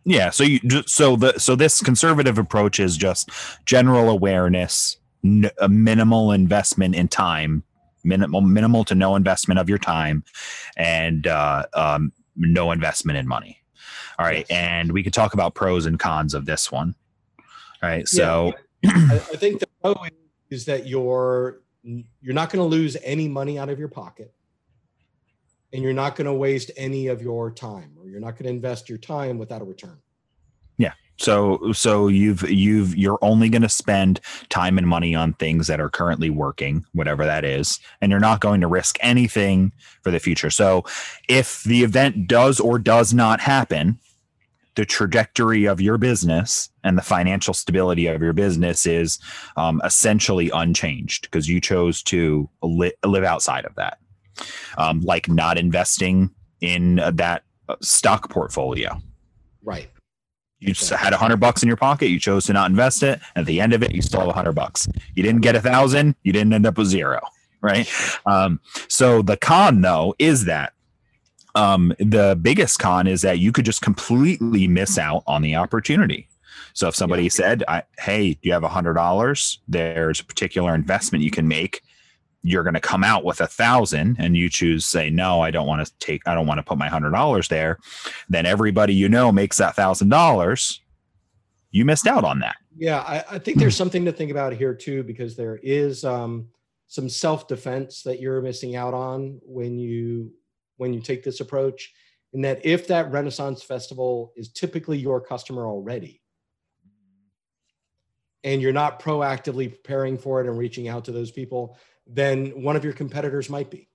yeah 0.05 0.29
so 0.29 0.43
you 0.43 0.59
so 0.85 1.15
the 1.15 1.37
so 1.39 1.55
this 1.55 1.81
conservative 1.81 2.37
approach 2.37 2.79
is 2.79 2.97
just 2.97 3.29
general 3.65 4.09
awareness 4.09 4.97
n- 5.23 5.49
a 5.59 5.69
minimal 5.69 6.31
investment 6.31 6.95
in 6.95 7.07
time 7.07 7.63
minimal 8.03 8.41
minimal 8.41 8.83
to 8.85 8.95
no 8.95 9.15
investment 9.15 9.59
of 9.59 9.69
your 9.69 9.77
time 9.77 10.23
and 10.77 11.27
uh, 11.27 11.65
um, 11.73 12.11
no 12.35 12.71
investment 12.71 13.17
in 13.17 13.27
money. 13.27 13.59
All 14.19 14.25
right. 14.25 14.45
Yes. 14.49 14.59
and 14.59 14.91
we 14.91 15.03
could 15.03 15.13
talk 15.13 15.33
about 15.33 15.55
pros 15.55 15.85
and 15.85 15.99
cons 15.99 16.33
of 16.33 16.45
this 16.45 16.71
one. 16.71 16.95
Right? 17.81 18.07
So 18.07 18.53
I, 18.85 18.89
I 19.13 19.17
think 19.17 19.59
the 19.59 19.67
pro 19.81 19.95
is 20.49 20.65
that 20.65 20.87
you're 20.87 21.61
you're 21.83 22.33
not 22.33 22.49
going 22.49 22.59
to 22.59 22.75
lose 22.75 22.95
any 23.03 23.27
money 23.27 23.59
out 23.59 23.69
of 23.69 23.79
your 23.79 23.89
pocket. 23.89 24.33
And 25.73 25.81
you're 25.81 25.91
not 25.91 26.15
going 26.15 26.25
to 26.25 26.33
waste 26.33 26.69
any 26.77 27.07
of 27.07 27.23
your 27.23 27.49
time 27.49 27.95
or 27.99 28.07
you're 28.07 28.19
not 28.19 28.33
going 28.37 28.43
to 28.43 28.51
invest 28.51 28.89
your 28.89 28.99
time 28.99 29.39
without 29.39 29.59
a 29.59 29.65
return. 29.65 29.97
Yeah 30.77 30.93
so 31.17 31.71
so 31.71 32.07
you've 32.07 32.49
you've 32.49 32.95
you're 32.95 33.19
only 33.21 33.49
going 33.49 33.61
to 33.61 33.69
spend 33.69 34.19
time 34.49 34.77
and 34.77 34.87
money 34.87 35.13
on 35.13 35.33
things 35.33 35.67
that 35.67 35.79
are 35.79 35.89
currently 35.89 36.29
working 36.29 36.85
whatever 36.93 37.25
that 37.25 37.45
is 37.45 37.79
and 38.01 38.11
you're 38.11 38.19
not 38.19 38.41
going 38.41 38.61
to 38.61 38.67
risk 38.67 38.97
anything 39.01 39.71
for 40.01 40.11
the 40.11 40.19
future 40.19 40.49
so 40.49 40.83
if 41.29 41.63
the 41.63 41.83
event 41.83 42.27
does 42.27 42.59
or 42.59 42.79
does 42.79 43.13
not 43.13 43.39
happen 43.39 43.99
the 44.75 44.85
trajectory 44.85 45.65
of 45.65 45.79
your 45.79 45.97
business 45.97 46.69
and 46.83 46.97
the 46.97 47.01
financial 47.01 47.53
stability 47.53 48.07
of 48.07 48.21
your 48.21 48.33
business 48.33 48.85
is 48.85 49.19
um, 49.55 49.81
essentially 49.83 50.49
unchanged 50.51 51.23
because 51.23 51.47
you 51.47 51.61
chose 51.61 52.01
to 52.03 52.49
li- 52.61 52.93
live 53.05 53.23
outside 53.23 53.65
of 53.65 53.75
that, 53.75 53.99
um, 54.77 55.01
like 55.01 55.29
not 55.29 55.57
investing 55.57 56.29
in 56.61 56.99
uh, 56.99 57.11
that 57.11 57.43
uh, 57.69 57.75
stock 57.81 58.29
portfolio. 58.29 58.99
Right. 59.63 59.89
You 60.63 60.73
just 60.73 60.89
had 60.89 61.13
a 61.13 61.17
hundred 61.17 61.37
bucks 61.37 61.61
in 61.61 61.67
your 61.67 61.77
pocket. 61.77 62.07
You 62.07 62.19
chose 62.19 62.45
to 62.45 62.53
not 62.53 62.69
invest 62.69 63.03
it. 63.03 63.19
At 63.35 63.45
the 63.45 63.59
end 63.59 63.73
of 63.73 63.83
it, 63.83 63.93
you 63.93 64.01
still 64.01 64.21
have 64.21 64.29
a 64.29 64.33
hundred 64.33 64.53
bucks. 64.53 64.87
You 65.15 65.23
didn't 65.23 65.41
get 65.41 65.55
a 65.55 65.61
thousand. 65.61 66.15
You 66.23 66.31
didn't 66.31 66.53
end 66.53 66.65
up 66.65 66.77
with 66.77 66.87
zero. 66.87 67.19
Right. 67.61 67.89
Um, 68.25 68.59
so 68.87 69.21
the 69.21 69.37
con 69.37 69.81
though 69.81 70.15
is 70.19 70.45
that 70.45 70.73
um, 71.55 71.93
the 71.99 72.37
biggest 72.41 72.79
con 72.79 73.07
is 73.07 73.21
that 73.21 73.39
you 73.39 73.51
could 73.51 73.65
just 73.65 73.81
completely 73.81 74.67
miss 74.67 74.97
out 74.97 75.23
on 75.27 75.41
the 75.41 75.55
opportunity. 75.55 76.27
So 76.73 76.87
if 76.87 76.95
somebody 76.95 77.23
yeah. 77.23 77.29
said, 77.29 77.63
"Hey, 77.99 78.33
do 78.33 78.39
you 78.43 78.53
have 78.53 78.63
a 78.63 78.69
hundred 78.69 78.93
dollars? 78.93 79.59
There's 79.67 80.19
a 80.19 80.25
particular 80.25 80.73
investment 80.73 81.23
you 81.23 81.31
can 81.31 81.47
make." 81.47 81.81
You're 82.43 82.63
going 82.63 82.73
to 82.73 82.79
come 82.79 83.03
out 83.03 83.23
with 83.23 83.41
a 83.41 83.47
thousand, 83.47 84.17
and 84.19 84.35
you 84.35 84.49
choose 84.49 84.85
say, 84.85 85.09
"No, 85.09 85.41
I 85.41 85.49
don't 85.49 85.67
want 85.67 85.85
to 85.85 85.93
take. 85.99 86.27
I 86.27 86.35
don't 86.35 86.47
want 86.47 86.59
to 86.59 86.63
put 86.63 86.77
my 86.77 86.89
hundred 86.89 87.11
dollars 87.11 87.47
there." 87.47 87.79
Then 88.29 88.45
everybody 88.45 88.93
you 88.93 89.09
know 89.09 89.31
makes 89.31 89.57
that 89.57 89.75
thousand 89.75 90.09
dollars. 90.09 90.81
You 91.71 91.85
missed 91.85 92.05
out 92.05 92.23
on 92.23 92.39
that. 92.39 92.57
Yeah, 92.77 92.99
I, 92.99 93.23
I, 93.31 93.39
think 93.39 93.57
there's 93.57 93.75
something 93.75 94.05
to 94.05 94.11
think 94.11 94.29
about 94.29 94.53
here 94.53 94.75
too, 94.75 95.03
because 95.03 95.35
there 95.35 95.59
is 95.63 96.03
um, 96.03 96.47
some 96.87 97.09
self 97.09 97.47
defense 97.47 98.03
that 98.03 98.19
you're 98.19 98.41
missing 98.41 98.75
out 98.75 98.93
on 98.93 99.39
when 99.43 99.79
you 99.79 100.31
when 100.77 100.93
you 100.93 101.01
take 101.01 101.23
this 101.23 101.39
approach 101.39 101.91
in 102.33 102.41
that 102.41 102.65
if 102.65 102.87
that 102.87 103.11
renaissance 103.11 103.63
festival 103.63 104.33
is 104.35 104.49
typically 104.49 104.97
your 104.97 105.21
customer 105.21 105.65
already 105.65 106.21
and 108.43 108.61
you're 108.61 108.73
not 108.73 109.01
proactively 109.01 109.69
preparing 109.69 110.17
for 110.17 110.41
it 110.41 110.47
and 110.47 110.57
reaching 110.57 110.87
out 110.87 111.05
to 111.05 111.11
those 111.11 111.31
people 111.31 111.77
then 112.07 112.47
one 112.61 112.75
of 112.75 112.83
your 112.83 112.93
competitors 112.93 113.49
might 113.49 113.69
be 113.69 113.87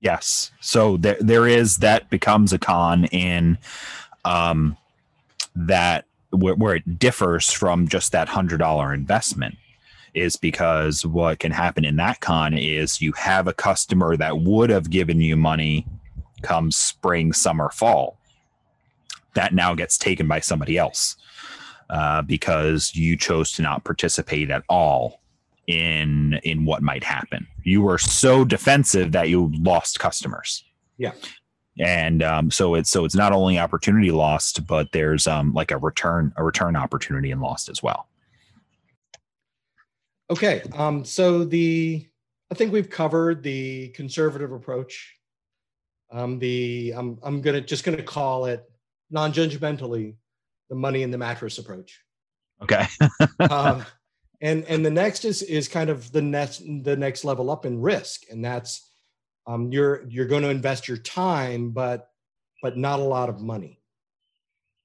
yes 0.00 0.50
so 0.60 0.96
there, 0.96 1.16
there 1.20 1.46
is 1.46 1.78
that 1.78 2.08
becomes 2.10 2.52
a 2.52 2.58
con 2.58 3.04
in 3.06 3.58
um, 4.24 4.76
that 5.54 6.04
where, 6.30 6.54
where 6.54 6.74
it 6.74 6.98
differs 6.98 7.52
from 7.52 7.88
just 7.88 8.12
that 8.12 8.28
hundred 8.28 8.58
dollar 8.58 8.92
investment 8.92 9.56
is 10.14 10.36
because 10.36 11.04
what 11.04 11.38
can 11.38 11.52
happen 11.52 11.84
in 11.84 11.96
that 11.96 12.20
con 12.20 12.54
is 12.54 13.00
you 13.00 13.12
have 13.12 13.46
a 13.46 13.52
customer 13.52 14.16
that 14.16 14.38
would 14.38 14.70
have 14.70 14.90
given 14.90 15.20
you 15.20 15.36
money 15.36 15.86
come 16.42 16.70
spring, 16.70 17.32
summer, 17.32 17.70
fall. 17.70 18.18
That 19.34 19.54
now 19.54 19.74
gets 19.74 19.98
taken 19.98 20.26
by 20.26 20.40
somebody 20.40 20.78
else 20.78 21.16
uh, 21.90 22.22
because 22.22 22.94
you 22.94 23.16
chose 23.16 23.52
to 23.52 23.62
not 23.62 23.84
participate 23.84 24.50
at 24.50 24.64
all 24.68 25.20
in 25.66 26.38
in 26.44 26.64
what 26.64 26.82
might 26.82 27.04
happen. 27.04 27.46
You 27.62 27.82
were 27.82 27.98
so 27.98 28.44
defensive 28.44 29.12
that 29.12 29.28
you 29.28 29.52
lost 29.58 29.98
customers. 29.98 30.64
Yeah. 30.98 31.12
And 31.78 32.22
um, 32.22 32.50
so 32.50 32.74
it's 32.74 32.90
so 32.90 33.04
it's 33.04 33.14
not 33.14 33.32
only 33.32 33.58
opportunity 33.58 34.10
lost, 34.10 34.66
but 34.66 34.92
there's 34.92 35.26
um, 35.26 35.52
like 35.52 35.70
a 35.70 35.76
return 35.76 36.32
a 36.36 36.44
return 36.44 36.74
opportunity 36.74 37.30
and 37.30 37.40
lost 37.40 37.68
as 37.68 37.82
well. 37.82 38.08
Okay, 40.30 40.62
um, 40.74 41.04
so 41.04 41.44
the 41.44 42.06
I 42.50 42.54
think 42.54 42.72
we've 42.72 42.88
covered 42.88 43.42
the 43.42 43.88
conservative 43.88 44.52
approach. 44.52 45.16
Um, 46.10 46.38
the 46.38 46.94
I'm 46.96 47.18
I'm 47.22 47.42
gonna 47.42 47.60
just 47.60 47.84
gonna 47.84 48.02
call 48.02 48.46
it 48.46 48.64
non-judgmentally 49.10 50.14
the 50.70 50.74
money 50.74 51.02
in 51.02 51.10
the 51.10 51.18
mattress 51.18 51.58
approach. 51.58 52.00
Okay. 52.62 52.86
uh, 53.38 53.84
and 54.40 54.64
and 54.64 54.84
the 54.84 54.90
next 54.90 55.24
is 55.24 55.42
is 55.42 55.68
kind 55.68 55.90
of 55.90 56.12
the 56.12 56.22
next 56.22 56.62
the 56.82 56.96
next 56.96 57.24
level 57.24 57.50
up 57.50 57.66
in 57.66 57.80
risk, 57.80 58.22
and 58.30 58.44
that's 58.44 58.90
um, 59.46 59.72
you're 59.72 60.04
you're 60.08 60.26
going 60.26 60.42
to 60.42 60.50
invest 60.50 60.88
your 60.88 60.98
time, 60.98 61.70
but 61.70 62.10
but 62.62 62.76
not 62.76 63.00
a 63.00 63.04
lot 63.04 63.28
of 63.28 63.40
money. 63.40 63.80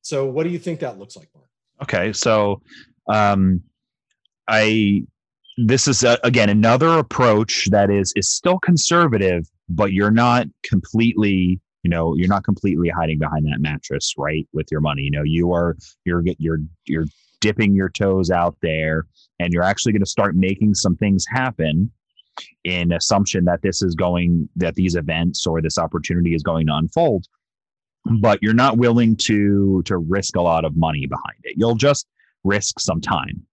So, 0.01 0.25
what 0.25 0.43
do 0.43 0.49
you 0.49 0.59
think 0.59 0.79
that 0.79 0.99
looks 0.99 1.15
like, 1.15 1.29
Mark? 1.35 1.47
Okay, 1.83 2.13
so 2.13 2.61
um, 3.07 3.61
I 4.47 5.03
this 5.57 5.87
is 5.87 6.03
a, 6.03 6.17
again 6.23 6.49
another 6.49 6.97
approach 6.97 7.67
that 7.71 7.89
is 7.89 8.13
is 8.15 8.31
still 8.31 8.57
conservative 8.59 9.45
but 9.69 9.91
you're 9.91 10.11
not 10.11 10.47
completely 10.63 11.59
you 11.83 11.89
know 11.89 12.15
you're 12.15 12.29
not 12.29 12.43
completely 12.43 12.89
hiding 12.89 13.19
behind 13.19 13.45
that 13.45 13.59
mattress 13.59 14.13
right 14.17 14.47
with 14.53 14.67
your 14.71 14.79
money 14.79 15.03
you 15.03 15.11
know 15.11 15.23
you 15.23 15.51
are 15.51 15.75
you're 16.05 16.23
you're 16.37 16.59
you're 16.85 17.05
dipping 17.41 17.75
your 17.75 17.89
toes 17.89 18.31
out 18.31 18.55
there 18.61 19.05
and 19.39 19.51
you're 19.51 19.63
actually 19.63 19.91
going 19.91 20.03
to 20.03 20.09
start 20.09 20.35
making 20.35 20.73
some 20.73 20.95
things 20.95 21.25
happen 21.27 21.91
in 22.63 22.93
assumption 22.93 23.43
that 23.45 23.61
this 23.61 23.81
is 23.81 23.93
going 23.95 24.47
that 24.55 24.75
these 24.75 24.95
events 24.95 25.45
or 25.45 25.61
this 25.61 25.77
opportunity 25.77 26.33
is 26.33 26.43
going 26.43 26.67
to 26.67 26.75
unfold. 26.75 27.25
But 28.19 28.39
you're 28.41 28.53
not 28.53 28.77
willing 28.77 29.15
to 29.17 29.83
to 29.85 29.97
risk 29.97 30.35
a 30.35 30.41
lot 30.41 30.63
of 30.63 30.77
money 30.77 31.05
behind 31.05 31.39
it. 31.43 31.55
You'll 31.57 31.75
just 31.75 32.07
risk 32.43 32.79
some 32.79 33.01
time. 33.01 33.45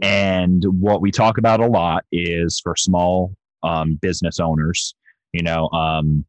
And 0.00 0.64
what 0.80 1.00
we 1.00 1.10
talk 1.10 1.38
about 1.38 1.60
a 1.60 1.66
lot 1.66 2.04
is 2.12 2.60
for 2.60 2.74
small 2.76 3.34
um, 3.62 3.94
business 3.94 4.40
owners, 4.40 4.94
you 5.32 5.42
know, 5.42 5.68
um, 5.70 6.24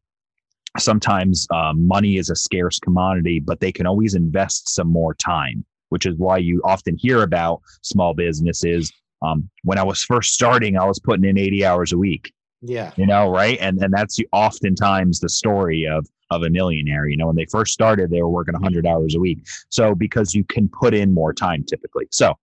sometimes 0.78 1.46
um, 1.52 1.86
money 1.86 2.16
is 2.16 2.30
a 2.30 2.36
scarce 2.36 2.78
commodity, 2.78 3.40
but 3.40 3.60
they 3.60 3.72
can 3.72 3.86
always 3.86 4.14
invest 4.14 4.68
some 4.68 4.88
more 4.88 5.14
time, 5.14 5.64
which 5.94 6.06
is 6.06 6.16
why 6.16 6.36
you 6.36 6.60
often 6.64 6.96
hear 6.98 7.22
about 7.22 7.62
small 7.82 8.14
businesses. 8.14 8.92
Um, 9.22 9.48
when 9.62 9.78
I 9.78 9.84
was 9.84 10.02
first 10.02 10.34
starting, 10.34 10.76
I 10.76 10.84
was 10.84 10.98
putting 10.98 11.24
in 11.24 11.38
80 11.38 11.64
hours 11.64 11.92
a 11.92 11.96
week. 11.98 12.32
Yeah. 12.62 12.90
You 12.96 13.06
know, 13.06 13.30
right. 13.30 13.56
And 13.60 13.80
and 13.80 13.94
that's 13.94 14.18
oftentimes 14.32 15.20
the 15.20 15.28
story 15.28 15.86
of 15.86 16.04
of 16.32 16.42
a 16.42 16.50
millionaire. 16.50 17.06
You 17.06 17.16
know, 17.16 17.28
when 17.28 17.36
they 17.36 17.44
first 17.44 17.72
started, 17.72 18.10
they 18.10 18.22
were 18.22 18.28
working 18.28 18.54
100 18.54 18.88
hours 18.88 19.14
a 19.14 19.20
week. 19.20 19.46
So 19.68 19.94
because 19.94 20.34
you 20.34 20.42
can 20.42 20.68
put 20.68 20.94
in 20.94 21.14
more 21.14 21.32
time 21.32 21.62
typically. 21.62 22.08
So 22.10 22.34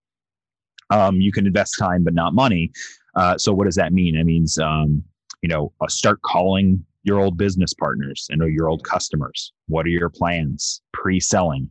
um, 0.88 1.20
you 1.20 1.30
can 1.30 1.46
invest 1.46 1.74
time 1.78 2.04
but 2.04 2.14
not 2.14 2.32
money. 2.32 2.72
Uh, 3.16 3.36
so 3.36 3.52
what 3.52 3.66
does 3.66 3.76
that 3.76 3.92
mean? 3.92 4.16
It 4.16 4.24
means 4.24 4.56
um, 4.56 5.04
you 5.42 5.50
know 5.50 5.74
uh, 5.82 5.88
start 5.88 6.22
calling 6.22 6.82
your 7.02 7.20
old 7.20 7.36
business 7.36 7.74
partners 7.74 8.28
and 8.30 8.40
your 8.50 8.70
old 8.70 8.82
customers. 8.82 9.52
What 9.68 9.84
are 9.84 9.90
your 9.90 10.08
plans? 10.08 10.80
Pre-selling. 10.94 11.68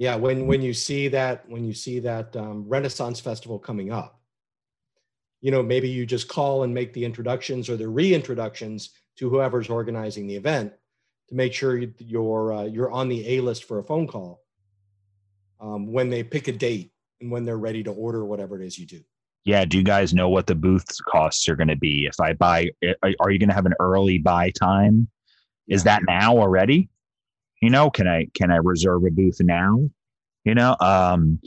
Yeah, 0.00 0.16
when 0.16 0.46
when 0.46 0.62
you 0.62 0.72
see 0.72 1.08
that 1.08 1.46
when 1.46 1.62
you 1.62 1.74
see 1.74 1.98
that 1.98 2.34
um, 2.34 2.66
Renaissance 2.66 3.20
Festival 3.20 3.58
coming 3.58 3.92
up, 3.92 4.18
you 5.42 5.50
know, 5.50 5.62
maybe 5.62 5.90
you 5.90 6.06
just 6.06 6.26
call 6.26 6.62
and 6.62 6.72
make 6.72 6.94
the 6.94 7.04
introductions 7.04 7.68
or 7.68 7.76
the 7.76 7.84
reintroductions 7.84 8.88
to 9.18 9.28
whoever's 9.28 9.68
organizing 9.68 10.26
the 10.26 10.36
event 10.36 10.72
to 11.28 11.34
make 11.34 11.52
sure 11.52 11.76
you're 11.98 12.50
uh, 12.50 12.64
you're 12.64 12.90
on 12.90 13.10
the 13.10 13.36
A 13.36 13.42
list 13.42 13.64
for 13.64 13.78
a 13.78 13.84
phone 13.84 14.06
call 14.06 14.40
um, 15.60 15.92
when 15.92 16.08
they 16.08 16.22
pick 16.22 16.48
a 16.48 16.52
date 16.52 16.92
and 17.20 17.30
when 17.30 17.44
they're 17.44 17.58
ready 17.58 17.82
to 17.82 17.92
order 17.92 18.24
whatever 18.24 18.58
it 18.58 18.66
is 18.66 18.78
you 18.78 18.86
do. 18.86 19.02
Yeah. 19.44 19.66
Do 19.66 19.76
you 19.76 19.84
guys 19.84 20.14
know 20.14 20.30
what 20.30 20.46
the 20.46 20.54
booth 20.54 20.86
costs 21.10 21.46
are 21.46 21.56
going 21.56 21.68
to 21.68 21.76
be? 21.76 22.06
If 22.06 22.18
I 22.18 22.32
buy, 22.32 22.70
are 23.20 23.30
you 23.30 23.38
going 23.38 23.50
to 23.50 23.54
have 23.54 23.66
an 23.66 23.74
early 23.78 24.16
buy 24.16 24.50
time? 24.52 25.08
Is 25.68 25.84
that 25.84 26.00
now 26.06 26.38
already? 26.38 26.88
You 27.60 27.70
know, 27.70 27.90
can 27.90 28.08
I 28.08 28.26
can 28.34 28.50
I 28.50 28.56
reserve 28.56 29.04
a 29.04 29.10
booth 29.10 29.40
now? 29.40 29.88
You 30.44 30.54
know, 30.54 30.76
um, 30.80 31.38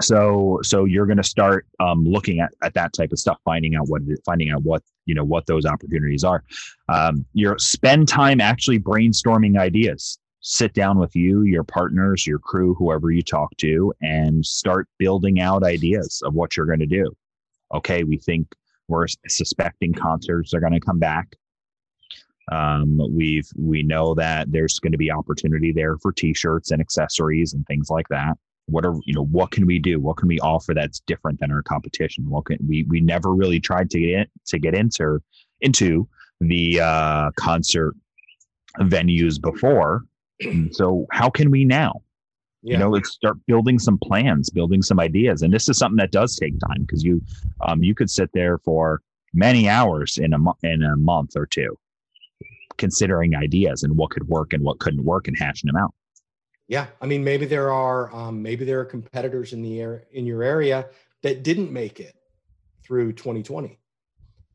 so 0.00 0.60
so 0.62 0.84
you're 0.84 1.06
going 1.06 1.16
to 1.16 1.24
start 1.24 1.66
um, 1.80 2.04
looking 2.04 2.40
at, 2.40 2.52
at 2.62 2.74
that 2.74 2.92
type 2.92 3.10
of 3.12 3.18
stuff 3.18 3.38
finding 3.44 3.74
out 3.74 3.88
what 3.88 4.02
finding 4.24 4.50
out 4.50 4.62
what 4.62 4.82
you 5.06 5.14
know 5.14 5.24
what 5.24 5.46
those 5.46 5.66
opportunities 5.66 6.22
are 6.22 6.44
um, 6.88 7.24
you're 7.32 7.58
spend 7.58 8.06
time 8.06 8.40
actually 8.40 8.78
brainstorming 8.78 9.58
ideas 9.58 10.18
sit 10.40 10.72
down 10.72 10.98
with 10.98 11.14
you, 11.14 11.42
your 11.42 11.64
partners, 11.64 12.26
your 12.26 12.38
crew, 12.38 12.74
whoever 12.74 13.10
you 13.10 13.22
talk 13.22 13.54
to, 13.58 13.92
and 14.00 14.44
start 14.44 14.88
building 14.98 15.40
out 15.40 15.64
ideas 15.64 16.22
of 16.24 16.34
what 16.34 16.56
you're 16.56 16.66
going 16.66 16.78
to 16.78 16.86
do. 16.86 17.14
Okay, 17.74 18.04
we 18.04 18.16
think 18.16 18.54
we're 18.88 19.06
suspecting 19.28 19.92
concerts 19.92 20.54
are 20.54 20.60
going 20.60 20.72
to 20.72 20.80
come 20.80 20.98
back. 20.98 21.34
Um, 22.50 23.00
we've 23.10 23.48
we 23.56 23.82
know 23.82 24.14
that 24.14 24.50
there's 24.50 24.78
going 24.78 24.92
to 24.92 24.98
be 24.98 25.10
opportunity 25.10 25.72
there 25.72 25.98
for 25.98 26.12
t-shirts 26.12 26.70
and 26.70 26.80
accessories 26.80 27.52
and 27.52 27.66
things 27.66 27.90
like 27.90 28.08
that. 28.08 28.38
What 28.66 28.84
are 28.84 28.94
you 29.04 29.14
know 29.14 29.24
what 29.24 29.50
can 29.50 29.66
we 29.66 29.78
do? 29.78 30.00
What 30.00 30.16
can 30.16 30.28
we 30.28 30.38
offer 30.40 30.74
that's 30.74 31.00
different 31.00 31.40
than 31.40 31.50
our 31.50 31.62
competition? 31.62 32.28
What 32.28 32.46
can 32.46 32.58
we 32.66 32.84
we 32.84 33.00
never 33.00 33.34
really 33.34 33.60
tried 33.60 33.90
to 33.90 34.00
get 34.00 34.08
in, 34.10 34.26
to 34.46 34.58
get 34.58 34.74
into 34.74 35.20
into 35.60 36.08
the 36.40 36.80
uh, 36.80 37.30
concert 37.36 37.94
venues 38.80 39.40
before 39.40 40.04
so 40.70 41.06
how 41.10 41.30
can 41.30 41.50
we 41.50 41.64
now? 41.64 42.02
Yeah. 42.62 42.72
You 42.72 42.78
know, 42.78 42.90
let's 42.90 43.10
start 43.10 43.36
building 43.46 43.78
some 43.78 43.98
plans, 43.98 44.50
building 44.50 44.82
some 44.82 44.98
ideas. 44.98 45.42
And 45.42 45.52
this 45.52 45.68
is 45.68 45.78
something 45.78 45.96
that 45.98 46.10
does 46.10 46.36
take 46.36 46.58
time 46.60 46.82
because 46.82 47.04
you 47.04 47.22
um, 47.60 47.82
you 47.82 47.94
could 47.94 48.10
sit 48.10 48.30
there 48.32 48.58
for 48.58 49.00
many 49.32 49.68
hours 49.68 50.18
in 50.18 50.32
a 50.32 50.38
mo- 50.38 50.58
in 50.62 50.82
a 50.82 50.96
month 50.96 51.36
or 51.36 51.46
two 51.46 51.78
considering 52.78 53.36
ideas 53.36 53.82
and 53.82 53.96
what 53.96 54.10
could 54.10 54.28
work 54.28 54.52
and 54.52 54.62
what 54.64 54.78
couldn't 54.78 55.04
work 55.04 55.28
and 55.28 55.36
hashing 55.36 55.68
them 55.68 55.76
out. 55.76 55.92
Yeah, 56.66 56.86
I 57.00 57.06
mean, 57.06 57.24
maybe 57.24 57.46
there 57.46 57.70
are 57.72 58.14
um, 58.14 58.42
maybe 58.42 58.64
there 58.64 58.80
are 58.80 58.84
competitors 58.84 59.52
in 59.52 59.62
the 59.62 59.80
air 59.80 60.04
in 60.12 60.26
your 60.26 60.42
area 60.42 60.86
that 61.22 61.42
didn't 61.42 61.72
make 61.72 62.00
it 62.00 62.14
through 62.82 63.12
2020. 63.12 63.78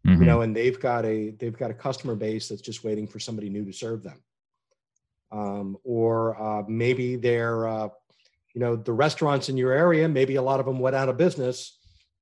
Mm-hmm. 0.06 0.22
You 0.22 0.26
know, 0.26 0.42
and 0.42 0.56
they've 0.56 0.80
got 0.80 1.06
a 1.06 1.32
they've 1.32 1.58
got 1.58 1.72
a 1.72 1.74
customer 1.74 2.16
base 2.16 2.50
that's 2.50 2.62
just 2.62 2.84
waiting 2.84 3.08
for 3.08 3.20
somebody 3.20 3.50
new 3.50 3.66
to 3.66 3.74
serve 3.74 4.04
them 4.04 4.22
um, 5.34 5.78
or 5.84 6.42
uh, 6.42 6.64
maybe 6.68 7.16
they're 7.16 7.68
uh, 7.68 7.90
you 8.54 8.62
know 8.62 8.76
the 8.76 8.94
restaurants 8.94 9.50
in 9.50 9.58
your 9.58 9.72
area 9.74 10.08
maybe 10.08 10.36
a 10.36 10.42
lot 10.42 10.60
of 10.60 10.66
them 10.66 10.80
went 10.80 10.96
out 10.96 11.10
of 11.10 11.18
business 11.18 11.80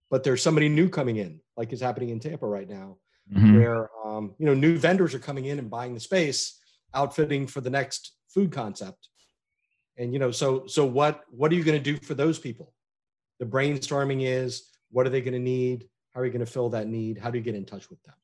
but 0.10 0.24
there's 0.24 0.42
somebody 0.42 0.70
new 0.70 0.90
coming 0.90 1.18
in 1.18 1.40
like 1.58 1.74
is 1.74 1.82
happening 1.82 2.10
in 2.10 2.20
tampa 2.20 2.48
right 2.48 2.70
now 2.70 2.98
mm-hmm. 3.34 3.56
where 3.56 3.90
um, 4.06 4.34
you 4.38 4.46
know 4.46 4.54
new 4.54 4.78
vendors 4.78 5.14
are 5.14 5.20
coming 5.20 5.46
in 5.46 5.60
and 5.60 5.70
buying 5.70 5.94
the 5.94 6.00
space 6.00 6.60
outfitting 6.94 7.48
for 7.48 7.62
the 7.62 7.70
next 7.70 8.14
food 8.34 8.52
concept 8.52 9.10
and 9.98 10.14
you 10.14 10.20
know 10.20 10.32
so 10.32 10.66
so 10.68 10.86
what 10.86 11.22
what 11.30 11.52
are 11.52 11.56
you 11.56 11.64
going 11.64 11.82
to 11.82 11.92
do 11.92 11.98
for 12.06 12.14
those 12.14 12.40
people 12.40 12.74
the 13.40 13.46
brainstorming 13.46 14.24
is 14.26 14.70
what 14.90 15.06
are 15.06 15.10
they 15.10 15.22
going 15.22 15.34
to 15.34 15.40
need 15.40 15.88
how 16.14 16.22
are 16.22 16.26
you 16.26 16.32
going 16.32 16.46
to 16.46 16.52
fill 16.52 16.70
that 16.70 16.88
need 16.88 17.18
how 17.18 17.30
do 17.32 17.38
you 17.38 17.44
get 17.44 17.56
in 17.56 17.66
touch 17.66 17.90
with 17.90 18.02
them 18.04 18.16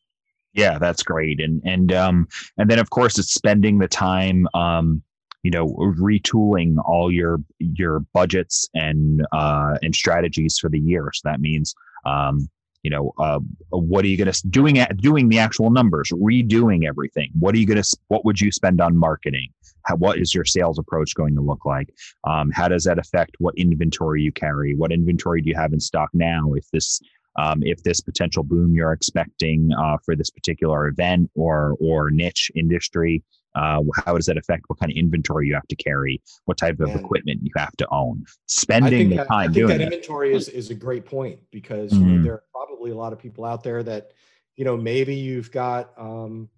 yeah, 0.57 0.79
that's 0.79 1.03
great. 1.03 1.39
And 1.39 1.61
and 1.65 1.93
um 1.93 2.27
and 2.57 2.69
then 2.69 2.79
of 2.79 2.89
course 2.89 3.17
it's 3.19 3.33
spending 3.33 3.77
the 3.77 3.87
time 3.87 4.47
um 4.55 5.03
you 5.43 5.51
know 5.51 5.67
retooling 5.99 6.77
all 6.83 7.11
your 7.11 7.37
your 7.59 7.99
budgets 8.13 8.67
and 8.73 9.25
uh 9.31 9.77
and 9.83 9.95
strategies 9.95 10.57
for 10.57 10.69
the 10.69 10.79
year. 10.79 11.11
So 11.13 11.29
that 11.29 11.39
means 11.39 11.75
um 12.05 12.49
you 12.83 12.89
know 12.89 13.13
uh, 13.17 13.39
what 13.69 14.05
are 14.05 14.07
you 14.07 14.17
going 14.17 14.31
to 14.31 14.47
doing 14.47 14.79
at 14.79 14.97
doing 14.97 15.29
the 15.29 15.39
actual 15.39 15.69
numbers 15.69 16.09
redoing 16.11 16.87
everything? 16.87 17.29
What 17.37 17.55
are 17.55 17.57
you 17.57 17.65
going 17.65 17.81
to 17.81 17.97
what 18.07 18.25
would 18.25 18.39
you 18.39 18.51
spend 18.51 18.81
on 18.81 18.95
marketing? 18.97 19.49
How, 19.83 19.95
what 19.95 20.17
is 20.19 20.35
your 20.35 20.45
sales 20.45 20.77
approach 20.77 21.15
going 21.15 21.35
to 21.35 21.41
look 21.41 21.65
like? 21.65 21.93
Um, 22.25 22.51
how 22.51 22.67
does 22.67 22.83
that 22.83 22.99
affect 22.99 23.35
what 23.39 23.55
inventory 23.57 24.21
you 24.21 24.31
carry? 24.31 24.75
What 24.75 24.91
inventory 24.91 25.41
do 25.41 25.49
you 25.49 25.55
have 25.55 25.73
in 25.73 25.79
stock 25.79 26.09
now 26.13 26.53
if 26.53 26.69
this 26.71 26.99
um, 27.37 27.59
if 27.61 27.83
this 27.83 28.01
potential 28.01 28.43
boom 28.43 28.73
you're 28.73 28.91
expecting 28.91 29.71
uh, 29.77 29.97
for 30.03 30.15
this 30.15 30.29
particular 30.29 30.87
event 30.87 31.29
or 31.35 31.75
or 31.79 32.09
niche 32.09 32.51
industry 32.55 33.23
uh, 33.55 33.81
how 34.05 34.15
does 34.15 34.25
that 34.25 34.37
affect 34.37 34.63
what 34.67 34.79
kind 34.79 34.91
of 34.91 34.97
inventory 34.97 35.47
you 35.47 35.53
have 35.53 35.67
to 35.67 35.75
carry 35.75 36.21
what 36.45 36.57
type 36.57 36.79
of 36.79 36.89
equipment 36.95 37.39
you 37.43 37.51
have 37.55 37.75
to 37.77 37.87
own 37.91 38.23
spending 38.47 39.09
the 39.09 39.17
time 39.17 39.27
I 39.31 39.43
think 39.43 39.53
doing 39.53 39.77
that 39.77 39.81
inventory 39.81 40.33
is, 40.33 40.49
is 40.49 40.69
a 40.69 40.75
great 40.75 41.05
point 41.05 41.39
because 41.51 41.91
mm-hmm. 41.91 42.01
you 42.01 42.07
know, 42.07 42.15
mm-hmm. 42.15 42.23
there 42.23 42.33
are 42.33 42.43
probably 42.51 42.91
a 42.91 42.95
lot 42.95 43.13
of 43.13 43.19
people 43.19 43.45
out 43.45 43.63
there 43.63 43.83
that 43.83 44.11
you 44.55 44.65
know 44.65 44.77
maybe 44.77 45.15
you've 45.15 45.51
got 45.51 45.91
um, 45.97 46.49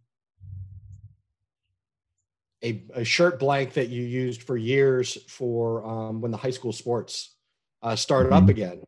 a, 2.63 2.83
a 2.93 3.03
shirt 3.03 3.39
blank 3.39 3.73
that 3.73 3.89
you 3.89 4.03
used 4.03 4.43
for 4.43 4.57
years 4.57 5.17
for 5.27 5.85
um, 5.85 6.21
when 6.21 6.31
the 6.31 6.37
high 6.37 6.49
school 6.49 6.73
sports 6.73 7.35
uh, 7.81 7.95
started 7.95 8.31
mm-hmm. 8.31 8.43
up 8.43 8.49
again 8.49 8.81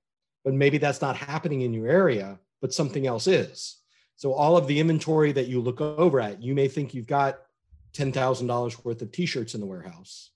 but 0.44 0.54
maybe 0.54 0.78
that's 0.78 1.02
not 1.02 1.16
happening 1.16 1.62
in 1.62 1.74
your 1.74 1.88
area, 1.88 2.40
but 2.62 2.74
something 2.74 3.08
else 3.08 3.28
is. 3.28 3.78
So 4.16 4.34
all 4.34 4.58
of 4.58 4.68
the 4.68 4.80
inventory 4.80 5.32
that 5.32 5.48
you 5.48 5.62
look 5.62 5.82
over 5.82 6.20
at, 6.20 6.42
you 6.42 6.54
may 6.54 6.68
think 6.68 6.94
you've 6.94 7.08
got 7.08 7.40
$10,000 7.94 8.86
worth 8.86 9.02
of 9.02 9.12
t-shirts 9.12 9.56
in 9.56 9.62
the 9.62 9.68
warehouse. 9.68 10.32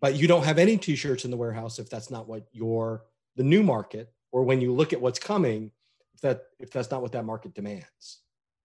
But 0.00 0.14
you 0.14 0.28
don't 0.28 0.44
have 0.44 0.58
any 0.58 0.76
t-shirts 0.76 1.24
in 1.24 1.30
the 1.30 1.36
warehouse 1.36 1.78
if 1.78 1.90
that's 1.90 2.10
not 2.10 2.28
what 2.28 2.46
your 2.52 3.04
the 3.36 3.42
new 3.42 3.62
market 3.62 4.12
or 4.32 4.42
when 4.42 4.60
you 4.60 4.72
look 4.72 4.92
at 4.92 5.00
what's 5.00 5.18
coming, 5.18 5.70
if 6.14 6.20
that 6.20 6.44
if 6.58 6.70
that's 6.70 6.90
not 6.90 7.02
what 7.02 7.12
that 7.12 7.24
market 7.24 7.54
demands. 7.54 8.20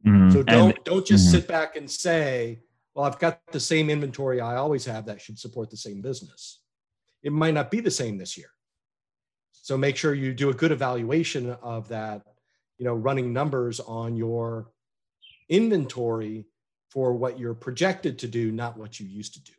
Mm-hmm. 0.06 0.32
So 0.32 0.44
don't 0.44 0.76
and, 0.76 0.84
don't 0.84 1.06
just 1.06 1.28
mm-hmm. 1.28 1.38
sit 1.38 1.48
back 1.48 1.76
and 1.76 1.89
say, 1.89 2.60
well, 2.94 3.06
I've 3.06 3.20
got 3.20 3.39
the 3.52 3.60
same 3.60 3.89
inventory 3.89 4.41
I 4.41 4.56
always 4.56 4.86
have 4.86 5.06
that 5.08 5.22
should 5.22 5.39
support 5.39 5.70
the 5.70 5.78
same 5.78 6.02
business. 6.02 6.60
It 7.24 7.32
might 7.32 7.54
not 7.54 7.72
be 7.72 7.80
the 7.80 7.91
same 7.91 8.18
this 8.18 8.38
year. 8.38 8.53
So 9.64 9.78
make 9.78 9.95
sure 9.95 10.14
you 10.14 10.34
do 10.34 10.49
a 10.49 10.53
good 10.53 10.74
evaluation 10.74 11.51
of 11.61 11.88
that, 11.88 12.22
you 12.78 12.86
know, 12.86 12.95
running 12.95 13.32
numbers 13.32 13.80
on 13.80 14.18
your 14.18 14.68
inventory 15.47 16.45
for 16.89 17.14
what 17.14 17.39
you're 17.39 17.53
projected 17.53 18.20
to 18.20 18.28
do, 18.28 18.51
not 18.51 18.78
what 18.78 18.99
you 18.99 19.07
used 19.07 19.36
to 19.36 19.41
do. 19.41 19.53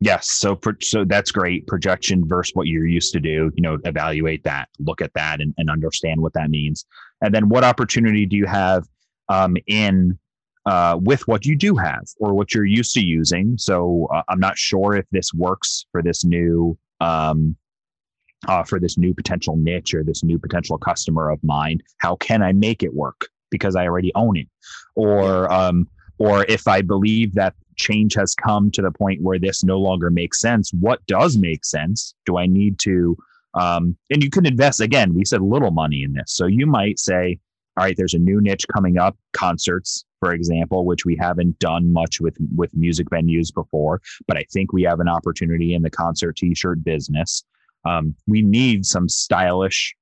Yes, 0.00 0.30
so 0.30 0.58
so 0.80 1.04
that's 1.04 1.30
great. 1.30 1.66
Projection 1.66 2.26
versus 2.26 2.52
what 2.54 2.68
you're 2.68 2.86
used 2.86 3.12
to 3.12 3.20
do. 3.20 3.50
You 3.54 3.62
know, 3.62 3.76
evaluate 3.84 4.42
that, 4.44 4.70
look 4.78 5.02
at 5.02 5.12
that, 5.12 5.42
and, 5.42 5.52
and 5.58 5.68
understand 5.68 6.22
what 6.22 6.32
that 6.32 6.48
means. 6.48 6.86
And 7.20 7.34
then, 7.34 7.50
what 7.50 7.64
opportunity 7.64 8.24
do 8.24 8.36
you 8.36 8.46
have 8.46 8.86
um, 9.28 9.58
in 9.66 10.18
uh, 10.64 10.98
with 11.02 11.28
what 11.28 11.44
you 11.44 11.54
do 11.54 11.76
have 11.76 12.04
or 12.18 12.32
what 12.32 12.54
you're 12.54 12.64
used 12.64 12.94
to 12.94 13.00
using? 13.02 13.56
So 13.58 14.08
uh, 14.12 14.22
I'm 14.28 14.40
not 14.40 14.56
sure 14.56 14.96
if 14.96 15.04
this 15.10 15.34
works 15.34 15.84
for 15.92 16.02
this 16.02 16.24
new 16.24 16.78
um, 17.00 17.56
uh, 18.48 18.62
for 18.62 18.78
this 18.80 18.98
new 18.98 19.14
potential 19.14 19.56
niche 19.56 19.94
or 19.94 20.02
this 20.02 20.22
new 20.22 20.38
potential 20.38 20.78
customer 20.78 21.30
of 21.30 21.42
mine 21.42 21.80
how 21.98 22.16
can 22.16 22.42
i 22.42 22.52
make 22.52 22.82
it 22.82 22.94
work? 22.94 23.28
Because 23.50 23.76
i 23.76 23.84
already 23.84 24.12
own 24.14 24.36
it. 24.36 24.48
Or 24.94 25.50
um, 25.52 25.88
or 26.18 26.44
if 26.48 26.66
i 26.68 26.80
believe 26.80 27.34
that 27.34 27.54
change 27.76 28.14
has 28.14 28.34
come 28.34 28.70
to 28.70 28.82
the 28.82 28.90
point 28.90 29.20
where 29.20 29.38
this 29.38 29.64
no 29.64 29.78
longer 29.78 30.10
makes 30.10 30.40
sense 30.40 30.72
what 30.72 31.04
does 31.06 31.36
make 31.36 31.64
sense? 31.64 32.14
Do 32.26 32.38
i 32.38 32.46
need 32.46 32.78
to 32.80 33.16
um, 33.54 33.96
and 34.10 34.22
you 34.22 34.30
can 34.30 34.46
invest 34.46 34.80
again 34.80 35.14
we 35.14 35.24
said 35.24 35.40
little 35.42 35.70
money 35.70 36.02
in 36.02 36.12
this. 36.12 36.32
So 36.32 36.46
you 36.46 36.66
might 36.66 36.98
say 36.98 37.38
all 37.76 37.84
right 37.84 37.96
there's 37.96 38.14
a 38.14 38.18
new 38.18 38.40
niche 38.40 38.66
coming 38.72 38.98
up 38.98 39.16
concerts 39.32 40.04
for 40.20 40.32
example 40.32 40.84
which 40.84 41.04
we 41.04 41.16
haven't 41.16 41.58
done 41.58 41.92
much 41.92 42.20
with 42.20 42.36
with 42.54 42.74
music 42.74 43.08
venues 43.10 43.52
before 43.52 44.00
but 44.26 44.36
i 44.36 44.44
think 44.52 44.72
we 44.72 44.82
have 44.82 45.00
an 45.00 45.08
opportunity 45.08 45.74
in 45.74 45.82
the 45.82 45.90
concert 45.90 46.36
t-shirt 46.36 46.82
business 46.84 47.44
um, 47.84 48.14
we 48.26 48.42
need 48.42 48.86
some 48.86 49.08
stylish, 49.08 49.94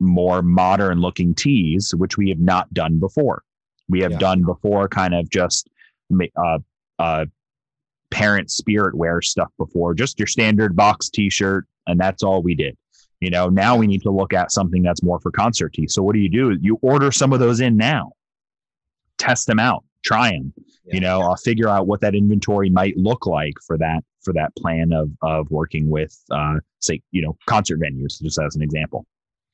more 0.00 0.42
modern 0.42 1.00
looking 1.00 1.34
tees, 1.34 1.94
which 1.96 2.16
we 2.16 2.28
have 2.28 2.40
not 2.40 2.72
done 2.74 2.98
before. 2.98 3.42
We 3.88 4.00
have 4.00 4.12
yeah. 4.12 4.18
done 4.18 4.42
before 4.42 4.88
kind 4.88 5.14
of 5.14 5.28
just 5.28 5.68
uh, 6.36 6.58
uh, 6.98 7.26
parent 8.10 8.50
spirit 8.50 8.94
wear 8.94 9.20
stuff 9.22 9.50
before, 9.58 9.94
just 9.94 10.18
your 10.18 10.26
standard 10.26 10.76
box 10.76 11.08
t 11.10 11.30
shirt, 11.30 11.66
and 11.86 11.98
that's 11.98 12.22
all 12.22 12.42
we 12.42 12.54
did. 12.54 12.76
You 13.20 13.30
know, 13.30 13.48
now 13.48 13.76
we 13.76 13.86
need 13.86 14.02
to 14.02 14.10
look 14.10 14.34
at 14.34 14.52
something 14.52 14.82
that's 14.82 15.02
more 15.02 15.20
for 15.20 15.30
concert 15.30 15.72
tees. 15.72 15.94
So 15.94 16.02
what 16.02 16.14
do 16.14 16.20
you 16.20 16.28
do? 16.28 16.58
You 16.60 16.78
order 16.82 17.10
some 17.10 17.32
of 17.32 17.40
those 17.40 17.60
in 17.60 17.76
now, 17.76 18.12
test 19.18 19.46
them 19.46 19.58
out, 19.58 19.84
try 20.04 20.32
them. 20.32 20.52
Yeah, 20.84 20.94
you 20.94 21.00
know, 21.00 21.20
yeah. 21.20 21.26
I'll 21.26 21.36
figure 21.36 21.68
out 21.68 21.86
what 21.86 22.00
that 22.02 22.14
inventory 22.14 22.68
might 22.68 22.96
look 22.96 23.26
like 23.26 23.54
for 23.66 23.78
that 23.78 24.04
for 24.24 24.32
that 24.32 24.54
plan 24.56 24.92
of 24.92 25.10
of 25.22 25.50
working 25.50 25.88
with 25.90 26.18
uh, 26.30 26.56
say 26.80 27.00
you 27.10 27.22
know 27.22 27.36
concert 27.46 27.80
venues 27.80 28.20
just 28.20 28.40
as 28.40 28.56
an 28.56 28.62
example 28.62 29.06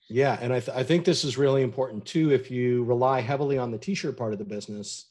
Yeah, 0.08 0.38
and 0.40 0.52
I, 0.52 0.60
th- 0.60 0.76
I 0.76 0.82
think 0.82 1.04
this 1.04 1.24
is 1.24 1.38
really 1.38 1.62
important 1.62 2.04
too. 2.04 2.32
If 2.32 2.50
you 2.50 2.82
rely 2.84 3.20
heavily 3.20 3.58
on 3.58 3.70
the 3.70 3.78
t-shirt 3.78 4.16
part 4.16 4.32
of 4.32 4.40
the 4.40 4.44
business, 4.44 5.06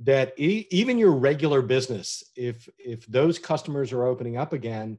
that 0.00 0.34
e- 0.38 0.66
even 0.70 0.98
your 0.98 1.12
regular 1.12 1.62
business, 1.62 2.22
if 2.36 2.68
if 2.78 3.06
those 3.06 3.38
customers 3.38 3.92
are 3.92 4.04
opening 4.04 4.36
up 4.36 4.52
again, 4.52 4.98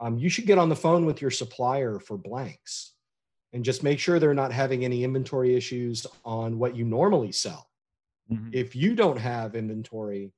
um, 0.00 0.18
you 0.18 0.28
should 0.28 0.46
get 0.46 0.58
on 0.58 0.68
the 0.68 0.76
phone 0.76 1.06
with 1.06 1.22
your 1.22 1.30
supplier 1.30 1.98
for 1.98 2.18
blanks, 2.18 2.92
and 3.52 3.64
just 3.64 3.82
make 3.82 3.98
sure 3.98 4.18
they're 4.18 4.34
not 4.34 4.52
having 4.52 4.84
any 4.84 5.04
inventory 5.04 5.54
issues 5.54 6.06
on 6.24 6.58
what 6.58 6.76
you 6.76 6.84
normally 6.84 7.32
sell. 7.32 7.70
Mm-hmm. 8.30 8.50
If 8.52 8.76
you 8.76 8.94
don't 8.94 9.18
have 9.18 9.54
inventory, 9.54 10.32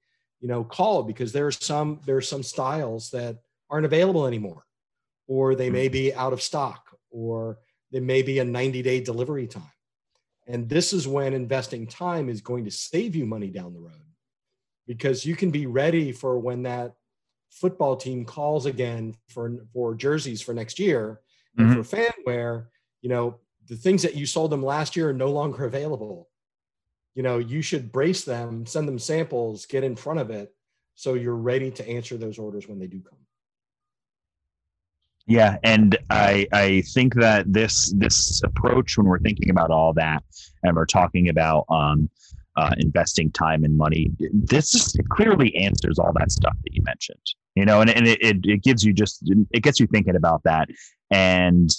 you 0.44 0.48
know, 0.48 0.62
call 0.62 1.02
because 1.02 1.32
there 1.32 1.46
are 1.46 1.50
some 1.50 2.02
there 2.04 2.18
are 2.18 2.20
some 2.20 2.42
styles 2.42 3.10
that 3.12 3.38
aren't 3.70 3.86
available 3.86 4.26
anymore, 4.26 4.66
or 5.26 5.54
they 5.54 5.70
may 5.70 5.88
be 5.88 6.12
out 6.12 6.34
of 6.34 6.42
stock, 6.42 6.98
or 7.10 7.60
there 7.90 8.02
may 8.02 8.20
be 8.20 8.40
a 8.40 8.44
90 8.44 8.82
day 8.82 9.00
delivery 9.00 9.46
time. 9.46 9.72
And 10.46 10.68
this 10.68 10.92
is 10.92 11.08
when 11.08 11.32
investing 11.32 11.86
time 11.86 12.28
is 12.28 12.42
going 12.42 12.66
to 12.66 12.70
save 12.70 13.16
you 13.16 13.24
money 13.24 13.48
down 13.48 13.72
the 13.72 13.80
road 13.80 14.04
because 14.86 15.24
you 15.24 15.34
can 15.34 15.50
be 15.50 15.64
ready 15.64 16.12
for 16.12 16.38
when 16.38 16.64
that 16.64 16.92
football 17.50 17.96
team 17.96 18.26
calls 18.26 18.66
again 18.66 19.16
for, 19.30 19.64
for 19.72 19.94
jerseys 19.94 20.42
for 20.42 20.52
next 20.52 20.78
year. 20.78 21.22
And 21.56 21.68
mm-hmm. 21.68 21.80
for 21.80 21.84
fan 21.84 22.12
wear, 22.26 22.68
you 23.00 23.08
know, 23.08 23.38
the 23.66 23.76
things 23.76 24.02
that 24.02 24.14
you 24.14 24.26
sold 24.26 24.52
them 24.52 24.62
last 24.62 24.94
year 24.94 25.08
are 25.08 25.14
no 25.14 25.30
longer 25.30 25.64
available. 25.64 26.28
You 27.14 27.22
know, 27.22 27.38
you 27.38 27.62
should 27.62 27.92
brace 27.92 28.24
them, 28.24 28.66
send 28.66 28.88
them 28.88 28.98
samples, 28.98 29.66
get 29.66 29.84
in 29.84 29.94
front 29.96 30.20
of 30.20 30.30
it 30.30 30.54
so 30.94 31.14
you're 31.14 31.36
ready 31.36 31.70
to 31.70 31.88
answer 31.88 32.16
those 32.16 32.38
orders 32.38 32.68
when 32.68 32.78
they 32.78 32.86
do 32.86 33.00
come. 33.00 33.18
Yeah, 35.26 35.56
and 35.62 35.96
I 36.10 36.46
I 36.52 36.82
think 36.92 37.14
that 37.14 37.50
this 37.50 37.94
this 37.96 38.42
approach 38.42 38.98
when 38.98 39.06
we're 39.06 39.20
thinking 39.20 39.48
about 39.48 39.70
all 39.70 39.94
that 39.94 40.22
and 40.62 40.76
we're 40.76 40.84
talking 40.84 41.30
about 41.30 41.64
um, 41.70 42.10
uh, 42.56 42.74
investing 42.78 43.30
time 43.30 43.64
and 43.64 43.76
money, 43.76 44.10
this 44.32 44.94
clearly 45.10 45.54
answers 45.56 45.98
all 45.98 46.12
that 46.18 46.30
stuff 46.30 46.56
that 46.62 46.74
you 46.74 46.82
mentioned. 46.84 47.18
You 47.54 47.64
know, 47.64 47.80
and, 47.80 47.88
and 47.88 48.06
it, 48.06 48.20
it, 48.20 48.36
it 48.44 48.62
gives 48.62 48.84
you 48.84 48.92
just 48.92 49.22
it 49.50 49.62
gets 49.62 49.80
you 49.80 49.86
thinking 49.86 50.16
about 50.16 50.42
that. 50.44 50.68
And 51.10 51.70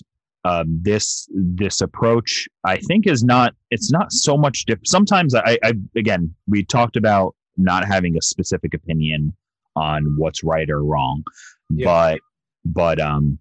um, 0.46 0.80
this 0.82 1.28
this 1.34 1.82
approach, 1.82 2.48
I 2.64 2.78
think, 2.78 3.08
is 3.08 3.24
not 3.24 3.54
it's 3.72 3.92
not 3.92 4.12
so 4.12 4.38
much 4.38 4.66
different. 4.66 4.88
Sometimes 4.88 5.36
I, 5.36 5.58
I 5.64 5.74
again 5.96 6.34
we 6.48 6.64
talked 6.64 6.96
about 6.96 7.36
not 7.58 7.86
having 7.86 8.18
a 8.18 8.22
specific 8.22 8.74
opinion 8.74 9.36
on 9.76 10.16
what's 10.18 10.44
right 10.44 10.70
or 10.70 10.84
wrong, 10.84 11.24
yeah. 11.70 11.86
but 11.86 12.20
but 12.64 13.02
um, 13.02 13.40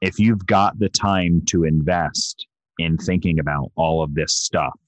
if 0.00 0.18
you've 0.18 0.46
got 0.46 0.78
the 0.78 0.88
time 0.88 1.42
to 1.46 1.64
invest 1.64 2.46
in 2.78 2.96
thinking 2.96 3.38
about 3.38 3.72
all 3.76 4.02
of 4.02 4.14
this 4.14 4.34
stuff, 4.34 4.78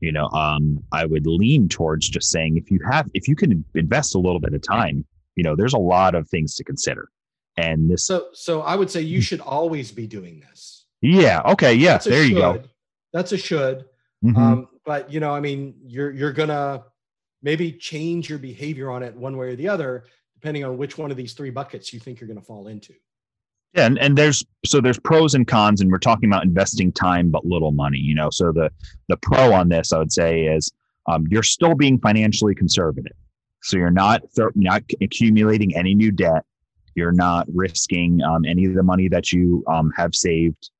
you 0.00 0.12
know, 0.12 0.28
um, 0.28 0.82
I 0.92 1.04
would 1.04 1.26
lean 1.26 1.68
towards 1.68 2.08
just 2.08 2.30
saying 2.30 2.56
if 2.56 2.70
you 2.70 2.78
have, 2.90 3.10
if 3.14 3.28
you 3.28 3.36
can 3.36 3.64
invest 3.74 4.14
a 4.14 4.18
little 4.18 4.40
bit 4.40 4.54
of 4.54 4.62
time, 4.62 5.04
you 5.34 5.42
know, 5.42 5.56
there's 5.56 5.74
a 5.74 5.78
lot 5.78 6.14
of 6.14 6.28
things 6.28 6.54
to 6.56 6.64
consider. 6.64 7.08
And 7.56 7.90
this, 7.90 8.04
so, 8.04 8.28
so 8.32 8.60
I 8.60 8.76
would 8.76 8.90
say 8.90 9.00
you 9.00 9.22
should 9.22 9.40
always 9.40 9.90
be 9.90 10.06
doing 10.06 10.40
this. 10.40 10.75
Yeah. 11.06 11.42
Okay. 11.46 11.74
Yeah. 11.74 11.98
There 11.98 12.24
you 12.24 12.34
go. 12.34 12.62
That's 13.12 13.32
a 13.32 13.36
should. 13.36 13.84
Mm-hmm. 14.24 14.36
Um, 14.36 14.68
but 14.84 15.10
you 15.10 15.20
know, 15.20 15.34
I 15.34 15.40
mean, 15.40 15.74
you're 15.84 16.10
you're 16.10 16.32
gonna 16.32 16.84
maybe 17.42 17.72
change 17.72 18.28
your 18.28 18.38
behavior 18.38 18.90
on 18.90 19.02
it 19.02 19.14
one 19.14 19.36
way 19.36 19.48
or 19.48 19.56
the 19.56 19.68
other, 19.68 20.04
depending 20.34 20.64
on 20.64 20.76
which 20.76 20.98
one 20.98 21.10
of 21.10 21.16
these 21.16 21.32
three 21.32 21.50
buckets 21.50 21.92
you 21.92 22.00
think 22.00 22.20
you're 22.20 22.26
going 22.26 22.40
to 22.40 22.44
fall 22.44 22.66
into. 22.68 22.92
Yeah, 23.74 23.86
and, 23.86 23.98
and 23.98 24.16
there's 24.16 24.44
so 24.64 24.80
there's 24.80 24.98
pros 24.98 25.34
and 25.34 25.46
cons, 25.46 25.80
and 25.80 25.90
we're 25.90 25.98
talking 25.98 26.28
about 26.28 26.44
investing 26.44 26.92
time 26.92 27.30
but 27.30 27.44
little 27.44 27.72
money. 27.72 27.98
You 27.98 28.14
know, 28.14 28.30
so 28.30 28.52
the 28.52 28.70
the 29.08 29.16
pro 29.18 29.52
on 29.52 29.68
this, 29.68 29.92
I 29.92 29.98
would 29.98 30.12
say, 30.12 30.46
is 30.46 30.72
um, 31.06 31.26
you're 31.30 31.42
still 31.42 31.74
being 31.74 31.98
financially 32.00 32.54
conservative. 32.54 33.12
So 33.62 33.76
you're 33.76 33.90
not 33.90 34.22
th- 34.34 34.48
not 34.54 34.82
accumulating 35.00 35.76
any 35.76 35.94
new 35.94 36.10
debt. 36.10 36.44
You're 36.94 37.12
not 37.12 37.46
risking 37.52 38.22
um, 38.22 38.44
any 38.44 38.64
of 38.64 38.74
the 38.74 38.82
money 38.82 39.08
that 39.08 39.30
you 39.30 39.62
um, 39.68 39.92
have 39.96 40.14
saved. 40.14 40.70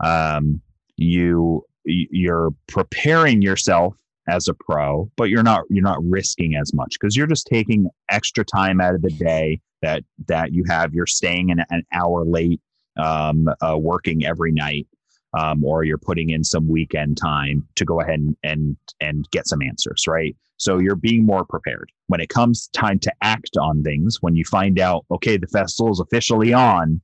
Um, 0.00 0.60
you 0.96 1.64
you're 1.84 2.50
preparing 2.66 3.42
yourself 3.42 3.94
as 4.28 4.48
a 4.48 4.54
pro, 4.54 5.10
but 5.16 5.30
you're 5.30 5.42
not 5.42 5.64
you're 5.70 5.84
not 5.84 6.02
risking 6.04 6.56
as 6.56 6.74
much 6.74 6.96
because 7.00 7.16
you're 7.16 7.26
just 7.26 7.46
taking 7.46 7.88
extra 8.10 8.44
time 8.44 8.80
out 8.80 8.94
of 8.94 9.02
the 9.02 9.10
day 9.10 9.60
that 9.82 10.02
that 10.26 10.52
you 10.52 10.64
have. 10.68 10.94
You're 10.94 11.06
staying 11.06 11.50
an, 11.50 11.64
an 11.70 11.84
hour 11.92 12.24
late, 12.24 12.60
um, 12.96 13.48
uh, 13.60 13.76
working 13.78 14.24
every 14.24 14.52
night, 14.52 14.86
um, 15.34 15.64
or 15.64 15.84
you're 15.84 15.98
putting 15.98 16.30
in 16.30 16.42
some 16.42 16.68
weekend 16.68 17.16
time 17.16 17.66
to 17.76 17.84
go 17.84 18.00
ahead 18.00 18.18
and, 18.18 18.36
and 18.42 18.76
and 19.00 19.30
get 19.30 19.46
some 19.46 19.62
answers, 19.62 20.06
right? 20.08 20.36
So 20.58 20.78
you're 20.78 20.96
being 20.96 21.24
more 21.24 21.44
prepared 21.44 21.92
when 22.06 22.20
it 22.20 22.30
comes 22.30 22.68
time 22.68 22.98
to 23.00 23.12
act 23.22 23.56
on 23.60 23.82
things. 23.82 24.18
When 24.22 24.34
you 24.34 24.44
find 24.44 24.80
out, 24.80 25.04
okay, 25.10 25.36
the 25.36 25.46
festival 25.46 25.92
is 25.92 26.00
officially 26.00 26.52
on, 26.54 27.00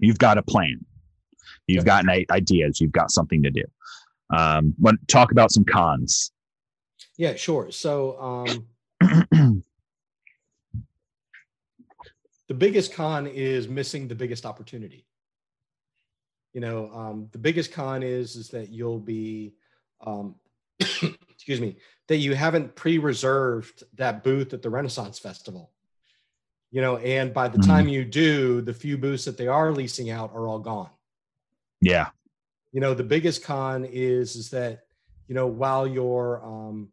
you've 0.00 0.18
got 0.18 0.38
a 0.38 0.42
plan. 0.42 0.84
You've 1.66 1.84
got 1.84 2.08
ideas. 2.30 2.80
You've 2.80 2.92
got 2.92 3.10
something 3.10 3.42
to 3.42 3.50
do. 3.50 3.64
Um, 4.30 4.74
when, 4.78 4.98
talk 5.06 5.32
about 5.32 5.52
some 5.52 5.64
cons 5.64 6.32
yeah, 7.16 7.34
sure. 7.36 7.70
So 7.70 8.20
um, 8.20 8.66
the 12.48 12.54
biggest 12.54 12.92
con 12.92 13.26
is 13.26 13.68
missing 13.68 14.08
the 14.08 14.14
biggest 14.14 14.44
opportunity. 14.44 15.06
You 16.52 16.60
know, 16.60 16.90
um, 16.92 17.28
the 17.32 17.38
biggest 17.38 17.72
con 17.72 18.02
is 18.02 18.36
is 18.36 18.48
that 18.50 18.70
you'll 18.70 19.00
be, 19.00 19.54
um, 20.04 20.36
excuse 20.80 21.60
me, 21.60 21.76
that 22.08 22.16
you 22.16 22.34
haven't 22.34 22.74
pre-reserved 22.74 23.84
that 23.94 24.22
booth 24.22 24.52
at 24.52 24.62
the 24.62 24.70
Renaissance 24.70 25.18
Festival. 25.18 25.70
You 26.70 26.80
know, 26.80 26.96
and 26.98 27.32
by 27.32 27.46
the 27.46 27.58
mm-hmm. 27.58 27.70
time 27.70 27.88
you 27.88 28.04
do, 28.04 28.60
the 28.60 28.74
few 28.74 28.98
booths 28.98 29.24
that 29.26 29.36
they 29.36 29.46
are 29.46 29.70
leasing 29.70 30.10
out 30.10 30.32
are 30.34 30.48
all 30.48 30.58
gone. 30.58 30.90
Yeah. 31.80 32.08
You 32.72 32.80
know, 32.80 32.94
the 32.94 33.04
biggest 33.04 33.44
con 33.44 33.84
is 33.84 34.36
is 34.36 34.50
that 34.50 34.86
you 35.28 35.34
know 35.34 35.46
while 35.46 35.86
you're 35.86 36.44
um, 36.44 36.88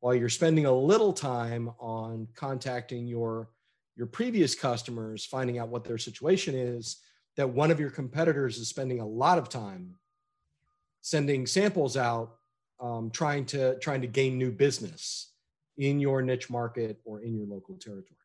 while 0.00 0.14
you're 0.14 0.28
spending 0.28 0.66
a 0.66 0.72
little 0.72 1.12
time 1.12 1.70
on 1.78 2.28
contacting 2.34 3.06
your 3.06 3.48
your 3.96 4.06
previous 4.06 4.54
customers 4.54 5.24
finding 5.24 5.58
out 5.58 5.68
what 5.68 5.84
their 5.84 5.98
situation 5.98 6.54
is 6.54 6.98
that 7.36 7.48
one 7.48 7.70
of 7.70 7.80
your 7.80 7.90
competitors 7.90 8.58
is 8.58 8.68
spending 8.68 9.00
a 9.00 9.06
lot 9.06 9.38
of 9.38 9.48
time 9.48 9.94
sending 11.00 11.46
samples 11.46 11.96
out 11.96 12.36
um, 12.80 13.10
trying 13.10 13.44
to 13.46 13.78
trying 13.78 14.00
to 14.00 14.06
gain 14.06 14.38
new 14.38 14.50
business 14.50 15.32
in 15.78 16.00
your 16.00 16.20
niche 16.20 16.50
market 16.50 17.00
or 17.04 17.22
in 17.22 17.34
your 17.34 17.46
local 17.46 17.76
territory 17.76 18.18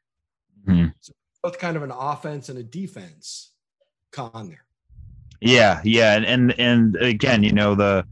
mm-hmm. 0.68 0.88
so 1.00 1.14
both 1.44 1.60
kind 1.60 1.78
of 1.78 1.84
an 1.84 1.92
offense 1.92 2.50
and 2.50 2.58
a 2.58 2.64
defense 2.64 3.52
con 4.12 4.50
there 4.50 4.66
yeah 5.42 5.82
yeah 5.84 6.16
and 6.16 6.26
and, 6.26 6.60
and 6.60 6.96
again 6.98 7.44
you 7.44 7.52
know 7.52 7.76
the 7.76 8.06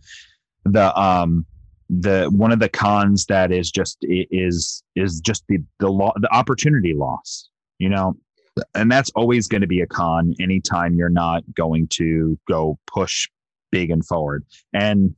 the 0.65 0.97
um 0.99 1.45
the 1.89 2.26
one 2.32 2.51
of 2.51 2.59
the 2.59 2.69
cons 2.69 3.26
that 3.26 3.51
is 3.51 3.69
just 3.71 3.97
is 4.01 4.84
is 4.95 5.19
just 5.19 5.43
the 5.47 5.59
the 5.80 5.88
law 5.89 6.11
the 6.17 6.34
opportunity 6.34 6.93
loss 6.93 7.49
you 7.80 7.89
know? 7.89 8.15
And 8.73 8.89
that's 8.89 9.11
always 9.15 9.47
going 9.47 9.61
to 9.61 9.67
be 9.67 9.82
a 9.82 9.88
con 9.88 10.34
anytime 10.39 10.95
you're 10.95 11.09
not 11.09 11.43
going 11.55 11.88
to 11.93 12.39
go 12.47 12.80
push 12.88 13.28
big 13.71 13.91
and 13.91 14.05
forward. 14.05 14.45
And 14.73 15.13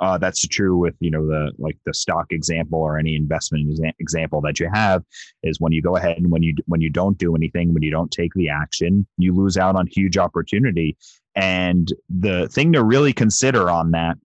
uh, 0.00 0.18
that's 0.18 0.46
true 0.46 0.76
with 0.76 0.94
you 1.00 1.10
know 1.10 1.26
the 1.26 1.52
like 1.58 1.78
the 1.86 1.94
stock 1.94 2.26
example 2.30 2.80
or 2.80 2.98
any 2.98 3.16
investment 3.16 3.80
example 3.98 4.42
that 4.42 4.60
you 4.60 4.68
have 4.70 5.02
is 5.42 5.58
when 5.58 5.72
you 5.72 5.80
go 5.80 5.96
ahead 5.96 6.18
and 6.18 6.30
when 6.30 6.42
you 6.42 6.54
when 6.66 6.82
you 6.82 6.90
don't 6.90 7.16
do 7.16 7.34
anything 7.34 7.72
when 7.72 7.82
you 7.82 7.90
don't 7.90 8.10
take 8.10 8.34
the 8.34 8.46
action 8.46 9.06
you 9.16 9.34
lose 9.34 9.56
out 9.56 9.74
on 9.74 9.86
huge 9.86 10.18
opportunity 10.18 10.98
and 11.36 11.92
the 12.08 12.48
thing 12.48 12.72
to 12.72 12.82
really 12.82 13.12
consider 13.12 13.70
on 13.70 13.90
that 13.92 14.16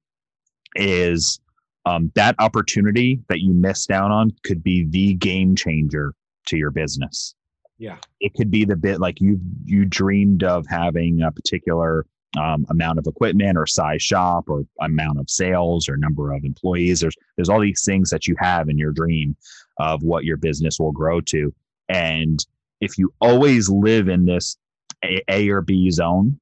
is 0.75 1.39
um, 1.85 2.11
that 2.15 2.35
opportunity 2.39 3.19
that 3.27 3.41
you 3.41 3.53
missed 3.53 3.91
out 3.91 4.11
on 4.11 4.31
could 4.43 4.63
be 4.63 4.85
the 4.89 5.15
game 5.15 5.55
changer 5.55 6.13
to 6.47 6.57
your 6.57 6.71
business. 6.71 7.35
Yeah, 7.77 7.97
it 8.19 8.33
could 8.35 8.49
be 8.49 8.63
the 8.63 8.75
bit 8.75 8.99
like 8.99 9.19
you 9.19 9.39
you 9.65 9.85
dreamed 9.85 10.43
of 10.43 10.65
having 10.67 11.21
a 11.21 11.31
particular 11.31 12.05
um, 12.39 12.65
amount 12.69 12.99
of 12.99 13.07
equipment 13.07 13.57
or 13.57 13.65
size 13.65 14.01
shop 14.01 14.45
or 14.47 14.63
amount 14.79 15.19
of 15.19 15.29
sales 15.29 15.89
or 15.89 15.97
number 15.97 16.31
of 16.31 16.43
employees. 16.43 17.01
There's 17.01 17.15
there's 17.35 17.49
all 17.49 17.59
these 17.59 17.83
things 17.83 18.09
that 18.11 18.27
you 18.27 18.35
have 18.39 18.69
in 18.69 18.77
your 18.77 18.91
dream 18.91 19.35
of 19.79 20.03
what 20.03 20.23
your 20.23 20.37
business 20.37 20.79
will 20.79 20.91
grow 20.91 21.19
to, 21.21 21.53
and 21.89 22.45
if 22.79 22.97
you 22.97 23.13
always 23.19 23.67
live 23.69 24.07
in 24.07 24.25
this 24.25 24.57
A, 25.03 25.21
a 25.27 25.49
or 25.49 25.61
B 25.61 25.89
zone, 25.89 26.39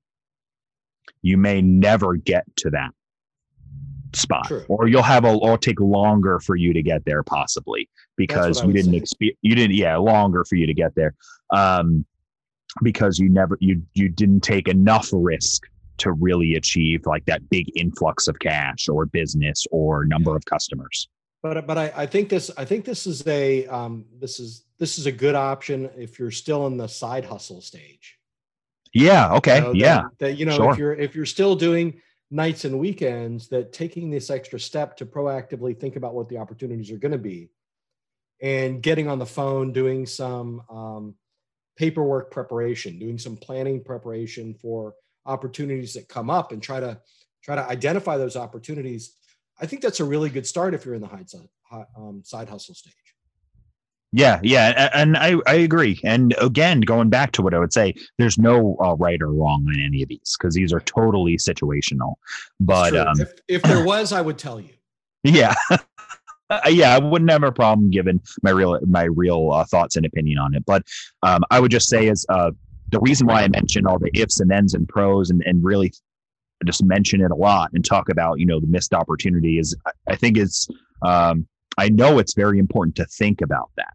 you 1.22 1.38
may 1.38 1.62
never 1.62 2.16
get 2.16 2.44
to 2.58 2.70
that 2.70 2.92
spot 4.14 4.48
True. 4.48 4.66
or 4.68 4.88
you'll 4.88 5.04
have 5.04 5.24
a 5.24 5.34
or 5.34 5.58
take 5.58 5.80
longer 5.80 6.40
for 6.40 6.56
you 6.56 6.74
to 6.74 6.82
get 6.82 7.06
there 7.06 7.22
possibly 7.22 7.88
because 8.16 8.64
you 8.64 8.74
didn't 8.74 8.96
experience 8.96 9.38
you 9.44 9.54
didn't 9.54 9.76
yeah 9.76 9.98
longer 9.98 10.44
for 10.46 10.56
you 10.56 10.66
to 10.66 10.74
get 10.74 10.96
there 10.96 11.14
um 11.54 12.06
because 12.82 13.20
you 13.20 13.30
never 13.30 13.56
you 13.60 13.84
you 13.94 14.10
didn't 14.10 14.42
take 14.42 14.68
enough 14.68 15.10
risk 15.14 15.64
to 16.00 16.14
really 16.14 16.56
achieve 16.56 17.06
like 17.06 17.26
that 17.26 17.48
big 17.50 17.72
influx 17.76 18.28
of 18.28 18.40
cash 18.40 18.90
or 18.90 19.06
business 19.06 19.66
or 19.72 20.06
number 20.06 20.36
of 20.36 20.44
customers. 20.46 21.08
But 21.44 21.68
but 21.68 21.78
I, 21.78 21.94
I 21.96 22.06
think 22.06 22.30
this 22.30 22.52
I 22.58 22.66
think 22.66 22.84
this 22.84 23.06
is 23.06 23.26
a 23.28 23.66
um, 23.68 24.06
this 24.20 24.40
is 24.40 24.66
this 24.78 24.98
is 24.98 25.06
a 25.06 25.12
good 25.12 25.36
option 25.36 25.90
if 25.98 26.20
you're 26.20 26.32
still 26.32 26.68
in 26.68 26.78
the 26.78 26.88
side 26.88 27.26
hustle 27.26 27.62
stage. 27.62 28.19
Yeah. 28.94 29.34
Okay. 29.36 29.58
You 29.58 29.62
know, 29.64 29.72
yeah. 29.74 30.04
That, 30.20 30.38
you 30.38 30.46
know 30.46 30.56
Sure. 30.56 30.72
if 30.72 30.78
you're 30.78 30.94
if 30.94 31.16
you're 31.16 31.26
still 31.26 31.56
doing 31.56 32.02
nights 32.32 32.66
and 32.66 32.80
weekends, 32.80 33.48
that 33.50 33.74
taking 33.74 34.10
this 34.10 34.30
extra 34.30 34.60
step 34.60 34.98
to 34.98 35.06
proactively 35.06 35.80
think 35.80 35.96
about 35.96 36.14
what 36.14 36.30
the 36.30 36.38
opportunities 36.38 36.92
are 36.92 36.98
going 36.98 37.12
to 37.12 37.18
be, 37.18 37.50
and 38.42 38.82
getting 38.82 39.08
on 39.08 39.20
the 39.20 39.26
phone, 39.26 39.72
doing 39.74 40.06
some 40.06 40.62
um, 40.70 41.16
paperwork 41.78 42.32
preparation, 42.32 43.00
doing 43.00 43.18
some 43.18 43.36
planning 43.38 43.84
preparation 43.84 44.54
for 44.54 44.94
opportunities 45.26 45.94
that 45.94 46.08
come 46.08 46.30
up, 46.30 46.52
and 46.52 46.62
try 46.62 46.80
to 46.80 47.00
try 47.44 47.56
to 47.56 47.68
identify 47.68 48.18
those 48.18 48.36
opportunities. 48.36 49.16
I 49.62 49.66
think 49.66 49.82
that's 49.82 50.00
a 50.00 50.06
really 50.06 50.30
good 50.30 50.48
start 50.48 50.74
if 50.74 50.86
you're 50.86 50.96
in 50.96 51.02
the 51.02 51.08
hide 51.08 51.30
side, 51.30 51.48
um, 51.98 52.22
side 52.24 52.48
hustle 52.50 52.76
stage. 52.76 52.94
Yeah, 54.12 54.40
yeah, 54.42 54.90
and 54.94 55.16
I 55.18 55.36
I 55.46 55.54
agree. 55.56 56.00
And 56.04 56.34
again, 56.42 56.82
going 56.82 57.10
back 57.10 57.32
to 57.34 57.44
what 57.44 57.54
I 57.54 57.60
would 57.60 57.74
say, 57.74 57.94
there's 58.18 58.40
no 58.40 58.76
uh, 58.84 58.96
right 58.96 59.22
or 59.22 59.32
wrong 59.32 59.68
in 59.72 59.80
any 59.86 60.02
of 60.02 60.10
these 60.10 60.36
because 60.40 60.56
these 60.56 60.74
are 60.74 60.80
totally 60.82 61.38
situational. 61.38 62.16
But 62.60 62.96
um, 62.96 63.22
if, 63.22 63.34
if 63.48 63.62
there 63.62 63.84
was, 63.86 64.12
I 64.12 64.22
would 64.22 64.40
tell 64.40 64.60
you. 64.60 64.74
yeah, 65.24 65.54
Uh, 66.50 66.62
yeah, 66.68 66.96
I 66.96 66.98
wouldn't 66.98 67.30
have 67.30 67.44
a 67.44 67.52
problem 67.52 67.92
given 67.92 68.20
my 68.42 68.50
real 68.50 68.80
my 68.88 69.04
real 69.04 69.52
uh, 69.52 69.64
thoughts 69.66 69.96
and 69.96 70.06
opinion 70.06 70.40
on 70.40 70.56
it. 70.56 70.66
But 70.66 70.84
um, 71.22 71.44
I 71.52 71.60
would 71.60 71.70
just 71.70 71.88
say 71.88 72.08
is 72.08 72.26
uh, 72.30 72.52
the 72.90 73.00
reason 73.00 73.28
why 73.28 73.44
I 73.44 73.48
mention 73.50 73.86
all 73.86 74.00
the 74.00 74.10
ifs 74.16 74.40
and 74.40 74.52
ends 74.52 74.74
and 74.74 74.88
pros 74.88 75.30
and 75.30 75.44
and 75.46 75.64
really 75.64 75.94
just 76.66 76.84
mention 76.84 77.22
it 77.22 77.30
a 77.30 77.36
lot 77.36 77.70
and 77.74 77.86
talk 77.86 78.10
about 78.10 78.40
you 78.40 78.48
know 78.48 78.60
the 78.60 78.68
missed 78.68 78.94
opportunity 78.96 79.60
is 79.60 79.76
I- 79.86 79.92
I 80.08 80.16
think 80.16 80.38
it's 80.38 80.68
um, 81.04 81.48
I 81.78 81.90
know 81.90 82.18
it's 82.18 82.34
very 82.34 82.58
important 82.58 82.96
to 82.96 83.06
think 83.06 83.42
about 83.42 83.70
that. 83.78 83.94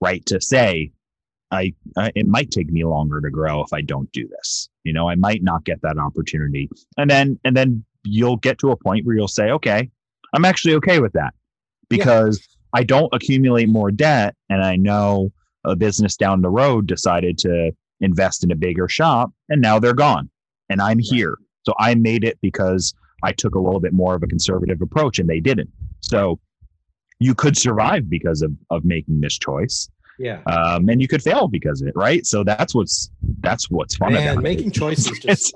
Yeah. 0.00 0.08
right 0.08 0.26
to 0.26 0.40
say 0.40 0.92
I, 1.50 1.72
I 1.96 2.12
it 2.14 2.26
might 2.26 2.50
take 2.50 2.68
me 2.70 2.84
longer 2.84 3.20
to 3.20 3.30
grow 3.30 3.62
if 3.62 3.72
i 3.72 3.80
don't 3.80 4.10
do 4.12 4.28
this. 4.28 4.68
You 4.84 4.92
know 4.92 5.08
i 5.08 5.14
might 5.14 5.42
not 5.42 5.64
get 5.64 5.82
that 5.82 5.98
opportunity. 5.98 6.68
And 6.96 7.10
then 7.10 7.38
and 7.44 7.56
then 7.56 7.84
you'll 8.04 8.36
get 8.36 8.58
to 8.58 8.70
a 8.70 8.76
point 8.76 9.04
where 9.06 9.16
you'll 9.16 9.28
say 9.28 9.50
okay 9.50 9.90
i'm 10.34 10.44
actually 10.44 10.74
okay 10.74 11.00
with 11.00 11.12
that 11.14 11.34
because 11.88 12.40
i 12.74 12.82
don't 12.84 13.12
accumulate 13.12 13.68
more 13.68 13.90
debt 13.90 14.34
and 14.48 14.62
i 14.62 14.76
know 14.76 15.30
a 15.64 15.74
business 15.76 16.16
down 16.16 16.40
the 16.40 16.48
road 16.50 16.86
decided 16.86 17.36
to 17.38 17.72
invest 18.00 18.44
in 18.44 18.50
a 18.52 18.56
bigger 18.56 18.88
shop 18.88 19.30
and 19.48 19.60
now 19.60 19.78
they're 19.78 19.94
gone 19.94 20.30
and 20.68 20.80
i'm 20.80 20.98
here. 20.98 21.36
So 21.66 21.74
i 21.78 21.94
made 21.94 22.24
it 22.24 22.38
because 22.40 22.94
i 23.24 23.32
took 23.32 23.54
a 23.54 23.58
little 23.60 23.80
bit 23.80 23.92
more 23.92 24.14
of 24.14 24.22
a 24.22 24.26
conservative 24.26 24.80
approach 24.80 25.18
and 25.18 25.28
they 25.28 25.40
didn't. 25.40 25.70
So 26.00 26.38
you 27.20 27.34
could 27.34 27.56
survive 27.56 28.08
because 28.08 28.42
of, 28.42 28.52
of 28.70 28.84
making 28.84 29.20
this 29.20 29.38
choice. 29.38 29.88
Yeah. 30.20 30.40
um, 30.46 30.88
and 30.88 31.00
you 31.00 31.06
could 31.06 31.22
fail 31.22 31.46
because 31.46 31.80
of 31.80 31.86
it 31.88 31.94
right? 31.94 32.26
So 32.26 32.42
that's 32.42 32.74
what's 32.74 33.08
that's 33.40 33.70
what's 33.70 33.96
fun 33.96 34.12
Man, 34.14 34.32
about 34.32 34.42
making 34.42 34.68
it 34.68 34.74
choices 34.74 35.18
It's- 35.24 35.52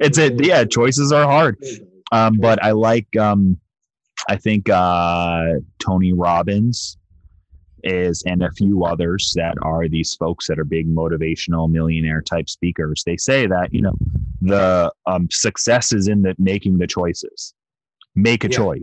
it's 0.00 0.18
it 0.18 0.44
yeah 0.44 0.64
choices 0.64 1.12
are 1.12 1.24
hard. 1.24 1.56
Um, 2.12 2.38
but 2.38 2.62
i 2.62 2.70
like 2.72 3.14
um, 3.16 3.58
i 4.28 4.36
think 4.36 4.68
uh, 4.70 5.54
tony 5.78 6.12
robbins 6.12 6.96
is 7.82 8.22
and 8.26 8.42
a 8.42 8.50
few 8.52 8.84
others 8.84 9.32
that 9.36 9.54
are 9.62 9.88
these 9.88 10.14
folks 10.14 10.46
that 10.48 10.58
are 10.58 10.64
big 10.64 10.86
motivational 10.94 11.70
millionaire 11.70 12.22
type 12.22 12.48
speakers. 12.48 13.02
They 13.04 13.16
say 13.18 13.46
that 13.46 13.72
you 13.74 13.82
know 13.82 13.94
the 14.40 14.90
um, 15.06 15.28
success 15.30 15.92
is 15.92 16.08
in 16.08 16.22
the 16.22 16.34
making 16.38 16.78
the 16.78 16.86
choices. 16.86 17.52
Make 18.14 18.44
a 18.44 18.48
Yeah. 18.48 18.56
choice 18.56 18.82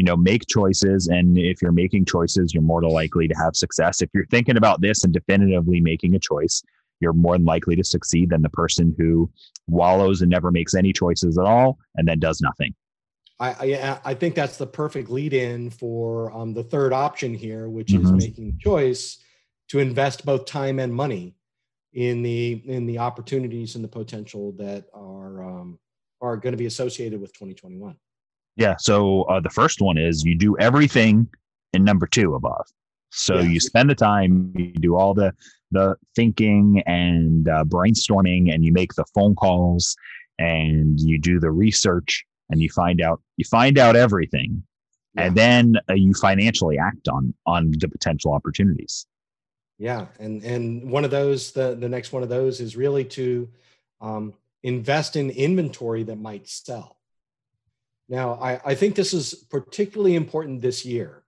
you 0.00 0.04
know 0.04 0.16
make 0.16 0.46
choices 0.46 1.08
and 1.08 1.36
if 1.36 1.60
you're 1.60 1.72
making 1.72 2.06
choices 2.06 2.54
you're 2.54 2.62
more 2.62 2.82
likely 2.82 3.28
to 3.28 3.34
have 3.34 3.54
success 3.54 4.00
if 4.00 4.08
you're 4.14 4.24
thinking 4.30 4.56
about 4.56 4.80
this 4.80 5.04
and 5.04 5.12
definitively 5.12 5.78
making 5.78 6.14
a 6.14 6.18
choice 6.18 6.62
you're 7.00 7.12
more 7.12 7.36
than 7.36 7.44
likely 7.44 7.76
to 7.76 7.84
succeed 7.84 8.30
than 8.30 8.40
the 8.40 8.48
person 8.48 8.94
who 8.96 9.30
wallows 9.68 10.22
and 10.22 10.30
never 10.30 10.50
makes 10.50 10.74
any 10.74 10.90
choices 10.90 11.36
at 11.36 11.44
all 11.44 11.76
and 11.96 12.08
then 12.08 12.18
does 12.18 12.40
nothing 12.40 12.74
I, 13.40 13.50
I 13.50 14.00
I 14.06 14.14
think 14.14 14.34
that's 14.34 14.56
the 14.56 14.66
perfect 14.66 15.10
lead 15.10 15.34
in 15.34 15.68
for 15.68 16.30
um, 16.32 16.52
the 16.52 16.62
third 16.62 16.92
option 16.92 17.32
here, 17.32 17.70
which 17.70 17.94
is 17.94 18.12
Mhm. 18.12 18.18
making 18.18 18.58
choice 18.60 19.16
to 19.68 19.78
invest 19.78 20.26
both 20.26 20.44
time 20.44 20.78
and 20.78 20.94
money 20.94 21.36
in 21.94 22.22
the 22.22 22.62
in 22.66 22.84
the 22.84 22.98
opportunities 22.98 23.76
and 23.76 23.84
the 23.84 23.88
potential 23.88 24.52
that 24.58 24.84
are 24.92 25.42
um, 25.42 25.78
are 26.20 26.36
going 26.36 26.52
to 26.52 26.58
be 26.58 26.66
associated 26.66 27.18
with 27.18 27.32
2021. 27.32 27.96
Yeah. 28.56 28.76
So 28.78 29.22
uh, 29.22 29.40
the 29.40 29.50
first 29.50 29.80
one 29.80 29.96
is 29.98 30.24
you 30.24 30.34
do 30.34 30.56
everything 30.58 31.28
in 31.72 31.84
number 31.84 32.06
two 32.06 32.34
above. 32.34 32.66
So 33.10 33.36
Yeah. 33.36 33.42
you 33.42 33.60
spend 33.60 33.90
the 33.90 33.94
time, 33.94 34.52
you 34.56 34.72
do 34.72 34.96
all 34.96 35.14
the 35.14 35.32
the 35.72 35.96
thinking 36.16 36.82
and 36.86 37.48
uh, 37.48 37.64
brainstorming, 37.64 38.52
and 38.52 38.64
you 38.64 38.72
make 38.72 38.94
the 38.94 39.04
phone 39.14 39.36
calls, 39.36 39.96
and 40.38 40.98
you 41.00 41.16
do 41.18 41.38
the 41.38 41.52
research, 41.52 42.24
and 42.50 42.60
you 42.60 42.68
find 42.70 43.00
out 43.00 43.20
you 43.36 43.44
find 43.44 43.78
out 43.78 43.94
everything, 43.94 44.64
and 45.16 45.36
then 45.36 45.76
uh, 45.88 45.94
you 45.94 46.12
financially 46.14 46.78
act 46.78 47.08
on 47.08 47.34
on 47.46 47.72
the 47.78 47.88
potential 47.88 48.32
opportunities. 48.32 49.06
Yeah, 49.78 50.06
and 50.18 50.42
and 50.44 50.90
one 50.90 51.04
of 51.04 51.10
those, 51.10 51.52
the 51.52 51.74
the 51.74 51.88
next 51.88 52.12
one 52.12 52.22
of 52.22 52.28
those 52.28 52.60
is 52.60 52.76
really 52.76 53.04
to 53.04 53.48
um, 54.00 54.34
invest 54.62 55.16
in 55.16 55.30
inventory 55.30 56.02
that 56.02 56.16
might 56.16 56.48
sell. 56.48 56.99
Now, 58.10 58.34
I, 58.34 58.60
I 58.64 58.74
think 58.74 58.94
this 58.94 59.14
is 59.14 59.32
particularly 59.48 60.16
important 60.16 60.60
this 60.60 60.84
year 60.84 61.24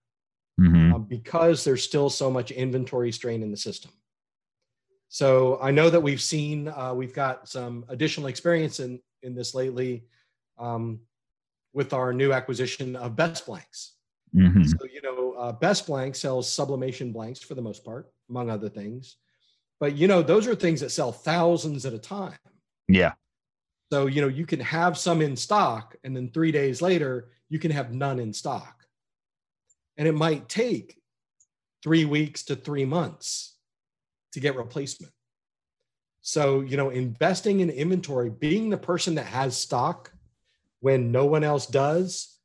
hmm 0.58 0.92
uh, 0.92 0.98
because 0.98 1.64
there's 1.64 1.82
still 1.82 2.10
so 2.10 2.30
much 2.30 2.50
inventory 2.50 3.10
strain 3.12 3.42
in 3.42 3.50
the 3.50 3.56
system. 3.56 3.90
So 5.08 5.58
I 5.62 5.70
know 5.70 5.88
that 5.88 6.00
we've 6.00 6.20
seen 6.20 6.68
uh, 6.68 6.92
we've 6.92 7.14
got 7.14 7.48
some 7.48 7.86
additional 7.88 8.26
experience 8.26 8.80
in 8.80 9.00
in 9.22 9.34
this 9.34 9.54
lately 9.54 10.04
um, 10.58 11.00
with 11.72 11.92
our 11.92 12.12
new 12.12 12.32
acquisition 12.32 12.96
of 12.96 13.16
Best 13.16 13.46
Blanks. 13.46 13.94
hmm 14.32 14.64
So, 14.64 14.78
you 14.92 15.00
know, 15.02 15.32
uh, 15.38 15.52
Best 15.52 15.86
Blank 15.86 16.14
sells 16.16 16.52
sublimation 16.52 17.12
blanks 17.12 17.40
for 17.40 17.54
the 17.54 17.62
most 17.62 17.84
part, 17.84 18.10
among 18.28 18.50
other 18.50 18.68
things. 18.68 19.16
But, 19.80 19.96
you 19.96 20.06
know, 20.06 20.22
those 20.22 20.46
are 20.46 20.54
things 20.54 20.80
that 20.80 20.90
sell 20.90 21.12
thousands 21.12 21.86
at 21.86 21.92
a 21.92 21.98
time. 21.98 22.38
Yeah. 22.88 23.12
So, 23.92 24.06
you 24.06 24.22
know, 24.22 24.28
you 24.28 24.46
can 24.46 24.60
have 24.60 24.96
some 24.96 25.20
in 25.20 25.36
stock 25.36 25.96
and 26.02 26.16
then 26.16 26.30
three 26.30 26.50
days 26.50 26.80
later, 26.80 27.28
you 27.50 27.58
can 27.58 27.70
have 27.70 27.92
none 27.92 28.18
in 28.18 28.32
stock. 28.32 28.86
And 29.98 30.08
it 30.08 30.14
might 30.14 30.48
take 30.48 30.96
three 31.82 32.06
weeks 32.06 32.42
to 32.44 32.56
three 32.56 32.86
months 32.86 33.54
to 34.32 34.40
get 34.40 34.56
replacement. 34.56 35.12
So, 36.22 36.62
you 36.62 36.78
know, 36.78 36.88
investing 36.88 37.60
in 37.60 37.68
inventory, 37.68 38.30
being 38.30 38.70
the 38.70 38.78
person 38.78 39.14
that 39.16 39.26
has 39.26 39.58
stock 39.58 40.10
when 40.80 41.12
no 41.12 41.26
one 41.26 41.44
else 41.44 41.66
does, 41.66 42.38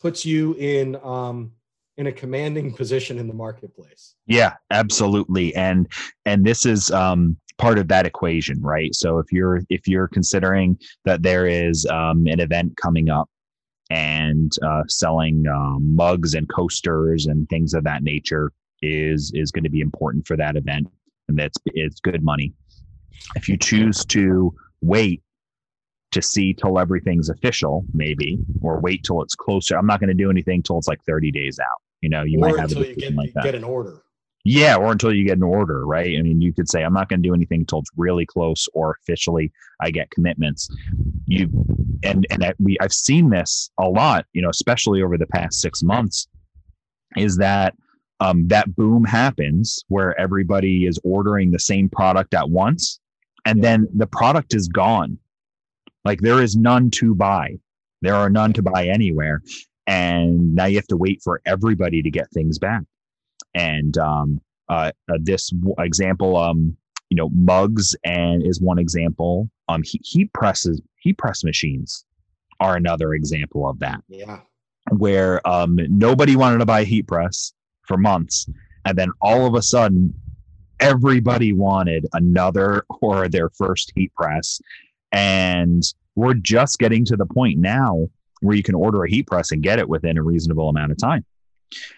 puts 0.00 0.24
you 0.24 0.54
in 0.60 0.94
um, 1.02 1.50
in 1.96 2.06
a 2.06 2.12
commanding 2.12 2.72
position 2.76 3.18
in 3.18 3.26
the 3.26 3.34
marketplace. 3.34 4.14
Yeah, 4.28 4.52
absolutely. 4.70 5.56
And 5.56 5.88
and 6.24 6.44
this 6.46 6.64
is 6.64 6.92
um 6.92 7.36
part 7.58 7.78
of 7.78 7.88
that 7.88 8.06
equation, 8.06 8.60
right? 8.60 8.94
So 8.94 9.18
if 9.18 9.32
you're 9.32 9.60
if 9.70 9.86
you're 9.86 10.08
considering 10.08 10.78
that 11.04 11.22
there 11.22 11.46
is 11.46 11.86
um 11.86 12.26
an 12.26 12.40
event 12.40 12.76
coming 12.76 13.10
up 13.10 13.28
and 13.90 14.52
uh 14.66 14.82
selling 14.88 15.44
um, 15.46 15.94
mugs 15.94 16.34
and 16.34 16.48
coasters 16.48 17.26
and 17.26 17.48
things 17.48 17.74
of 17.74 17.84
that 17.84 18.02
nature 18.02 18.50
is 18.82 19.30
is 19.34 19.52
going 19.52 19.64
to 19.64 19.70
be 19.70 19.80
important 19.80 20.26
for 20.26 20.36
that 20.36 20.56
event 20.56 20.88
and 21.28 21.38
that's 21.38 21.58
it's 21.66 22.00
good 22.00 22.22
money. 22.22 22.52
If 23.36 23.48
you 23.48 23.56
choose 23.56 24.04
to 24.06 24.52
wait 24.82 25.22
to 26.12 26.22
see 26.22 26.54
till 26.54 26.78
everything's 26.78 27.28
official, 27.28 27.84
maybe, 27.92 28.38
or 28.62 28.80
wait 28.80 29.02
till 29.02 29.20
it's 29.22 29.34
closer. 29.34 29.76
I'm 29.76 29.86
not 29.86 30.00
going 30.00 30.08
to 30.08 30.14
do 30.14 30.30
anything 30.30 30.62
till 30.62 30.78
it's 30.78 30.86
like 30.86 31.02
30 31.04 31.32
days 31.32 31.58
out. 31.58 31.82
You 32.02 32.08
know, 32.08 32.22
you 32.22 32.38
or 32.38 32.50
might 32.50 32.60
have 32.60 32.70
until 32.70 32.86
you 32.86 32.94
get, 32.94 33.14
like 33.14 33.32
that. 33.34 33.44
get 33.44 33.54
an 33.54 33.64
order. 33.64 34.03
Yeah, 34.46 34.76
or 34.76 34.92
until 34.92 35.12
you 35.12 35.24
get 35.24 35.38
an 35.38 35.42
order, 35.42 35.86
right? 35.86 36.18
I 36.18 36.20
mean, 36.20 36.42
you 36.42 36.52
could 36.52 36.68
say, 36.68 36.82
I'm 36.82 36.92
not 36.92 37.08
going 37.08 37.22
to 37.22 37.28
do 37.28 37.34
anything 37.34 37.60
until 37.60 37.78
it's 37.78 37.90
really 37.96 38.26
close 38.26 38.68
or 38.74 38.94
officially 39.00 39.50
I 39.80 39.90
get 39.90 40.10
commitments. 40.10 40.68
You 41.26 41.48
and 42.02 42.26
and 42.28 42.44
I, 42.44 42.52
we 42.58 42.76
I've 42.80 42.92
seen 42.92 43.30
this 43.30 43.70
a 43.80 43.88
lot, 43.88 44.26
you 44.34 44.42
know, 44.42 44.50
especially 44.50 45.02
over 45.02 45.16
the 45.16 45.26
past 45.26 45.62
six 45.62 45.82
months, 45.82 46.28
is 47.16 47.38
that 47.38 47.74
um, 48.20 48.46
that 48.48 48.76
boom 48.76 49.04
happens 49.04 49.82
where 49.88 50.18
everybody 50.20 50.84
is 50.84 51.00
ordering 51.04 51.50
the 51.50 51.58
same 51.58 51.88
product 51.88 52.34
at 52.34 52.50
once, 52.50 53.00
and 53.46 53.64
then 53.64 53.88
the 53.94 54.06
product 54.06 54.54
is 54.54 54.68
gone. 54.68 55.18
Like 56.04 56.20
there 56.20 56.42
is 56.42 56.54
none 56.54 56.90
to 56.92 57.14
buy. 57.14 57.56
There 58.02 58.14
are 58.14 58.28
none 58.28 58.52
to 58.52 58.62
buy 58.62 58.88
anywhere, 58.88 59.40
and 59.86 60.54
now 60.54 60.66
you 60.66 60.76
have 60.76 60.86
to 60.88 60.98
wait 60.98 61.22
for 61.24 61.40
everybody 61.46 62.02
to 62.02 62.10
get 62.10 62.30
things 62.30 62.58
back 62.58 62.82
and 63.54 63.96
um, 63.98 64.40
uh, 64.68 64.90
uh, 65.10 65.18
this 65.20 65.50
w- 65.50 65.74
example, 65.78 66.36
um, 66.36 66.76
you 67.10 67.16
know, 67.16 67.28
mugs 67.30 67.94
and 68.04 68.44
is 68.44 68.60
one 68.60 68.78
example. 68.78 69.48
um, 69.68 69.82
heat, 69.82 70.02
heat 70.04 70.32
presses, 70.32 70.80
heat 71.00 71.16
press 71.18 71.44
machines 71.44 72.04
are 72.60 72.76
another 72.76 73.14
example 73.14 73.68
of 73.68 73.78
that. 73.80 74.00
Yeah. 74.08 74.40
Where 74.90 75.46
um, 75.46 75.78
nobody 75.88 76.36
wanted 76.36 76.58
to 76.58 76.66
buy 76.66 76.80
a 76.80 76.84
heat 76.84 77.06
press 77.06 77.52
for 77.86 77.96
months, 77.96 78.46
and 78.84 78.98
then 78.98 79.10
all 79.20 79.46
of 79.46 79.54
a 79.54 79.62
sudden, 79.62 80.12
everybody 80.80 81.52
wanted 81.52 82.06
another 82.12 82.84
or 83.00 83.28
their 83.28 83.48
first 83.50 83.92
heat 83.94 84.12
press, 84.14 84.60
and 85.12 85.82
we're 86.16 86.34
just 86.34 86.78
getting 86.78 87.04
to 87.06 87.16
the 87.16 87.26
point 87.26 87.58
now 87.58 88.08
where 88.40 88.56
you 88.56 88.62
can 88.62 88.74
order 88.74 89.04
a 89.04 89.10
heat 89.10 89.26
press 89.26 89.52
and 89.52 89.62
get 89.62 89.78
it 89.78 89.88
within 89.88 90.18
a 90.18 90.22
reasonable 90.22 90.68
amount 90.68 90.92
of 90.92 90.98
time. 90.98 91.24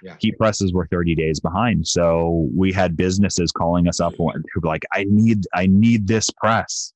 Yeah. 0.03 0.17
Heat 0.21 0.37
presses 0.39 0.73
were 0.73 0.87
30 0.87 1.15
days 1.15 1.41
behind. 1.41 1.87
So 1.87 2.49
we 2.55 2.73
had 2.73 2.97
businesses 2.97 3.53
calling 3.53 3.89
us 3.89 4.01
up 4.01 4.15
who 4.17 4.25
were 4.25 4.43
like, 4.63 4.85
I 4.93 5.05
need, 5.09 5.47
I 5.55 5.67
need 5.67 6.07
this 6.07 6.31
press. 6.31 6.93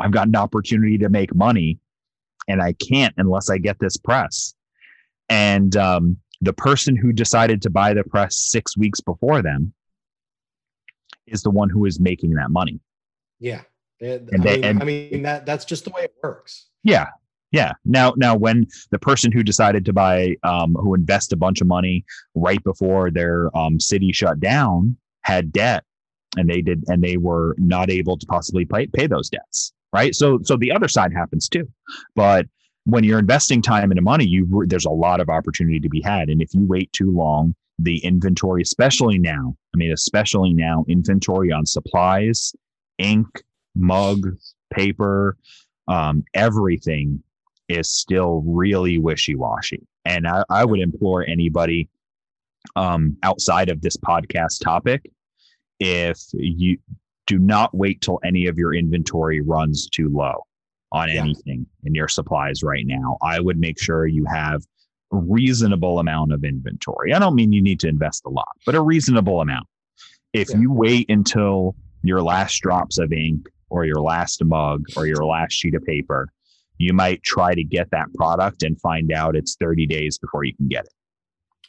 I've 0.00 0.10
got 0.10 0.28
an 0.28 0.36
opportunity 0.36 0.98
to 0.98 1.08
make 1.08 1.34
money 1.34 1.78
and 2.48 2.62
I 2.62 2.72
can't 2.72 3.14
unless 3.16 3.50
I 3.50 3.58
get 3.58 3.78
this 3.78 3.96
press. 3.96 4.54
And 5.28 5.76
um, 5.76 6.16
the 6.40 6.52
person 6.52 6.96
who 6.96 7.12
decided 7.12 7.62
to 7.62 7.70
buy 7.70 7.94
the 7.94 8.04
press 8.04 8.36
six 8.36 8.76
weeks 8.76 9.00
before 9.00 9.42
them 9.42 9.74
is 11.26 11.42
the 11.42 11.50
one 11.50 11.68
who 11.68 11.84
is 11.84 12.00
making 12.00 12.34
that 12.34 12.50
money. 12.50 12.80
Yeah. 13.38 13.62
And 14.00 14.30
I, 14.32 14.42
they, 14.42 14.54
mean, 14.56 14.64
and, 14.64 14.82
I 14.82 14.84
mean 14.84 15.22
that 15.22 15.44
that's 15.44 15.64
just 15.64 15.84
the 15.84 15.90
way 15.90 16.02
it 16.02 16.14
works. 16.22 16.66
Yeah. 16.82 17.08
Yeah. 17.50 17.72
Now, 17.84 18.12
now, 18.16 18.36
when 18.36 18.66
the 18.90 18.98
person 18.98 19.32
who 19.32 19.42
decided 19.42 19.84
to 19.86 19.92
buy, 19.92 20.36
um, 20.42 20.74
who 20.74 20.94
invest 20.94 21.32
a 21.32 21.36
bunch 21.36 21.60
of 21.60 21.66
money 21.66 22.04
right 22.34 22.62
before 22.62 23.10
their 23.10 23.56
um, 23.56 23.80
city 23.80 24.12
shut 24.12 24.38
down, 24.38 24.96
had 25.22 25.50
debt, 25.50 25.84
and 26.36 26.48
they 26.48 26.60
did, 26.60 26.84
and 26.88 27.02
they 27.02 27.16
were 27.16 27.54
not 27.58 27.90
able 27.90 28.18
to 28.18 28.26
possibly 28.26 28.66
pay 28.66 28.86
pay 28.86 29.06
those 29.06 29.30
debts. 29.30 29.72
Right. 29.92 30.14
So, 30.14 30.40
so 30.42 30.56
the 30.56 30.70
other 30.70 30.88
side 30.88 31.14
happens 31.14 31.48
too. 31.48 31.66
But 32.14 32.46
when 32.84 33.04
you're 33.04 33.18
investing 33.18 33.62
time 33.62 33.90
into 33.90 34.02
money, 34.02 34.26
you 34.26 34.64
there's 34.66 34.84
a 34.84 34.90
lot 34.90 35.20
of 35.20 35.30
opportunity 35.30 35.80
to 35.80 35.88
be 35.88 36.02
had, 36.02 36.28
and 36.28 36.42
if 36.42 36.52
you 36.52 36.66
wait 36.66 36.92
too 36.92 37.10
long, 37.10 37.54
the 37.78 37.98
inventory, 38.04 38.60
especially 38.60 39.18
now, 39.18 39.56
I 39.74 39.78
mean, 39.78 39.92
especially 39.92 40.52
now, 40.52 40.84
inventory 40.88 41.50
on 41.50 41.64
supplies, 41.64 42.52
ink, 42.98 43.42
mug, 43.74 44.36
paper, 44.70 45.36
um, 45.86 46.24
everything 46.34 47.22
is 47.68 47.90
still 47.90 48.42
really 48.46 48.98
wishy-washy 48.98 49.80
and 50.04 50.26
i, 50.26 50.42
I 50.50 50.64
would 50.64 50.80
implore 50.80 51.24
anybody 51.26 51.88
um, 52.76 53.16
outside 53.22 53.70
of 53.70 53.80
this 53.80 53.96
podcast 53.96 54.62
topic 54.62 55.10
if 55.80 56.18
you 56.32 56.78
do 57.26 57.38
not 57.38 57.74
wait 57.74 58.00
till 58.00 58.18
any 58.24 58.46
of 58.46 58.58
your 58.58 58.74
inventory 58.74 59.40
runs 59.40 59.88
too 59.88 60.08
low 60.08 60.44
on 60.92 61.08
yeah. 61.08 61.20
anything 61.20 61.66
in 61.84 61.94
your 61.94 62.08
supplies 62.08 62.62
right 62.62 62.84
now 62.86 63.16
i 63.22 63.40
would 63.40 63.58
make 63.58 63.80
sure 63.80 64.06
you 64.06 64.24
have 64.24 64.62
a 65.12 65.16
reasonable 65.16 65.98
amount 65.98 66.32
of 66.32 66.44
inventory 66.44 67.12
i 67.14 67.18
don't 67.18 67.34
mean 67.34 67.52
you 67.52 67.62
need 67.62 67.80
to 67.80 67.88
invest 67.88 68.22
a 68.26 68.30
lot 68.30 68.48
but 68.66 68.74
a 68.74 68.80
reasonable 68.80 69.40
amount 69.40 69.66
if 70.32 70.50
yeah. 70.50 70.58
you 70.58 70.72
wait 70.72 71.06
until 71.08 71.74
your 72.02 72.22
last 72.22 72.60
drops 72.60 72.98
of 72.98 73.12
ink 73.12 73.46
or 73.70 73.84
your 73.84 74.00
last 74.00 74.42
mug 74.44 74.84
or 74.96 75.06
your 75.06 75.24
last 75.24 75.52
sheet 75.52 75.74
of 75.74 75.84
paper 75.84 76.28
you 76.78 76.92
might 76.92 77.22
try 77.22 77.54
to 77.54 77.64
get 77.64 77.90
that 77.90 78.12
product 78.14 78.62
and 78.62 78.80
find 78.80 79.12
out 79.12 79.36
it's 79.36 79.56
30 79.60 79.86
days 79.86 80.18
before 80.18 80.44
you 80.44 80.54
can 80.54 80.68
get 80.68 80.84
it. 80.84 80.92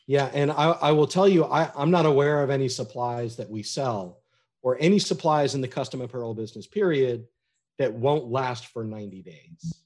Yeah, 0.07 0.32
and 0.34 0.51
I, 0.51 0.72
I 0.72 0.91
will 0.91 1.07
tell 1.07 1.28
you, 1.28 1.45
I, 1.45 1.70
I'm 1.76 1.91
not 1.91 2.05
aware 2.05 2.41
of 2.41 2.49
any 2.49 2.68
supplies 2.68 3.36
that 3.36 3.49
we 3.49 3.62
sell 3.62 4.22
or 4.62 4.78
any 4.80 4.99
supplies 4.99 5.55
in 5.55 5.62
the 5.62 5.68
custom 5.68 6.01
apparel 6.01 6.34
business 6.34 6.66
period 6.66 7.26
that 7.78 7.93
won't 7.93 8.26
last 8.26 8.68
for 8.68 8.84
90 8.84 9.22
days. 9.22 9.84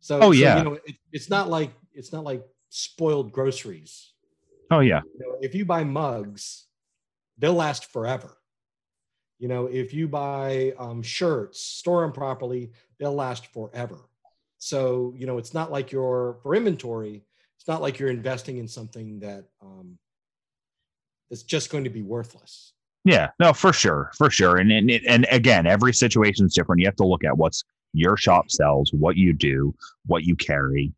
So, 0.00 0.20
oh 0.20 0.30
yeah, 0.30 0.54
so, 0.54 0.58
you 0.58 0.64
know, 0.64 0.78
it, 0.86 0.96
it's 1.12 1.28
not 1.28 1.48
like 1.48 1.72
it's 1.92 2.12
not 2.12 2.22
like 2.22 2.44
spoiled 2.68 3.32
groceries. 3.32 4.12
Oh 4.70 4.80
yeah. 4.80 5.00
You 5.18 5.26
know, 5.26 5.36
if 5.40 5.54
you 5.54 5.64
buy 5.64 5.82
mugs, 5.82 6.66
they'll 7.38 7.54
last 7.54 7.90
forever. 7.90 8.36
You 9.38 9.48
know, 9.48 9.66
if 9.66 9.92
you 9.92 10.08
buy 10.08 10.72
um, 10.78 11.02
shirts, 11.02 11.60
store 11.60 12.02
them 12.02 12.12
properly, 12.12 12.70
they'll 12.98 13.14
last 13.14 13.52
forever. 13.52 13.98
So, 14.58 15.14
you 15.16 15.26
know, 15.26 15.38
it's 15.38 15.54
not 15.54 15.70
like 15.70 15.92
you're 15.92 16.38
for 16.42 16.54
inventory, 16.54 17.22
it's 17.58 17.68
not 17.68 17.82
like 17.82 17.98
you're 17.98 18.10
investing 18.10 18.58
in 18.58 18.68
something 18.68 19.20
that 19.20 19.44
um, 19.62 19.98
that's 21.30 21.42
just 21.42 21.70
going 21.70 21.84
to 21.84 21.90
be 21.90 22.02
worthless. 22.02 22.72
Yeah, 23.04 23.28
no, 23.38 23.52
for 23.52 23.72
sure, 23.72 24.10
for 24.16 24.30
sure. 24.30 24.56
And, 24.56 24.72
and 24.72 24.90
and 24.90 25.26
again, 25.30 25.66
every 25.66 25.94
situation 25.94 26.46
is 26.46 26.54
different. 26.54 26.80
You 26.80 26.88
have 26.88 26.96
to 26.96 27.06
look 27.06 27.24
at 27.24 27.36
what's 27.36 27.62
your 27.92 28.16
shop 28.16 28.50
sells, 28.50 28.90
what 28.92 29.16
you 29.16 29.32
do, 29.32 29.74
what 30.06 30.24
you 30.24 30.34
carry, 30.34 30.92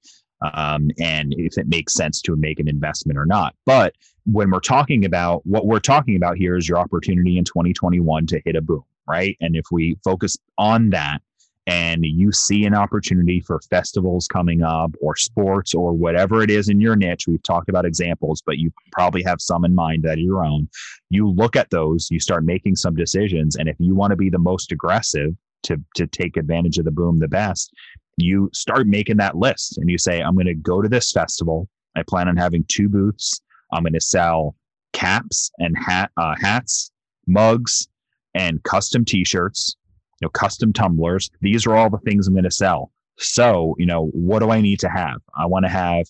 um, 0.54 0.90
and 0.98 1.34
if 1.36 1.58
it 1.58 1.68
makes 1.68 1.94
sense 1.94 2.22
to 2.22 2.36
make 2.36 2.60
an 2.60 2.68
investment 2.68 3.18
or 3.18 3.26
not. 3.26 3.54
But 3.66 3.94
when 4.24 4.50
we're 4.50 4.60
talking 4.60 5.04
about 5.04 5.44
what 5.46 5.66
we're 5.66 5.80
talking 5.80 6.16
about 6.16 6.36
here 6.36 6.56
is 6.56 6.68
your 6.68 6.78
opportunity 6.78 7.38
in 7.38 7.44
2021 7.44 8.26
to 8.26 8.40
hit 8.44 8.56
a 8.56 8.62
boom, 8.62 8.84
right? 9.06 9.36
And 9.40 9.56
if 9.56 9.66
we 9.70 9.98
focus 10.04 10.36
on 10.56 10.90
that, 10.90 11.20
and 11.68 12.02
you 12.02 12.32
see 12.32 12.64
an 12.64 12.74
opportunity 12.74 13.40
for 13.40 13.60
festivals 13.68 14.26
coming 14.26 14.62
up 14.62 14.90
or 15.02 15.14
sports 15.14 15.74
or 15.74 15.92
whatever 15.92 16.42
it 16.42 16.50
is 16.50 16.70
in 16.70 16.80
your 16.80 16.96
niche, 16.96 17.26
we've 17.28 17.42
talked 17.42 17.68
about 17.68 17.84
examples, 17.84 18.42
but 18.44 18.56
you 18.56 18.72
probably 18.90 19.22
have 19.22 19.38
some 19.38 19.66
in 19.66 19.74
mind 19.74 20.02
that 20.02 20.16
are 20.16 20.20
your 20.20 20.46
own. 20.46 20.66
You 21.10 21.28
look 21.28 21.56
at 21.56 21.68
those, 21.68 22.10
you 22.10 22.20
start 22.20 22.42
making 22.42 22.76
some 22.76 22.96
decisions. 22.96 23.56
And 23.56 23.68
if 23.68 23.76
you 23.78 23.94
want 23.94 24.12
to 24.12 24.16
be 24.16 24.30
the 24.30 24.38
most 24.38 24.72
aggressive 24.72 25.34
to, 25.64 25.76
to 25.96 26.06
take 26.06 26.38
advantage 26.38 26.78
of 26.78 26.86
the 26.86 26.90
boom 26.90 27.18
the 27.18 27.28
best, 27.28 27.70
you 28.16 28.48
start 28.54 28.86
making 28.86 29.18
that 29.18 29.36
list 29.36 29.76
and 29.76 29.90
you 29.90 29.98
say, 29.98 30.22
I'm 30.22 30.34
going 30.34 30.46
to 30.46 30.54
go 30.54 30.80
to 30.80 30.88
this 30.88 31.12
festival. 31.12 31.68
I 31.94 32.02
plan 32.02 32.28
on 32.28 32.36
having 32.38 32.64
two 32.68 32.88
booths. 32.88 33.42
I'm 33.74 33.82
going 33.82 33.92
to 33.92 34.00
sell 34.00 34.56
caps 34.94 35.50
and 35.58 35.76
hat, 35.76 36.10
uh, 36.16 36.34
hats, 36.40 36.92
mugs, 37.26 37.88
and 38.34 38.62
custom 38.62 39.04
t-shirts 39.04 39.76
you 40.20 40.26
know, 40.26 40.30
custom 40.30 40.72
tumblers. 40.72 41.30
These 41.40 41.66
are 41.66 41.76
all 41.76 41.90
the 41.90 41.98
things 41.98 42.26
I'm 42.26 42.34
going 42.34 42.44
to 42.44 42.50
sell. 42.50 42.90
So, 43.18 43.74
you 43.78 43.86
know, 43.86 44.06
what 44.06 44.40
do 44.40 44.50
I 44.50 44.60
need 44.60 44.80
to 44.80 44.88
have? 44.88 45.20
I 45.36 45.46
want 45.46 45.64
to 45.64 45.70
have 45.70 46.06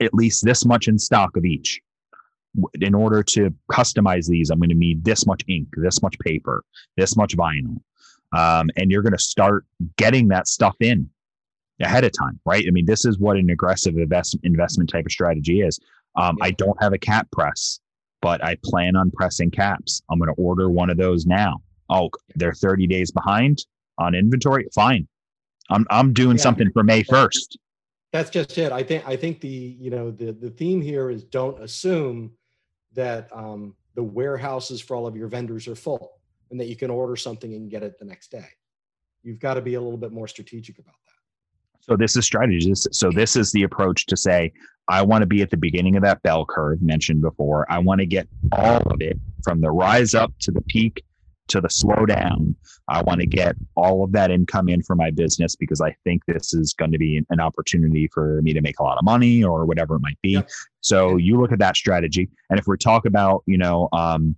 at 0.00 0.14
least 0.14 0.44
this 0.44 0.64
much 0.64 0.88
in 0.88 0.98
stock 0.98 1.36
of 1.36 1.44
each. 1.44 1.80
In 2.80 2.94
order 2.94 3.22
to 3.22 3.54
customize 3.70 4.26
these, 4.26 4.50
I'm 4.50 4.58
going 4.58 4.68
to 4.68 4.74
need 4.74 5.04
this 5.04 5.26
much 5.26 5.42
ink, 5.48 5.68
this 5.76 6.02
much 6.02 6.18
paper, 6.18 6.64
this 6.96 7.16
much 7.16 7.34
vinyl. 7.34 7.80
Um, 8.36 8.68
and 8.76 8.90
you're 8.90 9.02
going 9.02 9.12
to 9.12 9.18
start 9.18 9.64
getting 9.96 10.28
that 10.28 10.48
stuff 10.48 10.76
in 10.80 11.08
ahead 11.80 12.04
of 12.04 12.12
time, 12.12 12.38
right? 12.44 12.64
I 12.66 12.70
mean, 12.70 12.86
this 12.86 13.04
is 13.04 13.18
what 13.18 13.36
an 13.36 13.50
aggressive 13.50 13.96
invest, 13.96 14.36
investment 14.42 14.90
type 14.90 15.06
of 15.06 15.12
strategy 15.12 15.62
is. 15.62 15.80
Um, 16.16 16.36
I 16.42 16.50
don't 16.52 16.80
have 16.82 16.92
a 16.92 16.98
cap 16.98 17.30
press, 17.30 17.80
but 18.20 18.44
I 18.44 18.56
plan 18.62 18.96
on 18.96 19.10
pressing 19.10 19.50
caps. 19.50 20.02
I'm 20.10 20.18
going 20.18 20.28
to 20.28 20.40
order 20.40 20.70
one 20.70 20.90
of 20.90 20.98
those 20.98 21.26
now 21.26 21.62
oh, 21.90 22.10
they're 22.36 22.52
30 22.52 22.86
days 22.86 23.10
behind 23.10 23.58
on 23.98 24.14
inventory. 24.14 24.66
Fine. 24.74 25.08
I'm, 25.70 25.86
I'm 25.90 26.12
doing 26.12 26.36
yeah. 26.36 26.42
something 26.42 26.70
for 26.72 26.82
May 26.82 27.02
1st. 27.04 27.56
That's 28.12 28.30
just 28.30 28.58
it. 28.58 28.72
I 28.72 28.82
think, 28.82 29.06
I 29.06 29.16
think 29.16 29.40
the, 29.40 29.48
you 29.48 29.90
know, 29.90 30.10
the, 30.10 30.32
the 30.32 30.50
theme 30.50 30.82
here 30.82 31.10
is 31.10 31.24
don't 31.24 31.62
assume 31.62 32.32
that 32.94 33.28
um, 33.32 33.74
the 33.94 34.02
warehouses 34.02 34.80
for 34.80 34.96
all 34.96 35.06
of 35.06 35.16
your 35.16 35.28
vendors 35.28 35.66
are 35.66 35.74
full 35.74 36.20
and 36.50 36.60
that 36.60 36.66
you 36.66 36.76
can 36.76 36.90
order 36.90 37.16
something 37.16 37.54
and 37.54 37.70
get 37.70 37.82
it 37.82 37.98
the 37.98 38.04
next 38.04 38.30
day. 38.30 38.46
You've 39.22 39.38
got 39.38 39.54
to 39.54 39.62
be 39.62 39.74
a 39.74 39.80
little 39.80 39.98
bit 39.98 40.12
more 40.12 40.28
strategic 40.28 40.78
about 40.78 40.94
that. 41.06 41.12
So 41.80 41.96
this 41.96 42.16
is 42.16 42.24
strategy. 42.24 42.72
So 42.74 43.10
this 43.10 43.34
is 43.34 43.50
the 43.52 43.64
approach 43.64 44.06
to 44.06 44.16
say, 44.16 44.52
I 44.88 45.02
want 45.02 45.22
to 45.22 45.26
be 45.26 45.42
at 45.42 45.50
the 45.50 45.56
beginning 45.56 45.96
of 45.96 46.02
that 46.02 46.22
bell 46.22 46.44
curve 46.44 46.82
mentioned 46.82 47.22
before. 47.22 47.66
I 47.70 47.78
want 47.78 48.00
to 48.00 48.06
get 48.06 48.28
all 48.52 48.82
of 48.82 49.00
it 49.00 49.18
from 49.42 49.60
the 49.60 49.70
rise 49.70 50.14
up 50.14 50.32
to 50.40 50.50
the 50.50 50.60
peak 50.62 51.04
to 51.48 51.60
the 51.60 51.68
slowdown. 51.68 52.54
I 52.88 53.02
want 53.02 53.20
to 53.20 53.26
get 53.26 53.56
all 53.74 54.04
of 54.04 54.12
that 54.12 54.30
income 54.30 54.68
in 54.68 54.82
for 54.82 54.96
my 54.96 55.10
business 55.10 55.56
because 55.56 55.80
I 55.80 55.94
think 56.04 56.22
this 56.26 56.54
is 56.54 56.72
going 56.72 56.92
to 56.92 56.98
be 56.98 57.22
an 57.30 57.40
opportunity 57.40 58.08
for 58.12 58.40
me 58.42 58.52
to 58.52 58.60
make 58.60 58.78
a 58.78 58.82
lot 58.82 58.98
of 58.98 59.04
money 59.04 59.42
or 59.42 59.66
whatever 59.66 59.96
it 59.96 60.00
might 60.00 60.18
be. 60.22 60.30
Yep. 60.30 60.48
So 60.80 61.16
you 61.16 61.40
look 61.40 61.52
at 61.52 61.58
that 61.58 61.76
strategy, 61.76 62.28
and 62.50 62.58
if 62.58 62.66
we 62.66 62.76
talk 62.76 63.06
about 63.06 63.42
you 63.46 63.58
know 63.58 63.88
um, 63.92 64.36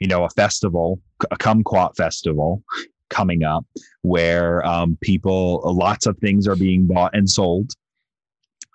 you 0.00 0.08
know 0.08 0.24
a 0.24 0.30
festival, 0.30 1.00
a 1.30 1.36
kumquat 1.36 1.96
festival 1.96 2.62
coming 3.10 3.44
up 3.44 3.64
where 4.02 4.66
um, 4.66 4.98
people 5.00 5.62
lots 5.64 6.06
of 6.06 6.18
things 6.18 6.48
are 6.48 6.56
being 6.56 6.86
bought 6.86 7.14
and 7.14 7.28
sold 7.28 7.70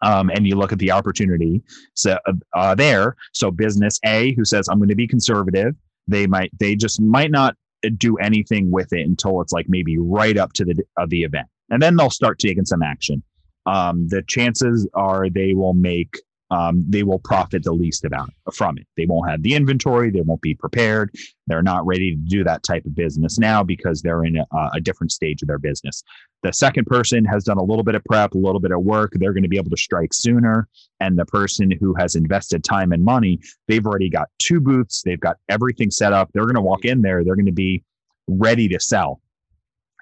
um, 0.02 0.30
and 0.30 0.48
you 0.48 0.56
look 0.56 0.72
at 0.72 0.80
the 0.80 0.92
opportunity 0.92 1.62
so 1.94 2.18
uh, 2.56 2.76
there 2.76 3.16
so 3.34 3.52
business 3.52 4.00
a 4.06 4.34
who 4.36 4.46
says 4.46 4.68
i'm 4.70 4.78
going 4.78 4.90
to 4.90 4.96
be 4.96 5.08
conservative 5.08 5.76
they 6.12 6.28
might 6.28 6.52
they 6.60 6.76
just 6.76 7.02
might 7.02 7.32
not 7.32 7.56
do 7.98 8.18
anything 8.18 8.70
with 8.72 8.94
it 8.94 9.06
until 9.08 9.42
it's 9.42 9.54
like 9.54 9.68
maybe 9.68 9.98
right 9.98 10.38
up 10.38 10.54
to 10.54 10.66
the 10.66 10.76
of 10.98 11.10
the 11.10 11.24
event. 11.24 11.48
And 11.70 11.82
then 11.82 11.96
they'll 11.96 12.10
start 12.10 12.40
taking 12.40 12.66
some 12.66 12.84
action. 12.84 13.24
Um, 13.66 14.08
the 14.08 14.24
chances 14.24 14.88
are 14.94 15.30
they 15.30 15.54
will 15.54 15.74
make 15.74 16.16
um, 16.52 16.84
they 16.88 17.04
will 17.04 17.20
profit 17.20 17.64
the 17.64 17.72
least 17.72 18.04
amount 18.04 18.34
from 18.54 18.78
it. 18.78 18.86
They 18.98 19.06
won't 19.06 19.30
have 19.30 19.42
the 19.42 19.56
inventory. 19.56 20.12
They 20.12 20.20
won't 20.20 20.42
be 20.42 20.54
prepared. 20.54 21.16
They're 21.48 21.64
not 21.64 21.86
ready 21.86 22.12
to 22.12 22.18
do 22.18 22.44
that 22.44 22.64
type 22.64 22.86
of 22.86 22.94
business 22.94 23.40
now 23.40 23.64
because 23.64 24.02
they're 24.02 24.26
in 24.26 24.38
a, 24.38 24.46
a, 24.74 24.82
different 24.82 25.14
stage 25.14 25.42
of 25.42 25.48
their 25.48 25.58
business. 25.58 26.04
The 26.44 26.52
second 26.52 26.86
person 26.86 27.24
has 27.24 27.46
done 27.46 27.58
a 27.58 27.64
little 27.64 27.84
bit 27.84 27.96
of 27.96 28.04
prep, 28.04 28.34
a 28.34 28.38
little 28.38 28.60
bit 28.60 28.72
of 28.72 28.82
work. 28.82 29.14
They're 29.16 29.32
going 29.32 29.44
to 29.44 29.50
be 29.50 29.58
able 29.58 29.70
to 29.70 29.78
strike 29.78 30.14
sooner. 30.14 30.68
And 31.00 31.18
the 31.18 31.26
person 31.26 31.72
who 31.72 31.96
has 31.96 32.16
invested 32.16 32.66
time 32.66 32.92
and 32.92 33.04
money, 33.04 33.40
they've 33.70 33.86
already 33.86 34.10
got 34.10 34.28
two 34.38 34.60
booths. 34.60 35.02
They've 35.04 35.20
got 35.20 35.38
everything 35.48 35.90
set 35.90 36.12
up. 36.12 36.30
They're 36.34 36.44
going 36.44 36.56
to 36.56 36.62
walk 36.62 36.84
in 36.84 37.02
there. 37.02 37.24
They're 37.24 37.36
going 37.36 37.46
to 37.46 37.54
be 37.54 37.84
ready 38.28 38.68
to 38.68 38.80
sell 38.80 39.22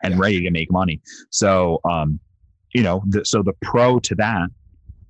and 0.04 0.16
yeah. 0.16 0.20
ready 0.20 0.42
to 0.42 0.52
make 0.52 0.72
money. 0.72 1.02
So, 1.30 1.80
um, 1.84 2.20
you 2.74 2.82
know, 2.82 3.04
the, 3.08 3.24
so 3.24 3.44
the 3.44 3.54
pro 3.62 4.00
to 4.00 4.16
that 4.16 4.50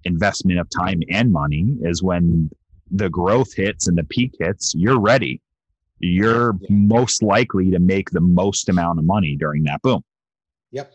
investment 0.05 0.59
of 0.59 0.67
time 0.69 1.01
and 1.09 1.31
money 1.31 1.77
is 1.81 2.01
when 2.01 2.49
the 2.91 3.09
growth 3.09 3.53
hits 3.53 3.87
and 3.87 3.97
the 3.97 4.03
peak 4.03 4.35
hits, 4.39 4.73
you're 4.75 4.99
ready. 4.99 5.41
You're 5.99 6.55
yeah. 6.61 6.67
most 6.69 7.21
likely 7.21 7.71
to 7.71 7.79
make 7.79 8.09
the 8.11 8.21
most 8.21 8.69
amount 8.69 8.99
of 8.99 9.05
money 9.05 9.35
during 9.35 9.63
that 9.63 9.81
boom. 9.81 10.03
Yep. 10.71 10.93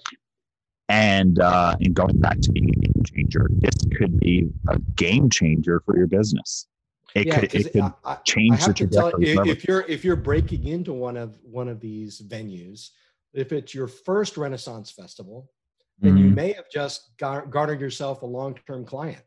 And 0.89 1.39
uh, 1.41 1.77
and 1.81 1.95
going 1.95 2.19
back 2.21 2.41
to 2.41 2.53
being 2.53 2.71
a 2.71 2.73
game 2.73 3.03
changer, 3.05 3.49
this 3.53 3.75
could 3.97 4.19
be 4.21 4.51
a 4.69 4.79
game 4.97 5.31
changer 5.31 5.83
for 5.85 5.97
your 5.97 6.07
business. 6.07 6.67
It 7.15 7.29
yeah, 7.29 7.41
could, 7.41 7.55
it 7.55 7.73
could 7.73 7.93
I, 8.05 8.17
change 8.25 8.63
I 8.63 8.67
the 8.69 8.75
trajectory. 8.75 9.31
You, 9.31 9.43
if 9.45 9.67
you're 9.67 9.85
if 9.89 10.05
you're 10.05 10.17
breaking 10.17 10.67
into 10.67 10.93
one 10.93 11.17
of 11.17 11.39
one 11.43 11.69
of 11.69 11.81
these 11.81 12.21
venues, 12.21 12.91
if 13.33 13.53
it's 13.53 13.75
your 13.75 13.89
first 13.89 14.37
Renaissance 14.37 14.91
festival, 14.91 15.51
then 15.99 16.15
mm-hmm. 16.15 16.25
you 16.25 16.31
may 16.31 16.53
have 16.53 16.71
just 16.71 17.11
garnered 17.19 17.81
yourself 17.81 18.23
a 18.23 18.27
long-term 18.27 18.85
client. 18.85 19.23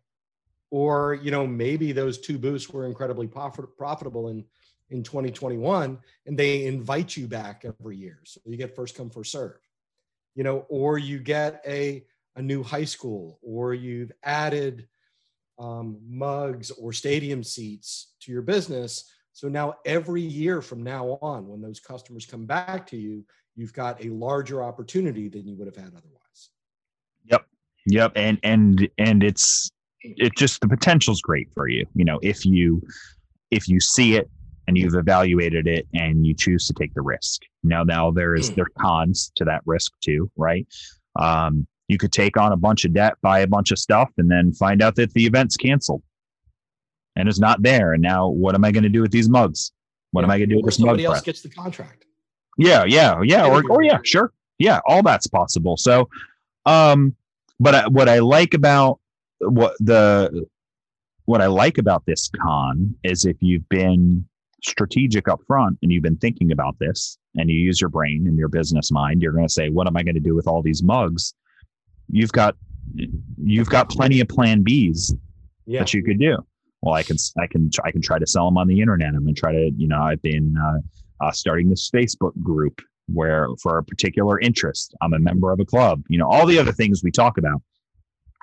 Or 0.70 1.14
you 1.14 1.32
know 1.32 1.48
maybe 1.48 1.94
those 1.94 2.18
two 2.18 2.38
booths 2.38 2.70
were 2.70 2.86
incredibly 2.86 3.28
profit- 3.28 3.78
profitable 3.78 4.28
in 4.30 4.44
in 4.90 5.04
2021 5.04 5.98
and 6.26 6.40
they 6.40 6.66
invite 6.66 7.18
you 7.18 7.28
back 7.28 7.66
every 7.66 7.98
year. 7.98 8.20
So 8.26 8.42
you 8.46 8.58
get 8.58 8.76
first 8.76 8.96
come 8.96 9.10
first 9.10 9.32
serve. 9.32 9.58
You 10.36 10.44
know 10.44 10.66
or 10.68 10.98
you 10.98 11.20
get 11.20 11.62
a 11.66 12.04
a 12.36 12.42
new 12.42 12.64
high 12.64 12.86
school 12.86 13.40
or 13.42 13.74
you've 13.74 14.12
added 14.24 14.88
um, 15.58 15.98
mugs 16.08 16.70
or 16.72 16.94
stadium 16.94 17.44
seats 17.44 18.14
to 18.22 18.32
your 18.32 18.44
business. 18.44 19.12
So 19.32 19.48
now 19.48 19.76
every 19.86 20.22
year 20.22 20.62
from 20.62 20.84
now 20.84 21.18
on 21.22 21.48
when 21.48 21.62
those 21.62 21.80
customers 21.80 22.26
come 22.26 22.46
back 22.46 22.86
to 22.88 22.98
you 22.98 23.24
you've 23.56 23.74
got 23.74 24.04
a 24.04 24.10
larger 24.10 24.64
opportunity 24.64 25.30
than 25.30 25.48
you 25.48 25.56
would 25.56 25.68
have 25.68 25.76
had 25.76 25.94
otherwise 25.96 26.17
Yep. 27.30 27.46
Yep. 27.88 28.12
And 28.16 28.40
and 28.44 28.90
and 28.98 29.24
it's 29.24 29.72
it 30.02 30.36
just 30.36 30.62
the 30.62 30.68
potential's 30.68 31.22
great 31.22 31.50
for 31.54 31.68
you. 31.68 31.86
You 31.96 32.06
know, 32.06 32.20
if 32.22 32.46
you 32.46 32.82
if 33.52 33.68
you 33.68 33.80
see 33.80 34.16
it 34.16 34.30
and 34.68 34.78
you've 34.78 34.96
evaluated 34.96 35.68
it 35.68 35.88
and 35.94 36.26
you 36.26 36.34
choose 36.34 36.68
to 36.68 36.74
take 36.74 36.94
the 36.94 37.02
risk. 37.02 37.42
Now 37.64 37.84
now 37.84 38.12
there 38.12 38.36
is 38.36 38.52
there 38.52 38.68
cons 38.80 39.32
to 39.38 39.46
that 39.46 39.62
risk 39.66 39.94
too, 40.02 40.30
right? 40.36 40.68
Um, 41.18 41.68
you 41.88 41.98
could 41.98 42.12
take 42.12 42.36
on 42.38 42.52
a 42.52 42.58
bunch 42.58 42.84
of 42.84 42.94
debt, 42.94 43.14
buy 43.22 43.40
a 43.40 43.48
bunch 43.48 43.72
of 43.72 43.80
stuff, 43.80 44.12
and 44.18 44.30
then 44.30 44.52
find 44.54 44.82
out 44.82 44.96
that 44.96 45.14
the 45.14 45.26
event's 45.26 45.56
canceled 45.56 46.04
and 47.18 47.28
it's 47.28 47.40
not 47.40 47.62
there. 47.64 47.94
And 47.94 48.02
now 48.02 48.30
what 48.30 48.56
am 48.56 48.64
I 48.64 48.72
going 48.72 48.84
to 48.84 48.90
do 48.90 49.02
with 49.02 49.12
these 49.12 49.28
mugs? 49.28 49.72
What 50.12 50.22
yeah. 50.22 50.26
am 50.26 50.32
I 50.32 50.38
going 50.38 50.50
to 50.50 50.56
do 50.56 50.62
with 50.62 50.66
this 50.66 50.80
mug? 50.80 50.90
Somebody 50.90 51.06
else 51.06 51.22
gets 51.22 51.42
the 51.42 51.50
contract. 51.50 52.06
Yeah, 52.58 52.84
yeah, 52.86 53.20
yeah. 53.24 53.48
Or, 53.48 53.64
or 53.70 53.84
yeah, 53.84 54.00
sure. 54.04 54.34
Yeah, 54.60 54.80
all 54.86 55.04
that's 55.04 55.28
possible. 55.28 55.78
So 55.78 56.10
um, 56.68 57.16
but 57.60 57.74
I, 57.74 57.88
what 57.88 58.10
I 58.10 58.20
like 58.20 58.54
about 58.54 59.00
what 59.40 59.76
the 59.80 60.46
what 61.26 61.42
I 61.42 61.48
like 61.48 61.78
about 61.78 62.06
this 62.06 62.30
con 62.42 62.94
is 63.04 63.26
if 63.26 63.38
you've 63.40 63.68
been 63.70 64.26
strategic 64.64 65.28
up 65.28 65.40
front 65.48 65.78
and 65.82 65.92
you've 65.92 66.04
been 66.04 66.18
thinking 66.18 66.52
about 66.52 66.78
this 66.80 67.18
and 67.36 67.50
you 67.50 67.58
use 67.58 67.80
your 67.80 67.90
brain 67.90 68.26
and 68.28 68.38
your 68.38 68.50
business 68.50 68.92
mind, 68.92 69.22
you're 69.22 69.32
going 69.32 69.48
to 69.48 69.54
say, 69.54 69.70
"What 69.70 69.88
am 69.88 69.98
I 69.98 70.04
going 70.04 70.16
to 70.16 70.22
do 70.22 70.36
with 70.36 70.48
all 70.48 70.62
these 70.62 70.84
mugs?" 70.84 71.34
You've 72.10 72.32
got 72.32 72.56
you've 73.44 73.70
got 73.70 73.90
plenty 73.90 74.20
of 74.20 74.28
plan 74.28 74.64
Bs 74.64 75.14
yeah. 75.66 75.80
that 75.80 75.94
you 75.94 76.04
could 76.04 76.20
do. 76.20 76.38
Well, 76.82 76.96
I 76.96 77.04
can 77.04 77.18
I 77.40 77.48
can 77.48 77.70
I 77.84 77.92
can 77.92 78.02
try 78.02 78.20
to 78.20 78.28
sell 78.28 78.46
them 78.46 78.58
on 78.58 78.68
the 78.68 78.82
internet. 78.82 79.10
I'm 79.10 79.24
going 79.24 79.36
to 79.36 79.40
try 79.40 79.54
to 79.54 79.72
you 79.78 79.88
know 79.88 80.02
I've 80.02 80.22
been 80.22 80.56
uh, 80.58 81.26
uh, 81.26 81.32
starting 81.32 81.70
this 81.70 81.90
Facebook 81.90 82.34
group 82.44 82.82
where 83.08 83.48
for 83.62 83.78
a 83.78 83.84
particular 83.84 84.40
interest, 84.40 84.94
I'm 85.02 85.14
a 85.14 85.20
member 85.20 85.52
of 85.52 85.60
a 85.60 85.66
club, 85.66 86.04
you 86.10 86.18
know, 86.18 86.28
all 86.28 86.46
the 86.46 86.60
other 86.60 86.72
things 86.72 87.04
we 87.04 87.12
talk 87.12 87.38
about 87.38 87.62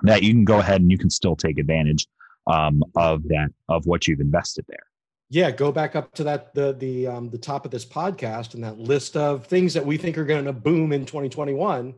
that 0.03 0.23
you 0.23 0.33
can 0.33 0.45
go 0.45 0.59
ahead 0.59 0.81
and 0.81 0.91
you 0.91 0.99
can 0.99 1.11
still 1.11 1.37
take 1.37 1.59
advantage 1.59 2.07
um, 2.47 2.83
of 2.97 3.23
that, 3.25 3.49
of 3.69 3.87
what 3.87 4.07
you've 4.07 4.21
invested 4.21 4.65
there. 4.69 4.85
Yeah, 5.31 5.51
go 5.51 5.73
back 5.73 5.97
up 5.97 6.13
to 6.15 6.25
that 6.25 6.55
the 6.55 6.75
the 6.75 7.07
um, 7.07 7.31
the 7.31 7.39
top 7.39 7.65
of 7.65 7.71
this 7.71 7.85
podcast 7.85 8.55
and 8.55 8.63
that 8.63 8.79
list 8.79 9.17
of 9.17 9.47
things 9.47 9.75
that 9.75 9.85
we 9.85 9.97
think 9.97 10.19
are 10.19 10.25
going 10.25 10.45
to 10.45 10.53
boom 10.53 10.93
in 10.93 11.07
2021. 11.07 11.95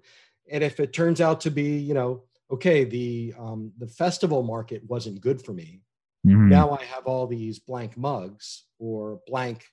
And 0.50 0.64
if 0.64 0.78
it 0.78 0.92
turns 0.92 1.20
out 1.20 1.40
to 1.42 1.50
be, 1.50 1.76
you 1.76 1.92
know, 1.92 2.22
okay, 2.50 2.84
the 2.84 3.34
um, 3.38 3.72
the 3.78 3.88
festival 3.88 4.42
market 4.42 4.82
wasn't 4.86 5.20
good 5.20 5.42
for 5.42 5.52
me. 5.52 5.82
Mm-hmm. 6.26 6.48
Now 6.48 6.70
I 6.70 6.84
have 6.84 7.06
all 7.06 7.26
these 7.26 7.58
blank 7.58 7.96
mugs 7.96 8.64
or 8.78 9.20
blank 9.26 9.64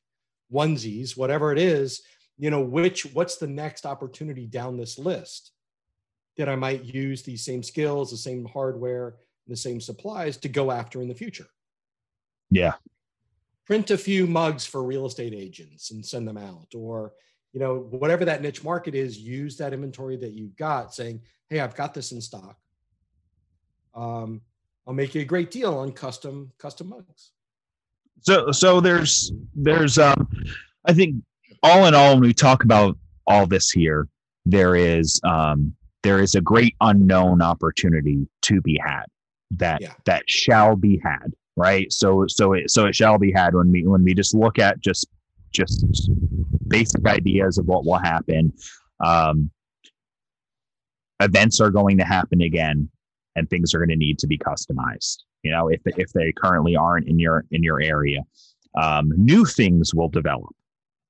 onesies, 0.51 1.15
whatever 1.15 1.51
it 1.51 1.57
is, 1.57 2.01
you 2.37 2.49
know 2.49 2.61
which 2.61 3.05
what's 3.13 3.37
the 3.37 3.47
next 3.47 3.85
opportunity 3.85 4.45
down 4.45 4.77
this 4.77 4.97
list 4.97 5.51
that 6.37 6.49
i 6.49 6.55
might 6.55 6.83
use 6.83 7.23
these 7.23 7.45
same 7.45 7.61
skills 7.61 8.11
the 8.11 8.17
same 8.17 8.45
hardware 8.45 9.15
the 9.47 9.55
same 9.55 9.81
supplies 9.81 10.37
to 10.37 10.49
go 10.49 10.71
after 10.71 11.01
in 11.01 11.07
the 11.07 11.15
future? 11.15 11.47
Yeah. 12.49 12.73
Print 13.65 13.91
a 13.91 13.97
few 13.97 14.27
mugs 14.27 14.65
for 14.65 14.83
real 14.83 15.05
estate 15.05 15.33
agents 15.33 15.91
and 15.91 16.05
send 16.05 16.27
them 16.27 16.37
out 16.37 16.67
or 16.75 17.13
you 17.53 17.59
know 17.59 17.87
whatever 17.91 18.25
that 18.25 18.41
niche 18.41 18.63
market 18.63 18.95
is 18.95 19.17
use 19.17 19.57
that 19.57 19.73
inventory 19.73 20.17
that 20.17 20.33
you've 20.33 20.55
got 20.55 20.93
saying 20.93 21.21
hey 21.49 21.59
i've 21.59 21.75
got 21.75 21.93
this 21.93 22.11
in 22.11 22.19
stock. 22.19 22.57
Um, 23.95 24.41
i'll 24.85 24.93
make 24.93 25.15
you 25.15 25.21
a 25.21 25.25
great 25.25 25.51
deal 25.51 25.77
on 25.77 25.91
custom 25.91 26.51
custom 26.57 26.89
mugs. 26.89 27.31
So 28.21 28.51
so 28.51 28.81
there's 28.81 29.31
there's 29.55 29.97
um 29.97 30.27
i 30.85 30.93
think 30.93 31.23
all 31.63 31.85
in 31.85 31.95
all, 31.95 32.13
when 32.13 32.21
we 32.21 32.33
talk 32.33 32.63
about 32.63 32.97
all 33.25 33.47
this 33.47 33.71
here, 33.71 34.07
there 34.45 34.75
is 34.75 35.19
um, 35.23 35.73
there 36.03 36.19
is 36.19 36.35
a 36.35 36.41
great 36.41 36.75
unknown 36.81 37.41
opportunity 37.41 38.27
to 38.43 38.61
be 38.61 38.79
had 38.85 39.05
that 39.51 39.81
yeah. 39.81 39.93
that 40.05 40.29
shall 40.29 40.75
be 40.75 41.01
had 41.03 41.33
right? 41.55 41.91
So 41.91 42.25
so 42.27 42.53
it 42.53 42.71
so 42.71 42.85
it 42.85 42.95
shall 42.95 43.17
be 43.17 43.31
had 43.31 43.53
when 43.53 43.71
we 43.71 43.85
when 43.85 44.03
we 44.03 44.13
just 44.13 44.33
look 44.33 44.59
at 44.59 44.79
just 44.79 45.07
just 45.51 46.09
basic 46.67 47.05
ideas 47.05 47.57
of 47.57 47.67
what 47.67 47.85
will 47.85 47.99
happen. 47.99 48.53
Um 49.03 49.51
events 51.19 51.61
are 51.61 51.69
going 51.69 51.97
to 51.97 52.03
happen 52.03 52.41
again 52.41 52.89
and 53.35 53.49
things 53.49 53.73
are 53.73 53.77
going 53.77 53.89
to 53.89 53.95
need 53.95 54.19
to 54.19 54.27
be 54.27 54.37
customized 54.37 55.19
you 55.43 55.51
know 55.51 55.69
if 55.69 55.79
if 55.85 56.11
they 56.11 56.33
currently 56.33 56.75
aren't 56.75 57.07
in 57.07 57.19
your 57.19 57.45
in 57.51 57.63
your 57.63 57.81
area. 57.81 58.21
Um, 58.75 59.13
new 59.15 59.45
things 59.45 59.93
will 59.93 60.09
develop 60.09 60.49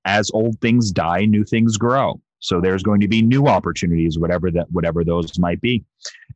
as 0.05 0.29
old 0.33 0.59
things 0.59 0.91
die, 0.91 1.25
new 1.25 1.43
things 1.43 1.77
grow. 1.77 2.19
So 2.39 2.59
there's 2.59 2.83
going 2.83 2.99
to 2.99 3.07
be 3.07 3.21
new 3.21 3.47
opportunities, 3.47 4.19
whatever 4.19 4.51
that, 4.51 4.69
whatever 4.69 5.03
those 5.03 5.39
might 5.39 5.61
be. 5.61 5.83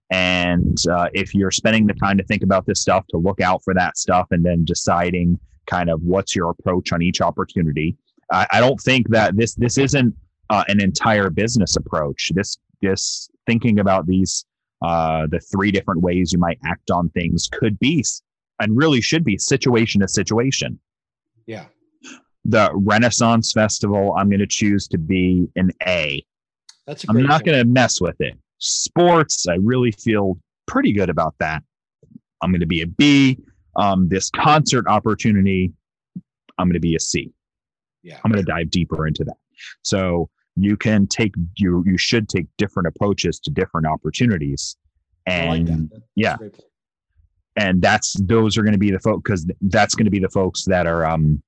And 0.09 0.77
uh, 0.89 1.09
if 1.13 1.35
you're 1.35 1.51
spending 1.51 1.85
the 1.85 1.93
time 1.93 2.17
to 2.17 2.23
think 2.23 2.43
about 2.43 2.65
this 2.65 2.81
stuff, 2.81 3.05
to 3.09 3.17
look 3.17 3.41
out 3.41 3.61
for 3.63 3.73
that 3.73 3.97
stuff, 3.97 4.27
and 4.31 4.45
then 4.45 4.63
deciding 4.63 5.37
kind 5.65 5.89
of 5.89 6.01
what's 6.01 6.33
your 6.33 6.49
approach 6.49 6.93
on 6.93 7.01
each 7.01 7.19
opportunity, 7.19 7.97
I, 8.31 8.47
I 8.53 8.59
don't 8.61 8.79
think 8.79 9.09
that 9.09 9.35
this 9.35 9.55
this 9.55 9.77
isn't 9.77 10.15
uh, 10.49 10.63
an 10.69 10.81
entire 10.81 11.29
business 11.29 11.75
approach. 11.75 12.31
This 12.33 12.57
this 12.81 13.29
thinking 13.45 13.79
about 13.79 14.07
these 14.07 14.45
uh, 14.81 15.27
the 15.29 15.41
three 15.51 15.71
different 15.71 16.01
ways 16.01 16.31
you 16.31 16.39
might 16.39 16.59
act 16.65 16.89
on 16.89 17.09
things 17.09 17.49
could 17.51 17.77
be 17.79 18.05
and 18.61 18.77
really 18.77 19.01
should 19.01 19.25
be 19.25 19.37
situation 19.37 19.99
to 19.99 20.07
situation. 20.07 20.79
Yeah 21.47 21.65
the 22.47 22.71
Renaissance 22.73 23.51
Festival, 23.51 24.15
I'm 24.17 24.29
going 24.29 24.39
to 24.39 24.47
choose 24.47 24.87
to 24.87 24.97
be 24.97 25.47
an 25.55 25.71
A. 25.85 26.25
That's 26.87 27.05
I'm 27.09 27.21
not 27.21 27.43
going 27.43 27.59
to 27.59 27.65
mess 27.65 27.99
with 28.01 28.15
it. 28.21 28.33
Sports, 28.59 29.47
I 29.47 29.55
really 29.55 29.91
feel 29.91 30.39
pretty 30.65 30.93
good 30.93 31.09
about 31.09 31.35
that. 31.39 31.61
I'm 32.41 32.51
going 32.51 32.61
to 32.61 32.67
be 32.67 32.81
a 32.81 32.87
B. 32.87 33.37
Um, 33.75 34.07
this 34.07 34.29
concert 34.31 34.87
opportunity, 34.87 35.73
I'm 36.57 36.67
going 36.67 36.73
to 36.73 36.79
be 36.79 36.95
a 36.95 36.99
C. 36.99 37.31
Yeah. 38.01 38.19
I'm 38.23 38.31
going 38.31 38.43
to 38.43 38.49
dive 38.49 38.71
deeper 38.71 39.05
into 39.05 39.23
that. 39.25 39.37
So 39.81 40.29
you 40.55 40.77
can 40.77 41.07
take 41.07 41.35
you 41.57 41.83
you 41.85 41.97
should 41.97 42.29
take 42.29 42.47
different 42.57 42.87
approaches 42.87 43.39
to 43.41 43.51
different 43.51 43.85
opportunities. 43.85 44.77
And 45.25 45.69
like 45.69 45.89
that. 45.89 46.01
yeah. 46.15 46.37
And 47.57 47.81
that's 47.81 48.13
those 48.21 48.57
are 48.57 48.63
going 48.63 48.73
to 48.73 48.79
be 48.79 48.91
the 48.91 48.99
folks 48.99 49.21
because 49.23 49.51
that's 49.61 49.93
going 49.93 50.05
to 50.05 50.11
be 50.11 50.19
the 50.19 50.29
folks 50.29 50.63
that 50.65 50.87
are 50.87 51.05
um 51.05 51.43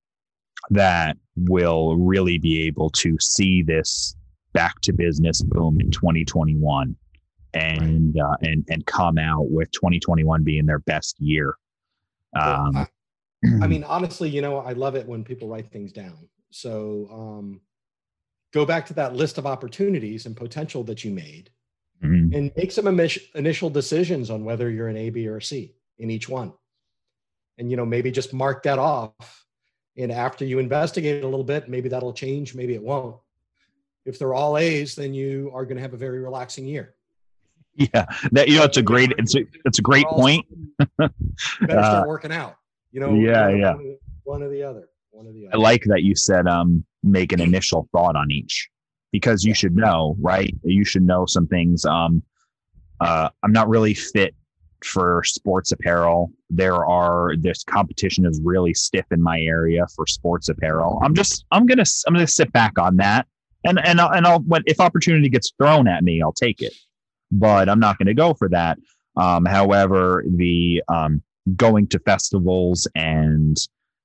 that 0.70 1.18
will 1.36 1.96
really 1.98 2.38
be 2.38 2.62
able 2.64 2.90
to 2.90 3.18
see 3.20 3.62
this 3.62 4.16
back 4.54 4.80
to 4.82 4.94
business 4.94 5.42
boom 5.42 5.80
in 5.80 5.92
2021 5.92 6.96
and 7.54 8.20
uh, 8.20 8.36
and 8.42 8.66
and 8.70 8.86
come 8.86 9.18
out 9.18 9.50
with 9.50 9.72
2021 9.72 10.44
being 10.44 10.66
their 10.66 10.80
best 10.80 11.20
year 11.20 11.56
Um, 12.34 12.76
I, 12.76 12.88
I 13.62 13.68
mean, 13.68 13.84
honestly, 13.88 14.30
you 14.30 14.42
know, 14.42 14.58
I 14.58 14.74
love 14.74 14.96
it 14.96 15.08
when 15.08 15.24
people 15.24 15.48
write 15.48 15.72
things 15.72 15.92
down. 15.92 16.28
So 16.52 17.08
um, 17.12 17.62
go 18.54 18.66
back 18.66 18.86
to 18.88 18.94
that 18.96 19.16
list 19.16 19.38
of 19.38 19.46
opportunities 19.46 20.26
and 20.26 20.36
potential 20.36 20.84
that 20.86 21.04
you 21.04 21.12
made 21.12 21.50
mhm. 22.04 22.36
and 22.36 22.52
make 22.56 22.72
some 22.72 22.88
initial 22.88 23.70
decisions 23.70 24.30
on 24.30 24.44
whether 24.44 24.70
you're 24.70 24.88
an 24.88 24.98
A, 24.98 25.10
B, 25.10 25.28
or 25.28 25.38
a 25.38 25.42
C 25.42 25.76
in 25.98 26.10
each 26.10 26.28
one. 26.28 26.54
And, 27.58 27.70
you 27.70 27.78
know, 27.78 27.86
maybe 27.86 28.10
just 28.12 28.34
mark 28.34 28.64
that 28.64 28.80
off. 28.80 29.46
And 30.00 30.12
after 30.12 30.46
you 30.46 30.60
investigate 30.60 31.24
a 31.24 31.28
little 31.28 31.44
bit, 31.44 31.68
maybe 31.70 31.90
that'll 31.90 32.14
change, 32.14 32.56
maybe 32.56 32.74
it 32.74 32.82
won't. 32.82 33.18
If 34.06 34.18
they're 34.18 34.34
all 34.34 34.58
A's, 34.58 34.96
then 34.96 35.14
you 35.14 35.52
are 35.54 35.66
going 35.66 35.76
to 35.76 35.82
have 35.82 35.94
a 35.94 35.98
very 35.98 36.20
relaxing 36.20 36.66
year. 36.66 36.96
yeah, 37.76 38.06
that 38.32 38.48
you 38.48 38.58
know, 38.58 38.64
it's 38.64 38.78
a 38.78 38.82
great, 38.82 39.12
it's 39.18 39.36
a, 39.36 39.42
it's 39.66 39.78
a 39.80 39.82
great 39.82 40.06
point. 40.08 40.46
Better 40.98 41.12
start 41.62 42.08
working 42.08 42.32
out. 42.32 42.56
You 42.92 43.02
know, 43.02 43.14
yeah, 43.14 43.48
one- 43.48 43.60
yeah. 43.60 43.74
One, 43.74 43.98
one 44.24 44.44
or 44.44 44.50
the 44.50 44.64
other. 44.64 44.90
One 45.12 45.28
or 45.28 45.34
the 45.34 45.48
other. 45.48 45.56
I 45.56 45.60
like 45.60 45.84
that 45.86 46.02
you 46.04 46.16
said 46.16 46.48
um 46.48 46.86
make 47.04 47.32
an 47.32 47.42
initial 47.42 47.88
thought 47.92 48.16
on 48.16 48.32
each 48.32 48.70
because 49.12 49.44
you 49.44 49.54
should 49.54 49.76
know, 49.76 50.16
right? 50.20 50.54
You 50.64 50.86
should 50.86 51.04
know 51.04 51.26
some 51.26 51.46
things. 51.48 51.84
Um 51.86 52.24
uh 53.02 53.30
I'm 53.44 53.52
not 53.52 53.68
really 53.70 53.94
fit 53.94 54.34
for 54.84 55.24
sports 55.26 55.72
apparel. 55.72 56.32
There 56.50 56.86
are 56.86 57.36
this 57.38 57.64
competition 57.64 58.26
is 58.26 58.40
really 58.44 58.74
stiff 58.74 59.06
in 59.12 59.22
my 59.22 59.40
area 59.42 59.86
for 59.96 60.08
sports 60.08 60.50
apparel. 60.50 61.00
I'm 61.04 61.14
just 61.14 61.46
I'm 61.52 61.68
to 61.68 62.04
I'm 62.08 62.14
to 62.16 62.28
sit 62.28 62.52
back 62.52 62.78
on 62.80 62.98
that. 62.98 63.28
And 63.66 63.80
and 63.86 64.00
I'll, 64.00 64.12
and 64.12 64.26
I'll 64.26 64.40
when 64.40 64.64
if 64.66 64.80
opportunity 64.80 65.30
gets 65.30 65.52
thrown 65.58 65.88
at 65.88 66.04
me, 66.04 66.22
I'll 66.22 66.34
take 66.34 66.62
it. 66.62 66.74
But 67.32 67.70
I'm 67.70 67.80
not 67.80 67.98
to 68.08 68.14
go 68.14 68.34
for 68.34 68.50
that. 68.50 68.78
Um 69.16 69.46
however, 69.46 70.24
the 70.28 70.84
um 70.88 71.22
going 71.56 71.88
to 71.88 72.00
festivals 72.00 72.88
and 72.96 73.58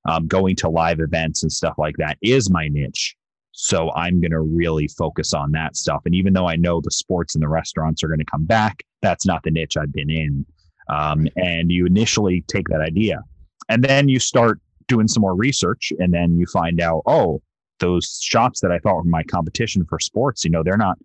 um, 0.07 0.27
going 0.27 0.57
to 0.57 0.69
live 0.69 1.01
events 1.01 1.43
and 1.43 1.53
stuff 1.53 1.75
like 1.79 1.97
that 1.99 2.19
is 2.23 2.51
my 2.51 2.69
niche. 2.69 3.17
So 3.53 3.93
I'm 3.93 4.21
going 4.21 4.33
to 4.33 4.41
really 4.41 4.89
focus 4.89 5.33
on 5.33 5.53
that 5.53 5.77
stuff. 5.77 6.03
And 6.05 6.15
even 6.15 6.33
though 6.33 6.49
I 6.49 6.57
know 6.57 6.81
the 6.81 6.91
sports 6.91 7.35
and 7.35 7.43
the 7.43 7.49
restaurants 7.49 8.03
are 8.03 8.09
going 8.09 8.19
to 8.19 8.25
come 8.25 8.45
back, 8.45 8.83
that's 9.01 9.27
not 9.27 9.43
the 9.45 9.51
niche 9.51 9.77
I've 9.77 9.93
been 9.93 10.11
in. 10.11 10.45
Um, 10.89 11.29
and 11.37 11.71
you 11.71 11.87
initially 11.87 12.45
take 12.49 12.69
that 12.69 12.81
idea 12.81 13.23
and 13.69 13.83
then 13.83 14.09
you 14.09 14.19
start 14.19 14.61
doing 14.89 15.09
some 15.09 15.23
more 15.23 15.35
research 15.35 15.93
and 15.99 16.13
then 16.13 16.39
you 16.39 16.47
find 16.47 16.81
out, 16.81 17.03
oh, 17.07 17.41
those 17.81 18.21
shops 18.23 18.61
that 18.61 18.71
I 18.71 18.79
thought 18.79 18.97
were 18.97 19.05
my 19.05 19.23
competition 19.23 19.85
for 19.87 19.99
sports, 19.99 20.45
you 20.45 20.51
know, 20.51 20.63
they're 20.63 20.77
not, 20.77 20.99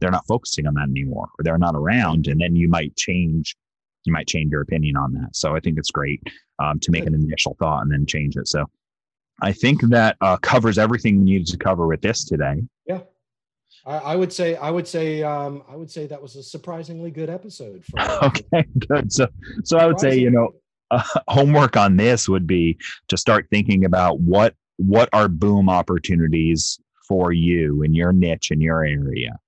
they're 0.00 0.10
not 0.10 0.26
focusing 0.26 0.66
on 0.66 0.74
that 0.74 0.88
anymore 0.88 1.28
or 1.38 1.42
they're 1.42 1.58
not 1.58 1.74
around. 1.74 2.26
And 2.26 2.40
then 2.40 2.56
you 2.56 2.68
might 2.68 2.96
change, 2.96 3.56
you 4.04 4.12
might 4.12 4.26
change 4.26 4.50
your 4.50 4.62
opinion 4.62 4.96
on 4.96 5.12
that. 5.14 5.34
So 5.34 5.54
I 5.54 5.60
think 5.60 5.78
it's 5.78 5.90
great 5.90 6.22
um, 6.58 6.78
to 6.80 6.90
make 6.90 7.06
an 7.06 7.14
initial 7.14 7.56
thought 7.58 7.82
and 7.82 7.92
then 7.92 8.06
change 8.06 8.36
it. 8.36 8.48
So 8.48 8.66
I 9.42 9.52
think 9.52 9.80
that 9.88 10.16
uh, 10.20 10.36
covers 10.38 10.78
everything 10.78 11.18
we 11.18 11.24
needed 11.24 11.46
to 11.48 11.56
cover 11.56 11.86
with 11.86 12.02
this 12.02 12.24
today. 12.24 12.62
I, 13.86 13.96
I 13.96 14.16
would 14.16 14.32
say, 14.32 14.56
I 14.56 14.70
would 14.70 14.86
say, 14.86 15.22
um, 15.22 15.62
I 15.68 15.76
would 15.76 15.90
say 15.90 16.06
that 16.06 16.20
was 16.20 16.36
a 16.36 16.42
surprisingly 16.42 17.10
good 17.10 17.30
episode. 17.30 17.84
For, 17.84 18.00
Okay, 18.24 18.64
good. 18.88 19.12
So, 19.12 19.28
so 19.64 19.78
I 19.78 19.86
would 19.86 20.00
say, 20.00 20.18
you 20.18 20.30
know, 20.30 20.54
uh, 20.90 21.02
homework 21.28 21.76
on 21.76 21.96
this 21.96 22.28
would 22.28 22.46
be 22.46 22.78
to 23.08 23.16
start 23.16 23.46
thinking 23.50 23.84
about 23.84 24.20
what 24.20 24.54
what 24.76 25.10
are 25.12 25.28
boom 25.28 25.68
opportunities 25.68 26.80
for 27.06 27.32
you 27.32 27.82
in 27.82 27.94
your 27.94 28.12
niche 28.12 28.50
in 28.50 28.60
your 28.60 28.84
area. 28.84 29.38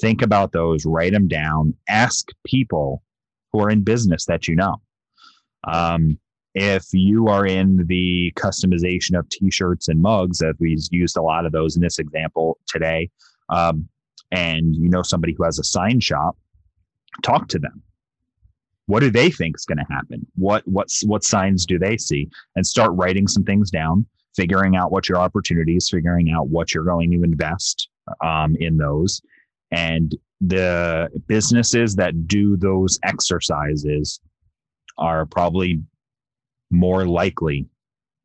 Think 0.00 0.22
about 0.22 0.52
those, 0.52 0.86
write 0.86 1.12
them 1.12 1.26
down, 1.26 1.74
ask 1.88 2.28
people 2.46 3.02
who 3.52 3.60
are 3.60 3.70
in 3.70 3.82
business 3.82 4.26
that 4.26 4.46
you 4.46 4.54
know. 4.54 4.76
Um, 5.66 6.20
if 6.54 6.84
you 6.92 7.28
are 7.28 7.46
in 7.46 7.86
the 7.86 8.32
customization 8.36 9.18
of 9.18 9.28
t-shirts 9.28 9.88
and 9.88 10.00
mugs, 10.00 10.38
that 10.38 10.54
we 10.58 10.78
used 10.90 11.16
a 11.16 11.22
lot 11.22 11.46
of 11.46 11.52
those 11.52 11.76
in 11.76 11.82
this 11.82 11.98
example 11.98 12.58
today, 12.66 13.10
um, 13.48 13.88
and 14.30 14.76
you 14.76 14.88
know 14.88 15.02
somebody 15.02 15.34
who 15.36 15.44
has 15.44 15.58
a 15.58 15.64
sign 15.64 16.00
shop, 16.00 16.36
talk 17.22 17.48
to 17.48 17.58
them. 17.58 17.82
What 18.86 19.00
do 19.00 19.10
they 19.10 19.30
think 19.30 19.56
is 19.56 19.64
going 19.64 19.78
to 19.78 19.92
happen? 19.92 20.26
What 20.36 20.66
what's 20.66 21.04
what 21.04 21.24
signs 21.24 21.66
do 21.66 21.78
they 21.78 21.96
see? 21.96 22.28
And 22.56 22.66
start 22.66 22.92
writing 22.94 23.28
some 23.28 23.44
things 23.44 23.70
down 23.70 24.06
figuring 24.38 24.76
out 24.76 24.92
what 24.92 25.08
your 25.08 25.18
opportunities 25.18 25.88
figuring 25.90 26.30
out 26.30 26.46
what 26.48 26.72
you're 26.72 26.84
going 26.84 27.10
to 27.10 27.24
invest 27.24 27.88
um, 28.22 28.56
in 28.60 28.76
those. 28.76 29.20
And 29.72 30.16
the 30.40 31.08
businesses 31.26 31.96
that 31.96 32.28
do 32.28 32.56
those 32.56 33.00
exercises 33.02 34.20
are 34.96 35.26
probably 35.26 35.80
more 36.70 37.04
likely 37.04 37.66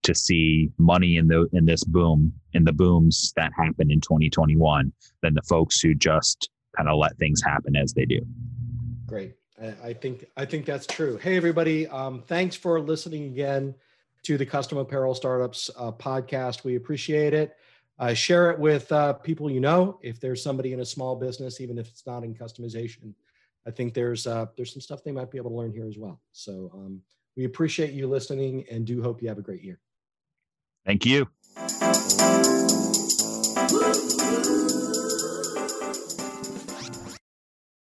to 0.03 0.13
see 0.13 0.69
money 0.77 1.17
in 1.17 1.27
the 1.27 1.47
in 1.53 1.65
this 1.65 1.83
boom 1.83 2.33
in 2.53 2.63
the 2.63 2.73
booms 2.73 3.33
that 3.35 3.51
happen 3.57 3.89
in 3.89 3.99
2021 4.01 4.91
than 5.21 5.33
the 5.33 5.41
folks 5.43 5.79
who 5.79 5.93
just 5.95 6.49
kind 6.75 6.89
of 6.89 6.97
let 6.97 7.17
things 7.17 7.41
happen 7.41 7.75
as 7.75 7.93
they 7.93 8.05
do 8.05 8.19
Great. 9.05 9.35
I, 9.61 9.73
I 9.83 9.93
think 9.93 10.25
I 10.37 10.45
think 10.45 10.65
that's 10.65 10.87
true. 10.87 11.17
Hey, 11.17 11.37
everybody! 11.37 11.87
Um, 11.87 12.23
thanks 12.25 12.55
for 12.55 12.79
listening 12.79 13.25
again 13.25 13.75
to 14.23 14.37
the 14.37 14.45
Custom 14.45 14.77
Apparel 14.77 15.13
Startups 15.13 15.69
uh, 15.77 15.91
podcast. 15.91 16.63
We 16.63 16.75
appreciate 16.75 17.33
it. 17.33 17.55
Uh, 17.99 18.13
share 18.13 18.49
it 18.49 18.57
with 18.57 18.91
uh, 18.91 19.13
people 19.13 19.51
you 19.51 19.59
know. 19.59 19.99
If 20.01 20.19
there's 20.19 20.41
somebody 20.41 20.73
in 20.73 20.79
a 20.79 20.85
small 20.85 21.15
business, 21.15 21.61
even 21.61 21.77
if 21.77 21.89
it's 21.89 22.07
not 22.07 22.23
in 22.23 22.33
customization, 22.33 23.13
I 23.67 23.71
think 23.71 23.93
there's 23.93 24.25
uh, 24.25 24.47
there's 24.55 24.73
some 24.73 24.81
stuff 24.81 25.03
they 25.03 25.11
might 25.11 25.29
be 25.29 25.37
able 25.37 25.51
to 25.51 25.57
learn 25.57 25.71
here 25.71 25.87
as 25.87 25.97
well. 25.97 26.19
So 26.31 26.71
um, 26.73 27.01
we 27.35 27.45
appreciate 27.45 27.93
you 27.93 28.07
listening 28.07 28.65
and 28.71 28.85
do 28.85 29.03
hope 29.03 29.21
you 29.21 29.27
have 29.27 29.37
a 29.37 29.43
great 29.43 29.63
year. 29.63 29.79
Thank 30.85 31.05
you! 31.05 31.27